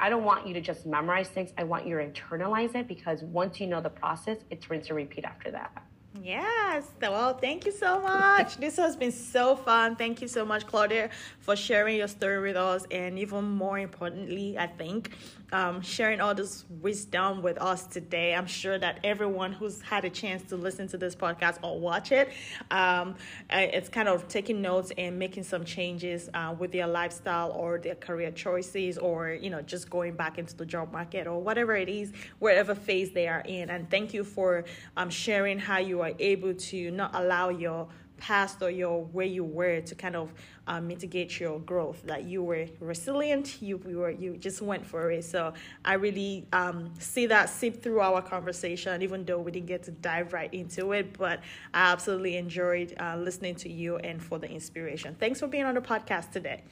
I 0.00 0.10
don't 0.10 0.24
want 0.24 0.46
you 0.46 0.54
to 0.54 0.60
just 0.60 0.86
memorize 0.86 1.28
things. 1.28 1.50
I 1.58 1.64
want 1.64 1.86
you 1.86 1.96
to 1.96 2.06
internalize 2.06 2.74
it 2.74 2.86
because 2.86 3.22
once 3.22 3.60
you 3.60 3.66
know 3.66 3.80
the 3.80 3.90
process, 3.90 4.38
it's 4.50 4.70
rinse 4.70 4.88
and 4.88 4.96
repeat 4.96 5.24
after 5.24 5.50
that. 5.50 5.82
Yes. 6.22 6.84
Well, 7.00 7.36
thank 7.36 7.64
you 7.66 7.72
so 7.72 8.00
much. 8.00 8.56
this 8.56 8.76
has 8.76 8.96
been 8.96 9.12
so 9.12 9.56
fun. 9.56 9.96
Thank 9.96 10.20
you 10.20 10.28
so 10.28 10.44
much, 10.44 10.66
Claudia, 10.66 11.10
for 11.40 11.54
sharing 11.56 11.96
your 11.96 12.08
story 12.08 12.40
with 12.40 12.56
us. 12.56 12.86
And 12.90 13.18
even 13.18 13.44
more 13.44 13.78
importantly, 13.78 14.58
I 14.58 14.66
think 14.66 15.12
um, 15.52 15.80
sharing 15.80 16.20
all 16.20 16.34
this 16.34 16.64
wisdom 16.68 17.42
with 17.42 17.60
us 17.60 17.86
today. 17.86 18.34
I'm 18.34 18.46
sure 18.46 18.78
that 18.78 19.00
everyone 19.04 19.52
who's 19.52 19.80
had 19.80 20.04
a 20.04 20.10
chance 20.10 20.42
to 20.50 20.56
listen 20.56 20.88
to 20.88 20.98
this 20.98 21.14
podcast 21.14 21.58
or 21.62 21.78
watch 21.78 22.12
it, 22.12 22.30
um, 22.70 23.14
it's 23.50 23.88
kind 23.88 24.08
of 24.08 24.28
taking 24.28 24.60
notes 24.60 24.92
and 24.98 25.18
making 25.18 25.44
some 25.44 25.64
changes 25.64 26.28
uh, 26.34 26.54
with 26.58 26.72
their 26.72 26.86
lifestyle 26.86 27.50
or 27.52 27.78
their 27.78 27.94
career 27.94 28.30
choices, 28.30 28.98
or 28.98 29.30
you 29.30 29.50
know, 29.50 29.62
just 29.62 29.88
going 29.88 30.14
back 30.14 30.38
into 30.38 30.56
the 30.56 30.66
job 30.66 30.92
market 30.92 31.26
or 31.26 31.40
whatever 31.40 31.74
it 31.76 31.88
is, 31.88 32.12
wherever 32.38 32.74
phase 32.74 33.12
they 33.12 33.28
are 33.28 33.42
in. 33.46 33.70
And 33.70 33.90
thank 33.90 34.12
you 34.12 34.24
for 34.24 34.64
um, 34.96 35.10
sharing 35.10 35.58
how 35.58 35.78
you 35.78 36.00
are 36.02 36.12
able 36.18 36.54
to 36.54 36.90
not 36.90 37.14
allow 37.14 37.48
your 37.48 37.88
past 38.18 38.62
or 38.62 38.70
your 38.70 39.04
where 39.04 39.26
you 39.26 39.44
were 39.44 39.80
to 39.80 39.94
kind 39.94 40.16
of 40.16 40.32
uh, 40.66 40.80
mitigate 40.80 41.40
your 41.40 41.58
growth. 41.60 42.02
That 42.04 42.24
you 42.24 42.42
were 42.42 42.66
resilient 42.80 43.62
you, 43.62 43.80
you 43.88 43.98
were 43.98 44.10
you 44.10 44.36
just 44.36 44.62
went 44.62 44.84
for 44.84 45.10
it. 45.10 45.24
So 45.24 45.52
i 45.84 45.94
really 45.94 46.46
um, 46.52 46.92
see 46.98 47.26
that 47.26 47.48
seep 47.48 47.82
through 47.82 48.00
our 48.00 48.22
conversation 48.22 49.02
even 49.02 49.24
though 49.24 49.38
we 49.38 49.50
didn't 49.50 49.66
get 49.66 49.82
to 49.84 49.90
dive 49.90 50.32
right 50.32 50.52
into 50.52 50.92
it 50.92 51.16
but 51.18 51.40
i 51.74 51.92
absolutely 51.92 52.36
enjoyed 52.36 52.94
uh, 53.00 53.16
listening 53.16 53.54
to 53.54 53.70
you 53.70 53.96
and 53.98 54.22
for 54.22 54.38
the 54.38 54.48
inspiration. 54.50 55.16
Thanks 55.18 55.40
for 55.40 55.46
being 55.46 55.64
on 55.64 55.74
the 55.74 55.80
podcast 55.80 56.30
today 56.30 56.62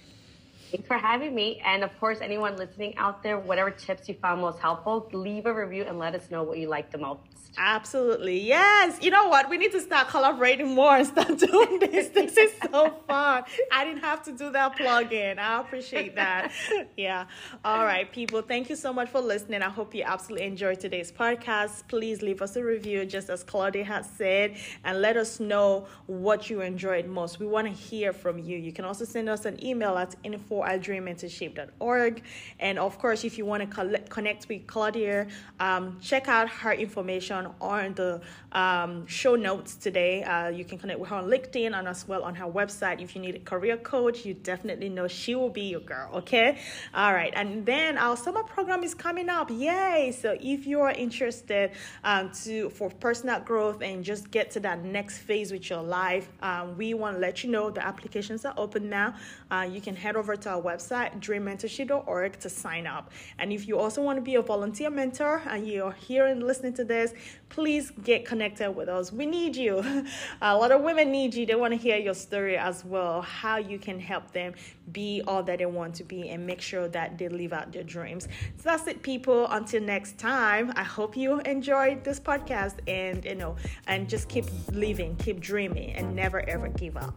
Thanks 0.77 0.89
for 0.89 0.99
having 0.99 1.35
me. 1.35 1.62
And 1.64 1.83
of 1.83 1.99
course, 1.99 2.18
anyone 2.20 2.57
listening 2.59 2.99
out 2.99 3.22
there, 3.22 3.39
whatever 3.39 3.70
tips 3.70 4.11
you 4.11 4.14
found 4.20 4.43
most 4.43 4.59
helpful, 4.59 5.09
leave 5.11 5.47
a 5.47 5.55
review 5.55 5.85
and 5.85 5.99
let 5.99 6.14
us 6.14 6.31
know 6.31 6.43
what 6.43 6.59
you 6.59 6.68
liked 6.68 6.93
the 6.93 6.99
most. 6.99 7.22
Absolutely. 7.59 8.41
Yes. 8.41 8.99
You 9.03 9.11
know 9.11 9.29
what? 9.29 9.49
We 9.49 9.57
need 9.57 9.72
to 9.72 9.81
start 9.81 10.09
collaborating 10.09 10.74
more 10.74 10.97
and 10.97 11.07
start 11.07 11.39
doing 11.39 11.79
this. 11.79 12.09
this 12.09 12.37
is 12.37 12.53
so 12.70 12.91
fun. 13.09 13.45
I 13.72 13.85
didn't 13.85 14.03
have 14.03 14.22
to 14.24 14.33
do 14.33 14.51
that 14.51 14.77
plug 14.77 15.12
in. 15.12 15.39
I 15.39 15.61
appreciate 15.61 16.16
that. 16.16 16.53
yeah. 16.97 17.27
All 17.64 17.85
right, 17.85 18.11
people. 18.12 18.43
Thank 18.43 18.68
you 18.68 18.77
so 18.77 18.93
much 18.93 19.09
for 19.09 19.20
listening. 19.20 19.62
I 19.62 19.70
hope 19.70 19.95
you 19.95 20.03
absolutely 20.03 20.47
enjoyed 20.47 20.81
today's 20.81 21.11
podcast. 21.11 21.89
Please 21.89 22.20
leave 22.20 22.43
us 22.43 22.57
a 22.57 22.64
review, 22.64 23.07
just 23.07 23.31
as 23.31 23.43
Claudia 23.43 23.85
has 23.85 24.09
said, 24.16 24.57
and 24.85 25.01
let 25.01 25.16
us 25.16 25.41
know 25.41 25.87
what 26.07 26.51
you 26.51 26.61
enjoyed 26.61 27.07
most. 27.07 27.41
We 27.41 27.47
want 27.47 27.66
to 27.68 27.72
hear 27.72 28.12
from 28.12 28.39
you. 28.39 28.59
You 28.59 28.72
can 28.72 28.85
also 28.85 29.05
send 29.05 29.29
us 29.29 29.47
an 29.47 29.64
email 29.64 29.97
at 29.97 30.14
info 30.24 30.62
at 30.66 30.82
dreammentorship.org. 30.82 32.22
And 32.58 32.78
of 32.78 32.98
course, 32.98 33.24
if 33.24 33.38
you 33.38 33.44
want 33.44 33.70
to 33.70 34.00
connect 34.08 34.48
with 34.48 34.66
Claudia, 34.66 35.26
um, 35.60 35.98
check 36.00 36.28
out 36.28 36.48
her 36.48 36.72
information 36.72 37.48
on 37.60 37.94
the 37.94 38.20
um, 38.52 39.06
show 39.06 39.36
notes 39.36 39.76
today. 39.76 40.22
Uh, 40.22 40.48
you 40.48 40.64
can 40.64 40.78
connect 40.78 41.00
with 41.00 41.10
her 41.10 41.16
on 41.16 41.26
LinkedIn 41.26 41.78
and 41.78 41.88
as 41.88 42.06
well 42.08 42.22
on 42.22 42.34
her 42.34 42.46
website. 42.46 43.00
If 43.00 43.14
you 43.14 43.22
need 43.22 43.36
a 43.36 43.40
career 43.40 43.76
coach, 43.76 44.24
you 44.24 44.34
definitely 44.34 44.88
know 44.88 45.08
she 45.08 45.34
will 45.34 45.50
be 45.50 45.62
your 45.62 45.80
girl. 45.80 46.10
Okay. 46.16 46.58
All 46.94 47.12
right. 47.12 47.32
And 47.34 47.64
then 47.66 47.98
our 47.98 48.16
summer 48.16 48.42
program 48.42 48.82
is 48.82 48.94
coming 48.94 49.28
up. 49.28 49.50
Yay. 49.50 50.12
So 50.12 50.36
if 50.40 50.66
you 50.66 50.80
are 50.80 50.92
interested 50.92 51.72
um, 52.04 52.30
to 52.44 52.70
for 52.70 52.90
personal 52.90 53.40
growth 53.40 53.82
and 53.82 54.04
just 54.04 54.30
get 54.30 54.50
to 54.52 54.60
that 54.60 54.82
next 54.84 55.18
phase 55.18 55.52
with 55.52 55.68
your 55.68 55.82
life, 55.82 56.28
um, 56.42 56.76
we 56.76 56.94
want 56.94 57.16
to 57.16 57.20
let 57.20 57.44
you 57.44 57.50
know 57.50 57.70
the 57.70 57.84
applications 57.86 58.44
are 58.44 58.54
open 58.56 58.88
now. 58.88 59.14
Uh, 59.50 59.68
you 59.70 59.80
can 59.80 59.94
head 59.94 60.16
over 60.16 60.36
to 60.47 60.53
our 60.53 60.62
website, 60.62 61.20
dreammentorship.org 61.20 62.38
to 62.38 62.49
sign 62.49 62.86
up. 62.86 63.11
And 63.38 63.53
if 63.53 63.66
you 63.66 63.78
also 63.78 64.01
want 64.01 64.16
to 64.16 64.22
be 64.22 64.36
a 64.36 64.42
volunteer 64.42 64.90
mentor 64.90 65.42
and 65.47 65.66
you're 65.66 65.92
here 65.92 66.26
and 66.26 66.42
listening 66.42 66.74
to 66.74 66.84
this, 66.84 67.12
please 67.49 67.90
get 68.03 68.24
connected 68.24 68.70
with 68.70 68.88
us. 68.88 69.12
We 69.12 69.26
need 69.26 69.57
you. 69.57 69.84
A 70.42 70.57
lot 70.57 70.72
of 70.72 70.82
women 70.82 71.11
need 71.11 71.34
you. 71.34 71.47
They 71.47 71.55
want 71.55 71.72
to 71.72 71.78
hear 71.78 71.97
your 71.97 72.14
story 72.14 72.57
as 72.57 72.84
well, 72.84 73.22
how 73.22 73.57
you 73.57 73.78
can 73.78 73.99
help 73.99 74.30
them 74.32 74.55
be 74.92 75.22
all 75.26 75.42
that 75.42 75.59
they 75.59 75.66
want 75.66 75.94
to 75.97 76.05
be 76.05 76.28
and 76.28 76.47
make 76.47 76.61
sure 76.61 76.88
that 76.88 77.18
they 77.18 77.28
live 77.28 77.53
out 77.53 77.72
their 77.72 77.82
dreams. 77.82 78.28
So 78.59 78.62
that's 78.64 78.86
it, 78.86 79.03
people. 79.03 79.47
Until 79.49 79.82
next 79.82 80.18
time, 80.18 80.72
I 80.76 80.84
hope 80.84 81.16
you 81.16 81.40
enjoyed 81.40 82.05
this 82.05 82.20
podcast 82.20 82.76
and, 82.86 83.24
you 83.24 83.34
know, 83.34 83.57
and 83.88 84.09
just 84.09 84.28
keep 84.28 84.47
living, 84.70 85.16
keep 85.16 85.40
dreaming, 85.40 85.92
and 85.94 86.14
never 86.14 86.40
ever 86.49 86.68
give 86.68 86.97
up. 86.97 87.14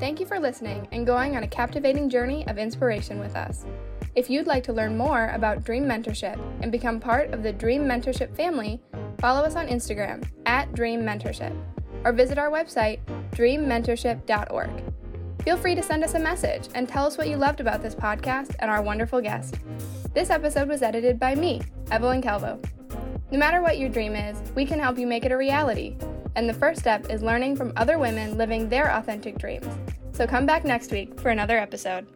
Thank 0.00 0.18
you 0.18 0.24
for 0.24 0.40
listening 0.40 0.88
and 0.92 1.06
going 1.06 1.36
on 1.36 1.42
a 1.42 1.46
captivating 1.46 2.08
journey 2.08 2.46
of 2.46 2.56
inspiration 2.56 3.20
with 3.20 3.36
us. 3.36 3.66
If 4.14 4.30
you'd 4.30 4.46
like 4.46 4.64
to 4.64 4.72
learn 4.72 4.96
more 4.96 5.28
about 5.34 5.62
Dream 5.62 5.84
Mentorship 5.84 6.40
and 6.62 6.72
become 6.72 6.98
part 6.98 7.34
of 7.34 7.42
the 7.42 7.52
Dream 7.52 7.82
Mentorship 7.82 8.34
family, 8.34 8.80
follow 9.18 9.42
us 9.42 9.56
on 9.56 9.68
Instagram 9.68 10.26
at 10.46 10.72
Dream 10.74 11.02
Mentorship 11.02 11.54
or 12.02 12.14
visit 12.14 12.38
our 12.38 12.50
website, 12.50 13.00
dreammentorship.org. 13.32 14.70
Feel 15.44 15.56
free 15.58 15.74
to 15.74 15.82
send 15.82 16.02
us 16.02 16.14
a 16.14 16.18
message 16.18 16.70
and 16.74 16.88
tell 16.88 17.04
us 17.04 17.18
what 17.18 17.28
you 17.28 17.36
loved 17.36 17.60
about 17.60 17.82
this 17.82 17.94
podcast 17.94 18.56
and 18.60 18.70
our 18.70 18.80
wonderful 18.80 19.20
guest. 19.20 19.56
This 20.14 20.30
episode 20.30 20.68
was 20.68 20.80
edited 20.80 21.20
by 21.20 21.34
me, 21.34 21.60
Evelyn 21.90 22.22
Calvo. 22.22 22.58
No 23.30 23.38
matter 23.38 23.60
what 23.60 23.78
your 23.78 23.90
dream 23.90 24.16
is, 24.16 24.40
we 24.56 24.64
can 24.64 24.80
help 24.80 24.96
you 24.96 25.06
make 25.06 25.26
it 25.26 25.32
a 25.32 25.36
reality. 25.36 25.98
And 26.36 26.48
the 26.48 26.54
first 26.54 26.80
step 26.80 27.10
is 27.10 27.22
learning 27.22 27.56
from 27.56 27.72
other 27.76 27.98
women 27.98 28.38
living 28.38 28.68
their 28.68 28.90
authentic 28.92 29.38
dreams. 29.38 29.66
So 30.12 30.26
come 30.26 30.46
back 30.46 30.64
next 30.64 30.92
week 30.92 31.18
for 31.20 31.30
another 31.30 31.58
episode. 31.58 32.06